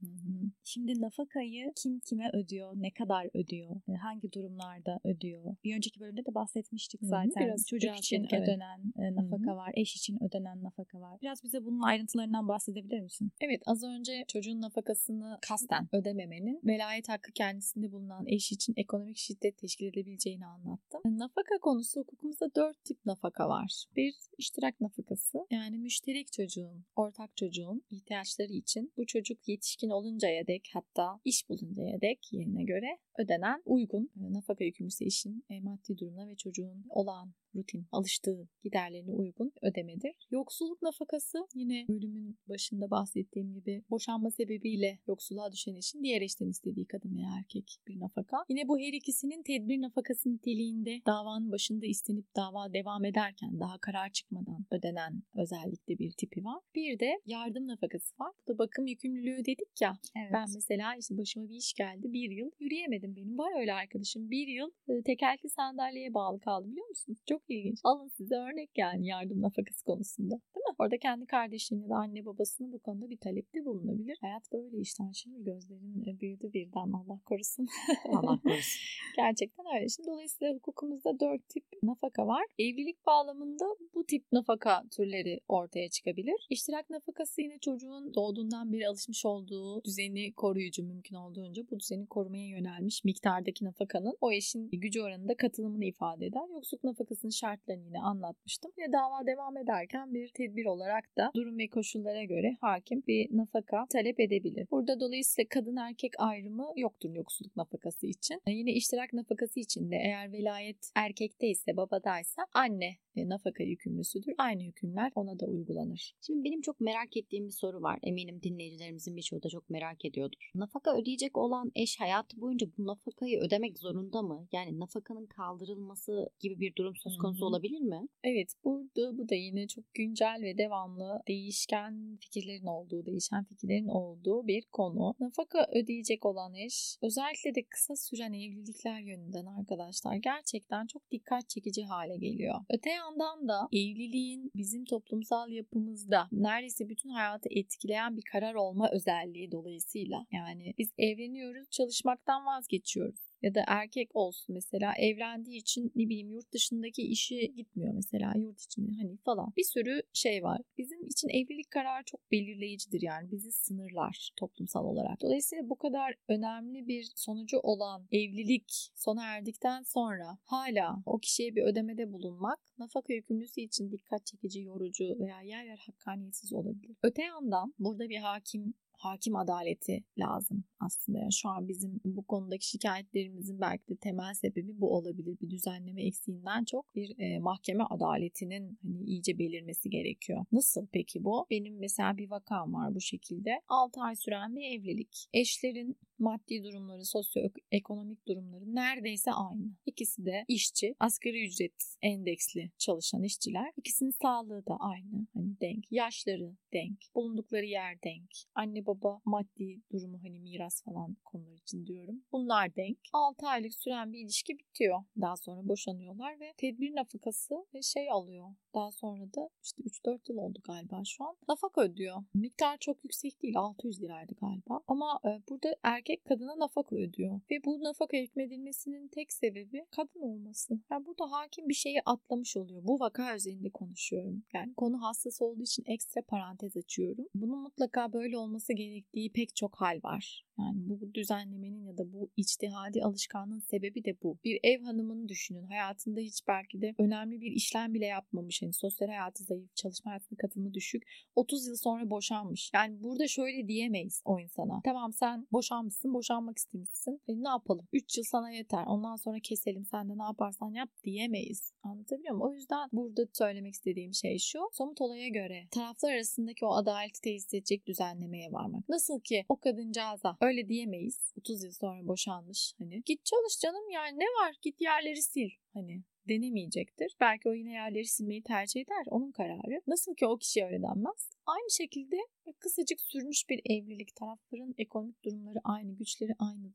Şimdi 0.64 1.00
nafakayı 1.00 1.72
kim 1.76 2.00
kime 2.00 2.30
ödüyor, 2.32 2.72
ne 2.76 2.90
kadar 2.90 3.26
ödüyor, 3.34 3.76
e, 3.88 3.92
hangi 3.92 4.32
durumlarda 4.32 5.00
ödüyor? 5.04 5.56
Bir 5.64 5.76
önceki 5.76 6.00
bölümde 6.00 6.26
de 6.26 6.34
bahsetmiştik 6.34 7.02
Hı 7.02 7.06
hı, 7.06 7.08
zaten. 7.08 7.46
biraz- 7.46 7.66
Çocuk 7.66 7.96
için 7.98 8.26
evet. 8.30 8.42
ödenen 8.42 8.80
e, 8.98 9.14
nafaka 9.14 9.56
var, 9.56 9.70
eş 9.74 9.96
için 9.96 10.24
ödenen 10.24 10.62
nafaka 10.62 11.00
var. 11.00 11.18
Biraz 11.22 11.44
bize 11.44 11.64
bunun 11.64 11.82
ayrıntılarından 11.82 12.48
bahsedebilir 12.48 13.00
misin? 13.00 13.32
Evet 13.40 13.62
az 13.66 13.82
önce 13.84 14.24
çocuğun 14.28 14.60
nafakasını 14.60 15.38
kasten 15.48 15.88
ödememenin 15.92 16.60
velayet 16.64 17.08
hakkı 17.08 17.32
kendisinde 17.32 17.92
bulunan 17.92 18.24
eş 18.26 18.52
için 18.52 18.74
ekonomik 18.76 19.16
şiddet 19.16 19.58
teşkil 19.58 19.86
edebileceğini 19.86 20.46
anlattım. 20.46 21.00
Nafaka 21.04 21.58
konusu 21.62 22.00
hukukumuzda 22.00 22.54
dört 22.54 22.84
tip 22.84 23.06
nafaka 23.06 23.48
var. 23.48 23.84
Bir 23.96 24.14
iştirak 24.38 24.80
nafakası 24.80 25.38
yani 25.50 25.78
müşterek 25.78 26.32
çocuğun, 26.32 26.71
ortak 26.96 27.36
çocuğun 27.36 27.82
ihtiyaçları 27.90 28.52
için 28.52 28.92
bu 28.96 29.06
çocuk 29.06 29.48
yetişkin 29.48 29.90
oluncaya 29.90 30.46
dek 30.46 30.70
hatta 30.72 31.20
iş 31.24 31.48
buluncaya 31.48 32.00
dek 32.00 32.32
yerine 32.32 32.64
göre 32.64 32.98
ödenen 33.18 33.62
uygun 33.64 34.10
e, 34.16 34.32
nafaka 34.32 34.64
yükümlüsü 34.64 35.04
eşin 35.04 35.44
e, 35.50 35.60
maddi 35.60 35.98
durumuna 35.98 36.28
ve 36.28 36.36
çocuğun 36.36 36.84
olağan 36.88 37.34
rutin, 37.54 37.86
alıştığı 37.92 38.48
giderlerine 38.64 39.12
uygun 39.12 39.52
ödemedir. 39.62 40.14
Yoksulluk 40.30 40.82
nafakası 40.82 41.38
yine 41.54 41.86
bölümün 41.88 42.38
başında 42.48 42.90
bahsettiğim 42.90 43.54
gibi 43.54 43.82
boşanma 43.90 44.30
sebebiyle 44.30 44.98
yoksulluğa 45.06 45.52
düşen 45.52 45.74
eşin 45.74 46.02
diğer 46.02 46.22
eşten 46.22 46.48
istediği 46.48 46.86
kadın 46.86 47.16
veya 47.16 47.28
erkek 47.38 47.78
bir 47.88 48.00
nafaka. 48.00 48.36
Yine 48.48 48.68
bu 48.68 48.78
her 48.78 48.92
ikisinin 48.92 49.42
tedbir 49.42 49.80
nafakası 49.80 50.32
niteliğinde 50.34 51.00
davanın 51.06 51.52
başında 51.52 51.86
istenip 51.86 52.36
dava 52.36 52.72
devam 52.72 53.04
ederken 53.04 53.60
daha 53.60 53.78
karar 53.78 54.10
çıkmadan 54.10 54.66
ödenen 54.70 55.22
özellikle 55.34 55.98
bir 55.98 56.12
tipi 56.12 56.44
var. 56.44 56.60
Bir 56.74 56.98
de 56.98 57.20
yardım 57.26 57.66
nafakası 57.66 58.14
var. 58.20 58.32
Bu 58.42 58.52
da 58.54 58.58
bakım 58.58 58.86
yükümlülüğü 58.86 59.44
dedik 59.44 59.80
ya. 59.80 59.98
Evet. 60.16 60.30
Ben 60.32 60.46
mesela 60.54 60.94
işte 60.96 61.18
başıma 61.18 61.48
bir 61.48 61.56
iş 61.56 61.74
geldi. 61.74 62.12
Bir 62.12 62.30
yıl 62.30 62.50
yürüyemedim 62.60 63.16
benim. 63.16 63.38
Var 63.38 63.60
öyle 63.60 63.74
arkadaşım. 63.74 64.30
Bir 64.30 64.46
yıl 64.46 64.70
e, 64.88 65.02
tekerlekli 65.02 65.48
sandalyeye 65.48 66.14
bağlı 66.14 66.40
kaldı 66.40 66.70
biliyor 66.70 66.88
musunuz? 66.88 67.18
Çok 67.28 67.41
ilginç. 67.48 67.78
Alın 67.84 68.08
size 68.08 68.34
örnek 68.34 68.70
yani 68.76 69.06
yardım 69.06 69.42
nafakası 69.42 69.84
konusunda. 69.84 70.30
Değil 70.30 70.64
mi? 70.68 70.74
Orada 70.78 70.98
kendi 70.98 71.26
kardeşinin 71.26 71.82
ya 71.82 71.88
da 71.88 71.94
anne 71.94 72.24
babasının 72.24 72.72
bu 72.72 72.78
konuda 72.78 73.10
bir 73.10 73.16
talepte 73.16 73.64
bulunabilir. 73.64 74.18
Hayat 74.20 74.52
böyle 74.52 74.78
işte. 74.78 75.04
Şimdi 75.14 75.44
gözlerin 75.44 76.04
e, 76.06 76.20
büyüdü 76.20 76.52
birden 76.52 76.92
Allah 76.92 77.20
korusun. 77.24 77.68
Allah 78.08 78.40
korusun. 78.42 78.80
Gerçekten 79.16 79.66
öyle. 79.76 79.88
Şimdi 79.88 80.08
dolayısıyla 80.08 80.54
hukukumuzda 80.54 81.20
dört 81.20 81.48
tip 81.48 81.64
nafaka 81.82 82.26
var. 82.26 82.44
Evlilik 82.58 83.06
bağlamında 83.06 83.64
bu 83.94 84.04
tip 84.04 84.24
nafaka 84.32 84.82
türleri 84.90 85.40
ortaya 85.48 85.88
çıkabilir. 85.90 86.46
İştirak 86.50 86.90
nafakası 86.90 87.42
yine 87.42 87.58
çocuğun 87.58 88.14
doğduğundan 88.14 88.72
beri 88.72 88.88
alışmış 88.88 89.26
olduğu 89.26 89.84
düzeni 89.84 90.32
koruyucu 90.32 90.84
mümkün 90.84 91.16
olduğunca 91.16 91.62
bu 91.70 91.80
düzeni 91.80 92.06
korumaya 92.06 92.48
yönelmiş 92.48 93.04
miktardaki 93.04 93.64
nafakanın 93.64 94.16
o 94.20 94.32
eşin 94.32 94.70
gücü 94.72 95.02
oranında 95.02 95.36
katılımını 95.36 95.84
ifade 95.84 96.26
eder. 96.26 96.48
Yoksulluk 96.54 96.84
nafakasının 96.84 97.31
şartlarını 97.32 97.84
yine 97.84 98.00
anlatmıştım. 98.00 98.72
Ve 98.78 98.92
dava 98.92 99.26
devam 99.26 99.56
ederken 99.56 100.14
bir 100.14 100.28
tedbir 100.28 100.66
olarak 100.66 101.16
da 101.16 101.30
durum 101.34 101.58
ve 101.58 101.68
koşullara 101.68 102.24
göre 102.24 102.56
hakim 102.60 103.02
bir 103.06 103.28
nafaka 103.36 103.86
talep 103.92 104.20
edebilir. 104.20 104.66
Burada 104.70 105.00
dolayısıyla 105.00 105.48
kadın 105.48 105.76
erkek 105.76 106.12
ayrımı 106.18 106.66
yoktur 106.76 107.10
yoksulluk 107.14 107.56
nafakası 107.56 108.06
için. 108.06 108.40
Yine 108.48 108.72
iştirak 108.72 109.12
nafakası 109.12 109.60
için 109.60 109.90
de 109.90 109.96
eğer 109.96 110.32
velayet 110.32 110.90
erkekte 110.94 111.48
ise 111.48 111.76
babadaysa 111.76 112.46
anne 112.54 112.96
e, 113.16 113.28
nafaka 113.28 113.62
yükümlüsüdür. 113.62 114.34
Aynı 114.38 114.62
hükümler 114.62 115.12
ona 115.14 115.38
da 115.40 115.46
uygulanır. 115.46 116.14
Şimdi 116.26 116.44
benim 116.44 116.60
çok 116.60 116.80
merak 116.80 117.16
ettiğim 117.16 117.46
bir 117.46 117.52
soru 117.52 117.82
var. 117.82 117.98
Eminim 118.02 118.42
dinleyicilerimizin 118.42 119.16
birçoğu 119.16 119.42
da 119.42 119.48
çok 119.48 119.70
merak 119.70 120.04
ediyordur. 120.04 120.50
Nafaka 120.54 120.96
ödeyecek 120.96 121.38
olan 121.38 121.72
eş 121.74 122.00
hayatı 122.00 122.40
boyunca 122.40 122.66
bu 122.78 122.86
nafakayı 122.86 123.40
ödemek 123.40 123.78
zorunda 123.78 124.22
mı? 124.22 124.48
Yani 124.52 124.80
nafakanın 124.80 125.26
kaldırılması 125.26 126.30
gibi 126.40 126.60
bir 126.60 126.76
durum 126.76 126.96
söz 126.96 127.16
konusu 127.22 127.46
olabilir 127.46 127.80
mi? 127.80 128.08
Evet 128.24 128.52
burada 128.64 129.18
bu 129.18 129.28
da 129.28 129.34
yine 129.34 129.68
çok 129.68 129.94
güncel 129.94 130.38
ve 130.42 130.58
devamlı 130.58 131.22
değişken 131.28 132.16
fikirlerin 132.20 132.66
olduğu, 132.66 133.06
değişen 133.06 133.44
fikirlerin 133.44 133.88
olduğu 133.88 134.46
bir 134.46 134.62
konu. 134.72 135.14
Nafaka 135.20 135.66
ödeyecek 135.72 136.26
olan 136.26 136.54
eş 136.54 136.96
özellikle 137.02 137.54
de 137.54 137.62
kısa 137.62 137.96
süren 137.96 138.32
evlilikler 138.32 139.00
yönünden 139.00 139.46
arkadaşlar 139.46 140.14
gerçekten 140.14 140.86
çok 140.86 141.10
dikkat 141.10 141.48
çekici 141.48 141.84
hale 141.84 142.16
geliyor. 142.16 142.54
Öte 142.70 142.90
yandan 142.90 143.48
da 143.48 143.68
evliliğin 143.72 144.50
bizim 144.56 144.84
toplumsal 144.84 145.50
yapımızda 145.50 146.28
neredeyse 146.32 146.88
bütün 146.88 147.08
hayatı 147.08 147.48
etkileyen 147.50 148.16
bir 148.16 148.22
karar 148.32 148.54
olma 148.54 148.90
özelliği 148.90 149.52
dolayısıyla 149.52 150.26
yani 150.32 150.74
biz 150.78 150.92
evleniyoruz, 150.98 151.70
çalışmaktan 151.70 152.46
vazgeçiyoruz 152.46 153.31
ya 153.42 153.54
da 153.54 153.64
erkek 153.66 154.16
olsun 154.16 154.54
mesela 154.54 154.92
evlendiği 154.98 155.60
için 155.60 155.92
ne 155.94 156.08
bileyim 156.08 156.30
yurt 156.30 156.52
dışındaki 156.52 157.02
işe 157.02 157.46
gitmiyor 157.46 157.94
mesela 157.94 158.32
yurt 158.36 158.60
içinde 158.60 158.92
hani 158.92 159.16
falan. 159.16 159.52
Bir 159.56 159.64
sürü 159.64 160.02
şey 160.12 160.42
var. 160.42 160.60
Bizim 160.78 161.06
için 161.06 161.28
evlilik 161.28 161.70
kararı 161.70 162.04
çok 162.04 162.32
belirleyicidir 162.32 163.02
yani 163.02 163.30
bizi 163.30 163.52
sınırlar 163.52 164.30
toplumsal 164.36 164.84
olarak. 164.84 165.20
Dolayısıyla 165.20 165.68
bu 165.68 165.76
kadar 165.76 166.14
önemli 166.28 166.88
bir 166.88 167.12
sonucu 167.16 167.58
olan 167.58 168.06
evlilik 168.12 168.90
sona 168.94 169.24
erdikten 169.24 169.82
sonra 169.82 170.38
hala 170.44 171.02
o 171.06 171.18
kişiye 171.18 171.56
bir 171.56 171.62
ödemede 171.62 172.12
bulunmak 172.12 172.58
nafaka 172.78 173.12
yükümlüsü 173.12 173.60
için 173.60 173.92
dikkat 173.92 174.26
çekici, 174.26 174.60
yorucu 174.60 175.18
veya 175.18 175.40
yer 175.40 175.64
yer 175.64 175.78
hakkaniyetsiz 175.86 176.52
olabilir. 176.52 176.96
Öte 177.02 177.22
yandan 177.22 177.74
burada 177.78 178.08
bir 178.08 178.18
hakim 178.18 178.74
hakim 179.04 179.36
adaleti 179.36 180.04
lazım 180.18 180.64
aslında. 180.80 181.18
Yani 181.18 181.32
şu 181.32 181.48
an 181.48 181.68
bizim 181.68 182.00
bu 182.04 182.22
konudaki 182.22 182.68
şikayetlerimizin 182.68 183.60
belki 183.60 183.88
de 183.88 183.96
temel 183.96 184.34
sebebi 184.34 184.80
bu 184.80 184.96
olabilir. 184.96 185.36
Bir 185.40 185.50
düzenleme 185.50 186.06
eksiğinden 186.06 186.64
çok 186.64 186.94
bir 186.94 187.18
e, 187.18 187.38
mahkeme 187.38 187.84
adaletinin 187.90 188.78
hani 188.82 189.04
iyice 189.04 189.38
belirmesi 189.38 189.90
gerekiyor. 189.90 190.44
Nasıl 190.52 190.86
peki 190.92 191.24
bu? 191.24 191.46
Benim 191.50 191.78
mesela 191.78 192.16
bir 192.16 192.30
vakam 192.30 192.74
var 192.74 192.94
bu 192.94 193.00
şekilde. 193.00 193.60
6 193.68 194.00
ay 194.00 194.16
süren 194.16 194.56
bir 194.56 194.62
evlilik. 194.62 195.28
Eşlerin 195.32 195.96
maddi 196.18 196.64
durumları, 196.64 197.04
sosyoekonomik 197.04 198.28
durumları 198.28 198.74
neredeyse 198.74 199.32
aynı. 199.32 199.76
İkisi 199.86 200.24
de 200.24 200.44
işçi, 200.48 200.94
asgari 201.00 201.46
ücret 201.46 201.96
endeksli 202.02 202.70
çalışan 202.78 203.22
işçiler. 203.22 203.72
İkisinin 203.76 204.10
sağlığı 204.10 204.66
da 204.66 204.76
aynı. 204.80 205.26
Hani 205.34 205.60
denk, 205.60 205.84
yaşları 205.90 206.56
denk, 206.72 206.98
bulundukları 207.14 207.66
yer 207.66 208.02
denk. 208.02 208.30
Anne 208.54 208.86
baba 208.86 208.91
maddi 209.24 209.80
durumu 209.92 210.18
hani 210.22 210.40
miras 210.40 210.82
falan 210.84 211.16
konular 211.24 211.56
için 211.56 211.86
diyorum. 211.86 212.22
Bunlar 212.32 212.76
denk. 212.76 212.98
6 213.12 213.46
aylık 213.46 213.74
süren 213.74 214.12
bir 214.12 214.18
ilişki 214.18 214.58
bitiyor. 214.58 215.04
Daha 215.20 215.36
sonra 215.36 215.68
boşanıyorlar 215.68 216.40
ve 216.40 216.52
tedbir 216.56 216.94
nafakası 216.94 217.54
ve 217.74 217.82
şey 217.82 218.10
alıyor. 218.10 218.46
Daha 218.74 218.90
sonra 218.90 219.24
da 219.34 219.48
işte 219.62 219.82
3-4 219.82 220.18
yıl 220.28 220.38
oldu 220.38 220.58
galiba 220.64 221.02
şu 221.04 221.24
an. 221.24 221.36
Nafaka 221.48 221.80
ödüyor. 221.80 222.24
Miktar 222.34 222.76
çok 222.78 223.04
yüksek 223.04 223.42
değil. 223.42 223.54
600 223.56 224.02
liraydı 224.02 224.32
galiba. 224.40 224.80
Ama 224.86 225.20
e, 225.24 225.28
burada 225.48 225.76
erkek 225.82 226.24
kadına 226.24 226.58
nafaka 226.58 226.96
ödüyor. 226.96 227.40
Ve 227.50 227.64
bu 227.64 227.84
nafaka 227.84 228.16
hükmedilmesinin 228.16 229.08
tek 229.08 229.32
sebebi 229.32 229.86
kadın 229.90 230.20
olması. 230.20 230.80
Yani 230.90 231.06
burada 231.06 231.32
hakim 231.32 231.68
bir 231.68 231.74
şeyi 231.74 232.00
atlamış 232.04 232.56
oluyor. 232.56 232.84
Bu 232.84 233.00
vaka 233.00 233.36
üzerinde 233.36 233.70
konuşuyorum. 233.70 234.44
Yani 234.54 234.74
konu 234.74 235.02
hassas 235.02 235.42
olduğu 235.42 235.62
için 235.62 235.84
ekstra 235.86 236.22
parantez 236.22 236.76
açıyorum. 236.76 237.26
Bunun 237.34 237.58
mutlaka 237.58 238.12
böyle 238.12 238.38
olması 238.38 238.72
gerektiği 238.84 239.32
pek 239.32 239.56
çok 239.56 239.76
hal 239.76 240.00
var. 240.02 240.44
Yani 240.58 240.88
bu 240.88 241.14
düzenlemenin 241.14 241.84
ya 241.84 241.98
da 241.98 242.12
bu 242.12 242.30
içtihadi 242.36 243.02
alışkanlığın 243.02 243.60
sebebi 243.60 244.04
de 244.04 244.16
bu. 244.22 244.38
Bir 244.44 244.60
ev 244.62 244.82
hanımını 244.82 245.28
düşünün. 245.28 245.64
Hayatında 245.64 246.20
hiç 246.20 246.48
belki 246.48 246.82
de 246.82 246.94
önemli 246.98 247.40
bir 247.40 247.52
işlem 247.52 247.94
bile 247.94 248.06
yapmamış. 248.06 248.62
Yani 248.62 248.72
sosyal 248.72 249.08
hayatı 249.08 249.44
zayıf, 249.44 249.76
çalışma 249.76 250.10
hayatına 250.10 250.36
katılımı 250.36 250.74
düşük. 250.74 251.02
30 251.36 251.66
yıl 251.66 251.76
sonra 251.76 252.10
boşanmış. 252.10 252.70
Yani 252.74 253.02
burada 253.02 253.28
şöyle 253.28 253.68
diyemeyiz 253.68 254.22
o 254.24 254.40
insana. 254.40 254.80
Tamam 254.84 255.12
sen 255.12 255.46
boşanmışsın, 255.52 256.14
boşanmak 256.14 256.58
istemişsin. 256.58 257.20
E, 257.28 257.32
ne 257.32 257.48
yapalım? 257.48 257.88
3 257.92 258.16
yıl 258.18 258.24
sana 258.24 258.50
yeter. 258.50 258.84
Ondan 258.86 259.16
sonra 259.16 259.38
keselim. 259.42 259.84
Sen 259.84 260.08
de 260.08 260.18
ne 260.18 260.22
yaparsan 260.22 260.70
yap 260.70 260.88
diyemeyiz. 261.04 261.72
Anlatabiliyor 261.82 262.34
muyum? 262.34 262.50
O 262.50 262.54
yüzden 262.54 262.88
burada 262.92 263.22
söylemek 263.32 263.74
istediğim 263.74 264.14
şey 264.14 264.38
şu. 264.38 264.58
Somut 264.72 265.00
olaya 265.00 265.28
göre 265.28 265.68
taraflar 265.70 266.12
arasındaki 266.12 266.64
o 266.64 266.74
adaleti 266.74 267.20
tesis 267.20 267.54
edecek 267.54 267.86
düzenlemeye 267.86 268.52
varmak. 268.62 268.88
Nasıl 268.88 269.20
ki 269.20 269.44
o 269.48 269.56
kadıncağıza 269.56 270.36
öyle 270.40 270.68
diyemeyiz. 270.68 271.32
30 271.38 271.64
yıl 271.64 271.72
sonra 271.72 272.06
boşanmış. 272.06 272.74
Hani 272.78 273.02
git 273.06 273.24
çalış 273.24 273.60
canım 273.60 273.90
yani 273.90 274.18
ne 274.18 274.24
var? 274.24 274.56
Git 274.62 274.80
yerleri 274.80 275.22
sil. 275.32 275.50
Hani 275.74 276.02
denemeyecektir. 276.28 277.16
Belki 277.20 277.48
o 277.48 277.52
yine 277.52 277.72
yerleri 277.72 278.06
silmeyi 278.06 278.42
tercih 278.42 278.80
eder. 278.80 279.06
Onun 279.06 279.30
kararı. 279.30 279.82
Nasıl 279.86 280.14
ki 280.14 280.26
o 280.26 280.38
kişi 280.38 280.64
öyle 280.64 280.82
denmez. 280.82 281.30
Aynı 281.46 281.70
şekilde 281.70 282.16
kısacık 282.58 283.00
sürmüş 283.00 283.48
bir 283.48 283.60
evlilik 283.64 284.16
tarafların 284.16 284.74
ekonomik 284.78 285.24
durumları 285.24 285.58
aynı, 285.64 285.92
güçleri 285.92 286.32
aynı, 286.38 286.72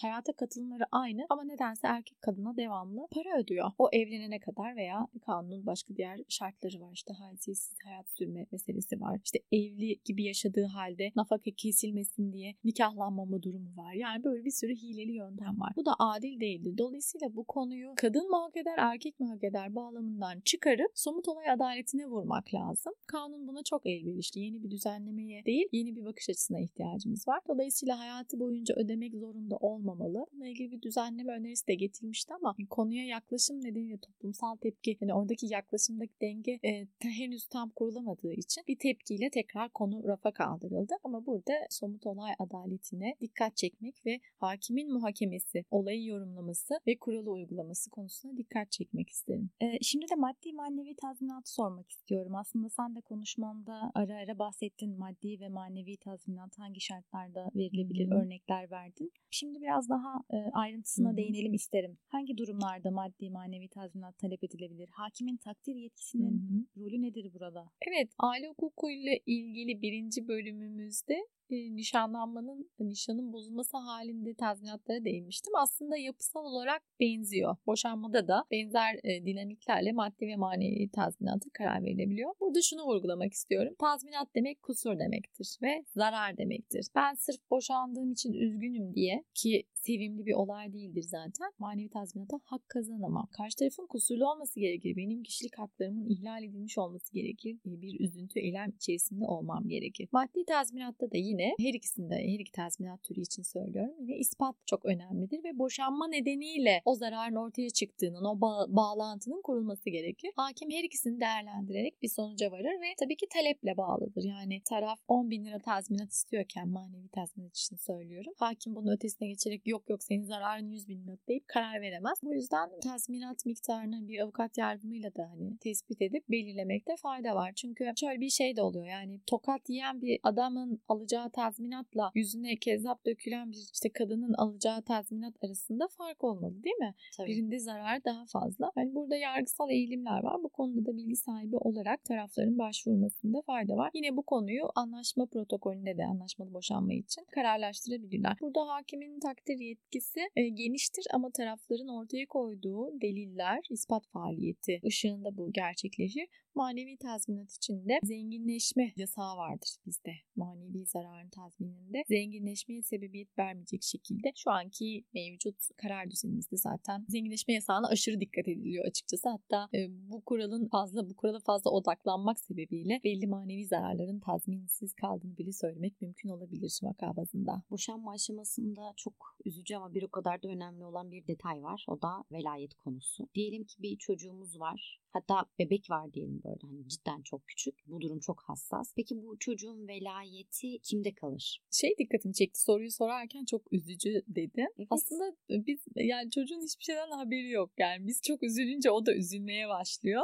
hayata 0.00 0.32
katılımları 0.32 0.84
aynı 0.92 1.26
ama 1.30 1.44
nedense 1.44 1.86
erkek 1.86 2.22
kadına 2.22 2.56
devamlı 2.56 3.06
para 3.10 3.40
ödüyor. 3.40 3.70
O 3.78 3.88
evlenene 3.92 4.40
kadar 4.40 4.76
veya 4.76 5.06
kanunun 5.26 5.66
başka 5.66 5.96
diğer 5.96 6.20
şartları 6.28 6.80
var. 6.80 6.92
İşte 6.92 7.12
haysiyetsiz 7.12 7.76
hayat 7.84 8.08
sürme 8.08 8.46
meselesi 8.52 9.00
var. 9.00 9.20
İşte 9.24 9.38
evli 9.52 10.00
gibi 10.04 10.24
yaşadığı 10.24 10.64
halde 10.64 11.12
nafaka 11.16 11.50
kesilmesin 11.56 12.32
diye 12.32 12.54
nikahlanmama 12.64 13.42
durumu 13.42 13.76
var. 13.76 13.92
Yani 13.92 14.24
böyle 14.24 14.44
bir 14.44 14.50
sürü 14.50 14.74
hileli 14.74 15.12
yöntem 15.12 15.60
var. 15.60 15.72
Bu 15.76 15.86
da 15.86 15.94
adil 15.98 16.40
değildir. 16.40 16.78
Dolayısıyla 16.78 17.34
bu 17.34 17.44
konuyu 17.44 17.92
kadın 17.96 18.30
mı 18.30 18.36
hak 18.36 18.56
eder, 18.56 18.78
erkek 18.78 19.20
mi 19.20 19.26
hak 19.26 19.44
eder 19.44 19.74
bağlamından 19.74 20.40
çıkarıp 20.40 20.90
somut 20.94 21.28
olay 21.28 21.50
adaletine 21.50 22.06
vurmak 22.06 22.54
lazım. 22.54 22.92
Kanun 23.06 23.48
buna 23.48 23.62
çok 23.62 23.86
elverişli. 24.04 24.40
Yeni 24.40 24.62
bir 24.62 24.70
düzenlemeye 24.70 25.44
değil, 25.44 25.68
yeni 25.72 25.96
bir 25.96 26.04
bakış 26.04 26.30
açısına 26.30 26.60
ihtiyacımız 26.60 27.28
var. 27.28 27.40
Dolayısıyla 27.48 27.98
hayatı 27.98 28.40
boyunca 28.40 28.74
ödemek 28.74 29.14
zorunda 29.14 29.56
olmamalı. 29.56 30.26
Bununla 30.32 30.48
ilgili 30.48 30.72
bir 30.72 30.82
düzenleme 30.82 31.32
önerisi 31.32 31.66
de 31.66 31.74
getirilmişti 31.74 32.34
ama 32.34 32.56
konuya 32.70 33.06
yaklaşım 33.06 33.64
nedeniyle 33.64 33.98
toplumsal 33.98 34.56
tepki, 34.56 34.96
yani 35.00 35.14
oradaki 35.14 35.46
yaklaşımdaki 35.46 36.12
denge 36.22 36.58
e, 36.64 36.86
henüz 37.00 37.46
tam 37.46 37.70
kurulamadığı 37.70 38.32
için 38.32 38.64
bir 38.68 38.78
tepkiyle 38.78 39.30
tekrar 39.30 39.68
konu 39.72 40.04
rafa 40.04 40.32
kaldırıldı. 40.32 40.94
Ama 41.04 41.26
burada 41.26 41.52
somut 41.70 42.06
olay 42.06 42.32
adaletine 42.38 43.14
dikkat 43.20 43.56
çekmek 43.56 44.06
ve 44.06 44.20
hakimin 44.36 44.92
muhakemesi, 44.92 45.64
olayı 45.70 46.06
yorumlaması 46.06 46.74
ve 46.86 46.98
kuralı 46.98 47.30
uygulaması 47.30 47.90
konusuna 47.90 48.36
dikkat 48.36 48.72
çekmek 48.72 49.08
isterim. 49.08 49.50
Ee, 49.62 49.78
şimdi 49.82 50.06
de 50.10 50.14
maddi 50.14 50.52
manevi 50.52 50.96
tazminatı 50.96 51.52
sormak 51.52 51.90
istiyorum. 51.90 52.34
Aslında 52.34 52.68
sen 52.68 52.94
de 52.96 53.00
konuşmanda 53.00 53.92
ara 53.94 54.16
ara 54.16 54.38
bahsettin 54.38 54.98
maddi 54.98 55.40
ve 55.40 55.48
manevi 55.48 55.96
tazminat 55.96 56.58
hangi 56.58 56.80
şartlarda 56.80 57.50
verilebilir 57.54 58.10
Hı-hı. 58.10 58.18
örnekler 58.18 58.70
verdin. 58.70 59.12
Şimdi 59.30 59.62
biraz 59.62 59.88
daha 59.88 60.14
e, 60.30 60.36
ayrıntısına 60.52 61.08
Hı-hı. 61.08 61.16
değinelim 61.16 61.54
isterim. 61.54 61.98
Hangi 62.08 62.36
durumlarda 62.36 62.90
maddi 62.90 63.30
manevi 63.30 63.68
tazminat 63.68 64.18
talep 64.18 64.44
edilebilir? 64.44 64.88
Hakimin 64.92 65.36
takdir 65.36 65.74
yetkisinin 65.74 66.38
Hı-hı. 66.38 66.84
rolü 66.84 67.02
nedir 67.02 67.34
burada? 67.34 67.70
Evet 67.88 68.08
aile 68.18 68.48
hukukuyla 68.48 69.12
ilgili 69.26 69.82
birinci 69.82 70.28
bölümümüzde 70.28 71.26
nişanlanmanın, 71.50 72.70
nişanın 72.78 73.32
bozulması 73.32 73.76
halinde 73.76 74.34
tazminatlara 74.34 75.04
değinmiştim. 75.04 75.52
Aslında 75.56 75.96
yapısal 75.96 76.44
olarak 76.44 76.82
benziyor. 77.00 77.56
Boşanmada 77.66 78.28
da 78.28 78.44
benzer 78.50 79.02
dinamiklerle 79.02 79.92
maddi 79.92 80.26
ve 80.26 80.36
manevi 80.36 80.90
tazminata 80.90 81.50
karar 81.52 81.82
verilebiliyor. 81.82 82.34
Burada 82.40 82.58
şunu 82.62 82.84
vurgulamak 82.84 83.32
istiyorum. 83.32 83.74
Tazminat 83.78 84.34
demek 84.34 84.62
kusur 84.62 84.98
demektir 84.98 85.58
ve 85.62 85.84
zarar 85.94 86.36
demektir. 86.36 86.86
Ben 86.94 87.14
sırf 87.14 87.50
boşandığım 87.50 88.12
için 88.12 88.32
üzgünüm 88.32 88.94
diye 88.94 89.24
ki 89.34 89.62
sevimli 89.86 90.26
bir 90.26 90.32
olay 90.32 90.72
değildir 90.72 91.02
zaten. 91.02 91.50
Manevi 91.58 91.88
tazminata 91.88 92.40
hak 92.44 92.68
kazanamam. 92.68 93.28
Karşı 93.32 93.56
tarafın 93.56 93.86
kusurlu 93.86 94.30
olması 94.32 94.60
gerekir. 94.60 94.96
Benim 94.96 95.22
kişilik 95.22 95.58
haklarımın 95.58 96.06
ihlal 96.08 96.42
edilmiş 96.42 96.78
olması 96.78 97.12
gerekir. 97.12 97.58
Bir 97.64 98.00
üzüntü, 98.00 98.40
eylem 98.40 98.70
içerisinde 98.70 99.24
olmam 99.24 99.68
gerekir. 99.68 100.08
Maddi 100.12 100.44
tazminatta 100.46 101.10
da 101.10 101.16
yine 101.16 101.54
her 101.60 101.74
ikisinde, 101.74 102.14
her 102.14 102.38
iki 102.38 102.52
tazminat 102.52 103.02
türü 103.02 103.20
için 103.20 103.42
söylüyorum. 103.42 103.94
Yine 104.00 104.16
ispat 104.16 104.56
çok 104.66 104.84
önemlidir 104.84 105.44
ve 105.44 105.58
boşanma 105.58 106.08
nedeniyle 106.08 106.82
o 106.84 106.94
zararın 106.94 107.34
ortaya 107.34 107.70
çıktığının, 107.70 108.24
o 108.24 108.32
ba- 108.32 108.76
bağlantının 108.76 109.42
kurulması 109.42 109.90
gerekir. 109.90 110.30
Hakim 110.36 110.70
her 110.70 110.84
ikisini 110.84 111.20
değerlendirerek 111.20 112.02
bir 112.02 112.08
sonuca 112.08 112.50
varır 112.50 112.80
ve 112.80 112.94
tabii 113.00 113.16
ki 113.16 113.26
taleple 113.32 113.76
bağlıdır. 113.76 114.24
Yani 114.24 114.62
taraf 114.64 114.98
10 115.08 115.30
bin 115.30 115.44
lira 115.44 115.58
tazminat 115.58 116.12
istiyorken 116.12 116.68
manevi 116.68 117.08
tazminat 117.08 117.56
için 117.56 117.76
söylüyorum. 117.76 118.32
Hakim 118.38 118.76
bunu 118.76 118.92
ötesine 118.92 119.28
geçerek 119.28 119.66
yok 119.74 119.90
yok 119.90 120.02
senin 120.02 120.24
zararın 120.24 120.68
100 120.68 120.88
bin 120.88 121.06
lira 121.06 121.16
deyip 121.28 121.48
karar 121.48 121.80
veremez. 121.80 122.18
Bu 122.22 122.34
yüzden 122.34 122.70
tazminat 122.82 123.46
miktarını 123.46 124.08
bir 124.08 124.20
avukat 124.20 124.58
yardımıyla 124.58 125.14
da 125.14 125.30
hani 125.30 125.58
tespit 125.58 126.02
edip 126.02 126.28
belirlemekte 126.30 126.96
fayda 127.02 127.34
var. 127.34 127.52
Çünkü 127.56 127.92
şöyle 128.00 128.20
bir 128.20 128.30
şey 128.30 128.56
de 128.56 128.62
oluyor 128.62 128.86
yani 128.86 129.20
tokat 129.26 129.68
yiyen 129.68 130.02
bir 130.02 130.20
adamın 130.22 130.80
alacağı 130.88 131.30
tazminatla 131.30 132.10
yüzüne 132.14 132.56
kezzap 132.56 133.06
dökülen 133.06 133.52
bir 133.52 133.56
işte 133.72 133.88
kadının 133.92 134.34
alacağı 134.38 134.82
tazminat 134.82 135.44
arasında 135.44 135.88
fark 135.88 136.24
olmalı 136.24 136.62
değil 136.64 136.76
mi? 136.76 136.94
Tabii. 137.16 137.28
Birinde 137.28 137.58
zarar 137.58 138.04
daha 138.04 138.26
fazla. 138.26 138.72
Yani 138.76 138.94
burada 138.94 139.16
yargısal 139.16 139.70
eğilimler 139.70 140.22
var. 140.22 140.42
Bu 140.42 140.48
konuda 140.48 140.86
da 140.86 140.96
bilgi 140.96 141.16
sahibi 141.16 141.56
olarak 141.56 142.04
tarafların 142.04 142.58
başvurmasında 142.58 143.42
fayda 143.46 143.76
var. 143.76 143.90
Yine 143.94 144.16
bu 144.16 144.22
konuyu 144.22 144.64
anlaşma 144.74 145.26
protokolünde 145.26 145.98
de 145.98 146.04
anlaşmalı 146.04 146.54
boşanma 146.54 146.92
için 146.92 147.24
kararlaştırabilirler. 147.34 148.36
Burada 148.40 148.74
hakimin 148.74 149.20
takdir 149.20 149.58
yetkisi 149.68 150.20
e, 150.36 150.48
geniştir 150.48 151.04
ama 151.12 151.30
tarafların 151.30 151.88
ortaya 151.88 152.26
koyduğu 152.26 153.00
deliller, 153.00 153.60
ispat 153.70 154.06
faaliyeti 154.12 154.80
ışığında 154.86 155.36
bu 155.36 155.52
gerçekleşir. 155.52 156.26
Manevi 156.54 156.96
tazminat 156.96 157.52
içinde 157.52 157.98
zenginleşme 158.02 158.92
yasağı 158.96 159.36
vardır 159.36 159.76
bizde. 159.86 160.12
Manevi 160.36 160.86
zararın 160.86 161.28
tazmininde 161.28 162.02
zenginleşmeye 162.08 162.82
sebebiyet 162.82 163.38
vermeyecek 163.38 163.82
şekilde 163.82 164.32
şu 164.36 164.50
anki 164.50 165.04
mevcut 165.14 165.56
karar 165.76 166.10
düzenimizde 166.10 166.56
zaten 166.56 167.04
zenginleşme 167.08 167.54
yasağına 167.54 167.88
aşırı 167.88 168.20
dikkat 168.20 168.48
ediliyor 168.48 168.84
açıkçası. 168.84 169.28
Hatta 169.28 169.68
e, 169.78 169.78
bu 169.90 170.24
kuralın 170.24 170.68
fazla 170.68 171.10
bu 171.10 171.16
kurala 171.16 171.40
fazla 171.40 171.70
odaklanmak 171.70 172.40
sebebiyle 172.40 173.00
belli 173.04 173.26
manevi 173.26 173.66
zararların 173.66 174.20
tazminsiz 174.20 174.94
kaldığını 174.94 175.38
bile 175.38 175.52
söylemek 175.52 176.00
mümkün 176.00 176.28
olabilir 176.28 176.80
vaka 176.82 177.16
bazında. 177.16 177.62
Boşanma 177.70 178.12
aşamasında 178.12 178.92
çok 178.96 179.36
ama 179.76 179.94
bir 179.94 180.02
o 180.02 180.08
kadar 180.08 180.42
da 180.42 180.48
önemli 180.48 180.84
olan 180.84 181.12
bir 181.12 181.26
detay 181.26 181.62
var. 181.62 181.84
O 181.88 182.02
da 182.02 182.24
velayet 182.32 182.74
konusu. 182.74 183.28
Diyelim 183.34 183.64
ki 183.64 183.82
bir 183.82 183.96
çocuğumuz 183.96 184.60
var. 184.60 185.00
Hatta 185.12 185.44
bebek 185.58 185.90
var 185.90 186.12
diyelim 186.12 186.40
böyle 186.44 186.58
hani 186.62 186.88
cidden 186.88 187.22
çok 187.22 187.46
küçük. 187.46 187.74
Bu 187.86 188.00
durum 188.00 188.20
çok 188.20 188.42
hassas. 188.42 188.92
Peki 188.96 189.22
bu 189.22 189.38
çocuğun 189.38 189.88
velayeti 189.88 190.78
kimde 190.82 191.14
kalır? 191.14 191.62
Şey 191.70 191.94
dikkatimi 191.98 192.34
çekti 192.34 192.62
soruyu 192.62 192.90
sorarken 192.90 193.44
çok 193.44 193.72
üzücü 193.72 194.22
dedi. 194.28 194.66
Evet. 194.78 194.88
Aslında 194.90 195.36
biz 195.48 195.84
yani 195.96 196.30
çocuğun 196.30 196.62
hiçbir 196.62 196.84
şeyden 196.84 197.10
haberi 197.10 197.50
yok. 197.50 197.70
Yani 197.78 198.06
biz 198.06 198.20
çok 198.22 198.42
üzülünce 198.42 198.90
o 198.90 199.06
da 199.06 199.14
üzülmeye 199.14 199.68
başlıyor. 199.68 200.22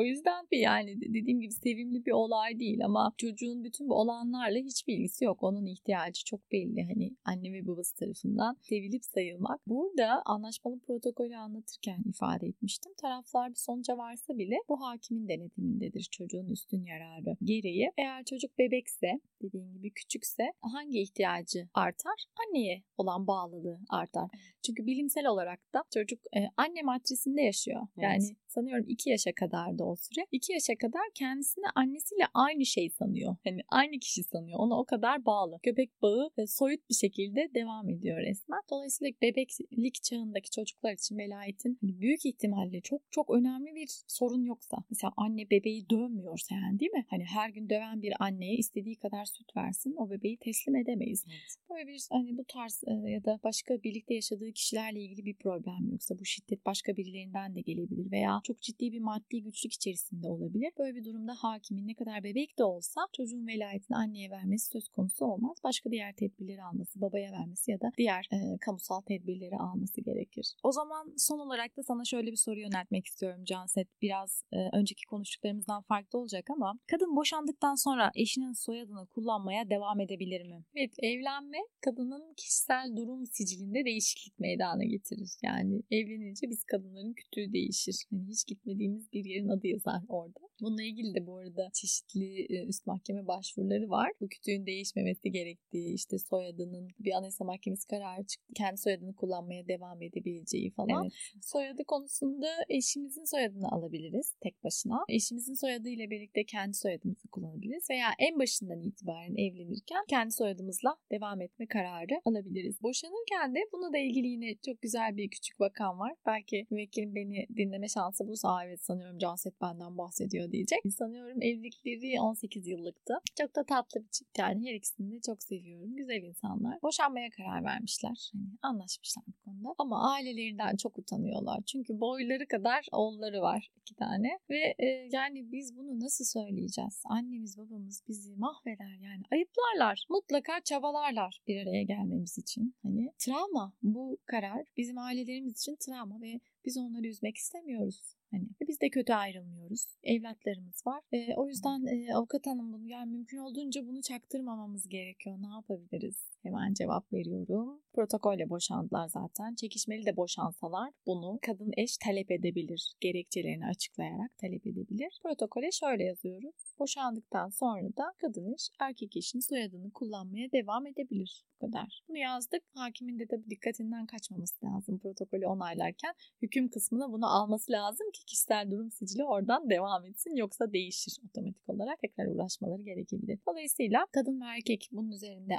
O 0.00 0.04
yüzden 0.04 0.46
bir 0.52 0.58
yani 0.58 1.00
dediğim 1.00 1.40
gibi 1.40 1.52
sevimli 1.52 2.06
bir 2.06 2.12
olay 2.12 2.58
değil 2.60 2.84
ama 2.84 3.12
çocuğun 3.16 3.64
bütün 3.64 3.88
bu 3.88 3.94
olanlarla 3.94 4.58
hiçbir 4.58 4.94
ilgisi 4.94 5.24
yok. 5.24 5.42
Onun 5.42 5.66
ihtiyacı 5.66 6.24
çok 6.24 6.52
belli. 6.52 6.82
Hani 6.82 7.16
anne 7.24 7.52
ve 7.52 7.66
babası 7.66 7.96
tarafından 7.96 8.56
sevilip 8.60 9.04
sayılmak. 9.04 9.60
Burada 9.66 10.22
anlaşmalı 10.24 10.78
protokolü 10.78 11.36
anlatırken 11.36 12.02
ifade 12.08 12.46
etmiştim. 12.46 12.92
Taraflar 13.00 13.50
bir 13.50 13.54
sonuca 13.54 13.96
varsa 13.96 14.38
bile 14.38 14.56
bu 14.68 14.80
hakimin 14.80 15.28
denetimindedir 15.28 16.08
çocuğun 16.10 16.48
üstün 16.48 16.84
yararı 16.84 17.36
gereği. 17.44 17.90
Eğer 17.98 18.24
çocuk 18.24 18.58
bebekse 18.58 19.20
dediğin 19.42 19.72
gibi 19.72 19.90
küçükse 19.90 20.52
hangi 20.60 21.00
ihtiyacı 21.00 21.68
artar? 21.74 22.24
Anneye 22.46 22.82
olan 22.96 23.26
bağlılığı 23.26 23.78
artar. 23.88 24.30
Çünkü 24.66 24.86
bilimsel 24.86 25.26
olarak 25.26 25.74
da 25.74 25.82
çocuk 25.94 26.20
e, 26.36 26.40
anne 26.56 26.82
matrisinde 26.82 27.42
yaşıyor. 27.42 27.80
Evet. 27.96 28.04
Yani 28.04 28.36
sanıyorum 28.48 28.84
2 28.88 29.10
yaşa 29.10 29.32
kadar 29.32 29.78
da 29.78 29.84
o 29.90 29.96
süre. 29.96 30.26
2 30.32 30.52
yaşa 30.52 30.74
kadar 30.76 31.02
kendisini 31.14 31.64
annesiyle 31.74 32.24
aynı 32.34 32.66
şey 32.66 32.90
sanıyor. 32.90 33.36
Hani 33.44 33.60
aynı 33.68 33.98
kişi 33.98 34.22
sanıyor. 34.22 34.58
Ona 34.58 34.80
o 34.80 34.84
kadar 34.84 35.24
bağlı. 35.24 35.58
Köpek 35.62 36.02
bağı 36.02 36.30
e, 36.38 36.46
soyut 36.46 36.90
bir 36.90 36.94
şekilde 36.94 37.50
devam 37.54 37.88
ediyor 37.88 38.18
resmen. 38.18 38.60
Dolayısıyla 38.70 39.12
bebeklik 39.22 40.02
çağındaki 40.02 40.50
çocuklar 40.50 40.92
için 40.92 41.18
velayetin 41.18 41.78
hani 41.80 42.00
büyük 42.00 42.26
ihtimalle 42.26 42.80
çok 42.80 43.02
çok 43.10 43.30
önemli 43.30 43.74
bir 43.74 43.88
sorun 44.08 44.44
yoksa. 44.44 44.76
Mesela 44.90 45.12
anne 45.16 45.50
bebeği 45.50 45.90
dövmüyorsa 45.90 46.54
yani 46.54 46.80
değil 46.80 46.92
mi? 46.92 47.06
Hani 47.08 47.24
her 47.24 47.48
gün 47.50 47.68
döven 47.70 48.02
bir 48.02 48.12
anneye 48.18 48.56
istediği 48.56 48.96
kadar 48.96 49.24
süt 49.24 49.56
versin 49.56 49.94
o 49.96 50.10
bebeği 50.10 50.36
teslim 50.36 50.76
edemeyiz. 50.76 51.24
Böyle 51.70 51.86
bir 51.86 52.06
hani 52.10 52.38
bu 52.38 52.44
tarz 52.44 52.84
e, 52.86 53.10
ya 53.10 53.24
da 53.24 53.40
başka 53.44 53.82
birlikte 53.82 54.14
yaşadığı 54.14 54.52
kişilerle 54.52 55.00
ilgili 55.00 55.24
bir 55.24 55.34
problem 55.34 55.90
yoksa 55.90 56.18
bu 56.18 56.24
şiddet 56.24 56.66
başka 56.66 56.96
birilerinden 56.96 57.54
de 57.54 57.60
gelebilir 57.60 58.10
veya 58.10 58.40
çok 58.44 58.62
ciddi 58.62 58.92
bir 58.92 59.00
maddi 59.00 59.44
güçlük 59.70 59.72
içerisinde 59.72 60.28
olabilir. 60.28 60.72
Böyle 60.78 60.94
bir 60.94 61.04
durumda 61.04 61.34
hakimin 61.34 61.88
ne 61.88 61.94
kadar 61.94 62.24
bebek 62.24 62.58
de 62.58 62.64
olsa 62.64 63.00
çocuğun 63.16 63.46
velayetini 63.46 63.96
anneye 63.96 64.30
vermesi 64.30 64.66
söz 64.70 64.88
konusu 64.88 65.24
olmaz. 65.24 65.56
Başka 65.64 65.90
diğer 65.90 66.14
tedbirleri 66.14 66.62
alması, 66.62 67.00
babaya 67.00 67.32
vermesi 67.32 67.70
ya 67.70 67.80
da 67.80 67.90
diğer 67.98 68.28
e, 68.32 68.58
kamusal 68.60 69.00
tedbirleri 69.00 69.56
alması 69.56 70.00
gerekir. 70.00 70.54
O 70.62 70.72
zaman 70.72 71.14
son 71.16 71.38
olarak 71.38 71.76
da 71.76 71.82
sana 71.82 72.04
şöyle 72.04 72.30
bir 72.30 72.36
soru 72.36 72.60
yöneltmek 72.60 73.06
istiyorum 73.06 73.44
Canset. 73.44 73.88
Biraz 74.02 74.42
e, 74.52 74.56
önceki 74.72 75.06
konuştuklarımızdan 75.06 75.82
farklı 75.82 76.18
olacak 76.18 76.50
ama 76.50 76.78
kadın 76.86 77.16
boşandıktan 77.16 77.74
sonra 77.74 78.10
eşinin 78.14 78.52
soyadını 78.52 79.06
kullanmaya 79.06 79.70
devam 79.70 80.00
edebilir 80.00 80.42
mi? 80.42 80.64
Evet, 80.76 80.94
evlenme 80.98 81.58
kadının 81.80 82.34
kişisel 82.36 82.96
durum 82.96 83.26
sicilinde 83.26 83.84
değişiklik 83.84 84.38
meydana 84.38 84.84
getirir. 84.84 85.30
Yani 85.42 85.82
evlenince 85.90 86.50
biz 86.50 86.64
kadınların 86.64 87.12
kütüğü 87.12 87.52
değişir. 87.52 87.96
Yani 88.12 88.28
hiç 88.28 88.46
gitmediğimiz 88.46 89.12
bir 89.12 89.24
yerin 89.24 89.48
adı 89.48 89.59
yazar 89.68 90.02
orada. 90.08 90.40
Bununla 90.60 90.82
ilgili 90.82 91.14
de 91.14 91.26
bu 91.26 91.36
arada 91.36 91.70
çeşitli 91.72 92.46
e, 92.50 92.66
üst 92.66 92.86
mahkeme 92.86 93.26
başvuruları 93.26 93.90
var. 93.90 94.12
Bu 94.20 94.28
kütüğün 94.28 94.66
değişmemesi 94.66 95.30
gerektiği, 95.30 95.94
işte 95.94 96.18
soyadının 96.18 96.88
bir 96.98 97.12
anayasa 97.12 97.44
mahkemesi 97.44 97.86
kararı 97.86 98.26
çıktı. 98.26 98.52
Kendi 98.54 98.78
soyadını 98.78 99.14
kullanmaya 99.14 99.68
devam 99.68 100.02
edebileceği 100.02 100.70
falan. 100.70 101.02
Evet. 101.02 101.12
Soyadı 101.42 101.84
konusunda 101.84 102.46
eşimizin 102.68 103.24
soyadını 103.24 103.68
alabiliriz 103.72 104.34
tek 104.40 104.64
başına. 104.64 105.04
Eşimizin 105.08 105.54
soyadıyla 105.54 106.10
birlikte 106.10 106.44
kendi 106.44 106.74
soyadımızı 106.74 107.28
kullanabiliriz 107.28 107.90
veya 107.90 108.08
en 108.18 108.38
başından 108.38 108.80
itibaren 108.80 109.36
evlenirken 109.36 110.04
kendi 110.08 110.32
soyadımızla 110.32 110.96
devam 111.10 111.40
etme 111.40 111.66
kararı 111.66 112.20
alabiliriz. 112.24 112.82
Boşanırken 112.82 113.54
de 113.54 113.58
buna 113.72 113.92
da 113.92 113.98
ilgili 113.98 114.26
yine 114.26 114.54
çok 114.66 114.82
güzel 114.82 115.16
bir 115.16 115.30
küçük 115.30 115.60
vakam 115.60 115.98
var. 115.98 116.14
Belki 116.26 116.66
müvekkilim 116.70 117.14
beni 117.14 117.46
dinleme 117.56 117.88
şansı 117.88 118.26
bulursa 118.26 118.64
evet 118.66 118.82
sanıyorum 118.82 119.18
Canset 119.18 119.49
benden 119.60 119.98
bahsediyor 119.98 120.52
diyecek. 120.52 120.78
Sanıyorum 120.98 121.42
evlilikleri 121.42 122.20
18 122.20 122.66
yıllıktı. 122.66 123.14
Çok 123.38 123.56
da 123.56 123.64
tatlı 123.64 124.00
bir 124.02 124.08
çift 124.08 124.38
yani 124.38 124.68
her 124.68 124.74
ikisini 124.74 125.12
de 125.12 125.20
çok 125.20 125.42
seviyorum. 125.42 125.96
Güzel 125.96 126.22
insanlar. 126.22 126.82
Boşanmaya 126.82 127.30
karar 127.30 127.64
vermişler. 127.64 128.30
Hani 128.32 128.48
anlaşmışlar 128.62 129.24
bu 129.26 129.44
konuda. 129.44 129.74
Ama 129.78 130.12
ailelerinden 130.12 130.76
çok 130.76 130.98
utanıyorlar. 130.98 131.60
Çünkü 131.66 132.00
boyları 132.00 132.46
kadar 132.46 132.86
oğulları 132.92 133.40
var 133.40 133.70
iki 133.80 133.94
tane. 133.94 134.38
Ve 134.50 134.74
e, 134.78 134.86
yani 135.12 135.52
biz 135.52 135.76
bunu 135.76 136.00
nasıl 136.00 136.24
söyleyeceğiz? 136.24 137.02
Annemiz 137.04 137.58
babamız 137.58 138.02
bizi 138.08 138.36
mahveder 138.36 138.98
yani. 139.02 139.22
Ayıplarlar. 139.32 140.04
Mutlaka 140.10 140.60
çabalarlar 140.64 141.40
bir 141.46 141.62
araya 141.62 141.82
gelmemiz 141.82 142.38
için. 142.38 142.74
Hani 142.82 143.12
travma 143.18 143.72
bu 143.82 144.18
karar 144.26 144.66
bizim 144.76 144.98
ailelerimiz 144.98 145.58
için 145.58 145.76
travma 145.76 146.20
ve 146.20 146.40
biz 146.64 146.76
onları 146.76 147.06
üzmek 147.06 147.36
istemiyoruz. 147.36 148.14
Hani 148.30 148.48
biz 148.68 148.80
de 148.80 148.90
kötü 148.90 149.12
ayrılmıyoruz. 149.12 149.86
Evlatlarımız 150.02 150.86
var. 150.86 151.02
E, 151.12 151.34
o 151.36 151.48
yüzden 151.48 151.86
e, 151.86 152.14
avukat 152.14 152.46
hanım 152.46 152.72
bunu 152.72 152.88
yani 152.88 153.10
mümkün 153.10 153.38
olduğunca 153.38 153.86
bunu 153.86 154.02
çaktırmamamız 154.02 154.88
gerekiyor. 154.88 155.36
Ne 155.40 155.54
yapabiliriz? 155.54 156.30
Hemen 156.42 156.74
cevap 156.74 157.12
veriyorum. 157.12 157.80
Protokolle 157.92 158.50
boşandılar 158.50 159.08
zaten. 159.08 159.54
Çekişmeli 159.54 160.06
de 160.06 160.16
boşansalar 160.16 160.92
bunu 161.06 161.38
kadın 161.42 161.70
eş 161.76 161.96
talep 161.96 162.30
edebilir. 162.30 162.94
Gerekçelerini 163.00 163.66
açıklayarak 163.66 164.38
talep 164.38 164.66
edebilir. 164.66 165.20
Protokole 165.22 165.70
şöyle 165.70 166.04
yazıyoruz. 166.04 166.54
Boşandıktan 166.78 167.48
sonra 167.48 167.96
da 167.96 168.12
kadın 168.18 168.54
eş 168.54 168.68
erkek 168.80 169.16
eşin 169.16 169.40
soyadını 169.40 169.90
kullanmaya 169.90 170.52
devam 170.52 170.86
edebilir. 170.86 171.44
Bu 171.54 171.66
kadar. 171.66 172.02
Bunu 172.08 172.18
yazdık. 172.18 172.62
Hakimin 172.74 173.18
de 173.18 173.26
tabii 173.26 173.50
dikkatinden 173.50 174.06
kaçmaması 174.06 174.66
lazım 174.66 174.98
protokolü 174.98 175.46
onaylarken. 175.46 176.14
Hüküm 176.42 176.70
kısmına 176.70 177.12
bunu 177.12 177.26
alması 177.36 177.72
lazım 177.72 178.10
ki 178.10 178.24
kişisel 178.24 178.70
durum 178.70 178.90
sicili 178.90 179.24
oradan 179.24 179.70
devam 179.70 180.06
etsin. 180.06 180.36
Yoksa 180.36 180.72
değişir 180.72 181.18
otomatik 181.28 181.68
olarak. 181.68 182.00
Tekrar 182.00 182.26
uğraşmaları 182.26 182.82
gerekebilir. 182.82 183.38
Dolayısıyla 183.48 184.06
kadın 184.12 184.40
ve 184.40 184.44
erkek 184.44 184.88
bunun 184.92 185.10
üzerinde 185.10 185.58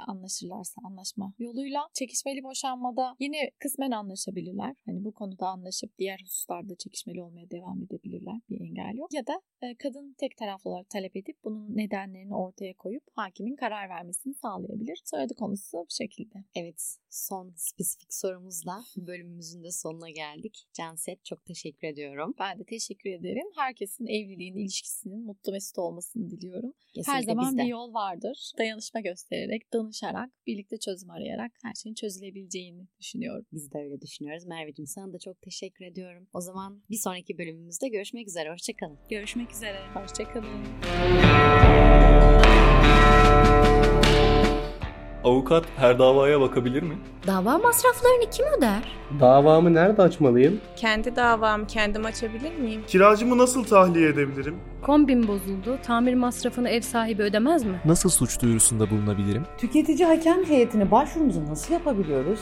anlaşırlarsa 0.72 0.80
anlaşma 0.84 1.34
yoluyla 1.38 1.80
çekişmeli 1.94 2.42
boşanmada 2.42 3.16
yine 3.20 3.50
kısmen 3.58 3.90
anlaşabilirler. 3.90 4.74
Hani 4.86 5.04
bu 5.04 5.12
konuda 5.12 5.46
anlaşıp 5.48 5.98
diğer 5.98 6.20
hususlarda 6.24 6.76
çekişmeli 6.76 7.22
olmaya 7.22 7.50
devam 7.50 7.82
edebilirler. 7.82 8.40
Bir 8.50 8.60
engel 8.60 8.98
yok. 8.98 9.08
Ya 9.12 9.26
da 9.26 9.40
e, 9.62 9.76
kadın 9.76 10.14
tek 10.18 10.36
taraflı 10.36 10.70
olarak 10.70 10.90
talep 10.90 11.16
edip 11.16 11.36
bunun 11.44 11.76
nedenlerini 11.76 12.34
ortaya 12.34 12.74
koyup 12.74 13.02
hakimin 13.14 13.56
karar 13.56 13.88
vermesini 13.88 14.34
sağlayabilir. 14.34 15.00
Soyadı 15.04 15.34
konusu 15.34 15.78
bu 15.78 15.86
şekilde. 15.90 16.38
Evet 16.54 16.96
son 17.10 17.52
spesifik 17.56 18.14
sorumuzla 18.14 18.82
bölümümüzün 18.96 19.62
de 19.64 19.70
sonuna 19.70 20.10
geldik. 20.10 20.64
Canset 20.72 21.24
çok 21.24 21.44
teşekkür 21.44 21.88
ediyorum. 21.88 22.34
Ben 22.38 22.58
de 22.58 22.64
teşekkür 22.64 23.10
ederim. 23.10 23.46
Herkesin 23.56 24.06
evliliğin, 24.06 24.56
ilişkisinin 24.56 25.24
mutlu 25.26 25.52
mesut 25.52 25.78
olmasını 25.78 26.30
diliyorum. 26.30 26.72
Kesinlikle 26.94 27.12
Her 27.12 27.22
zaman 27.22 27.50
bizde. 27.50 27.62
bir 27.62 27.68
yol 27.68 27.94
vardır. 27.94 28.52
Dayanışma 28.58 29.00
göstererek, 29.00 29.72
danışarak, 29.72 30.30
birlikte 30.46 30.61
çözüm 30.78 31.10
arayarak 31.10 31.52
her 31.62 31.74
şeyin 31.74 31.94
çözülebileceğini 31.94 32.88
düşünüyorum. 33.00 33.46
Biz 33.52 33.72
de 33.72 33.78
öyle 33.78 34.00
düşünüyoruz. 34.00 34.46
Merveciğim 34.46 34.86
sana 34.86 35.12
da 35.12 35.18
çok 35.18 35.42
teşekkür 35.42 35.84
ediyorum. 35.84 36.28
O 36.32 36.40
zaman 36.40 36.82
bir 36.90 36.98
sonraki 36.98 37.38
bölümümüzde 37.38 37.88
görüşmek 37.88 38.28
üzere. 38.28 38.52
Hoşçakalın. 38.52 38.98
Görüşmek 39.10 39.52
üzere. 39.52 39.78
Hoşçakalın. 39.94 41.81
Avukat 45.24 45.64
her 45.76 45.98
davaya 45.98 46.40
bakabilir 46.40 46.82
mi? 46.82 46.94
Dava 47.26 47.58
masraflarını 47.58 48.30
kim 48.30 48.46
öder? 48.58 48.96
Davamı 49.20 49.74
nerede 49.74 50.02
açmalıyım? 50.02 50.60
Kendi 50.76 51.16
davamı 51.16 51.66
kendim 51.66 52.04
açabilir 52.04 52.58
miyim? 52.58 52.82
Kiracımı 52.88 53.38
nasıl 53.38 53.64
tahliye 53.64 54.08
edebilirim? 54.08 54.56
Kombin 54.82 55.28
bozuldu. 55.28 55.78
Tamir 55.86 56.14
masrafını 56.14 56.68
ev 56.68 56.80
sahibi 56.80 57.22
ödemez 57.22 57.64
mi? 57.64 57.80
Nasıl 57.84 58.10
suç 58.10 58.42
duyurusunda 58.42 58.90
bulunabilirim? 58.90 59.42
Tüketici 59.58 60.04
hakem 60.06 60.44
heyetine 60.44 60.90
başvurumuzu 60.90 61.44
nasıl 61.50 61.74
yapabiliyoruz? 61.74 62.40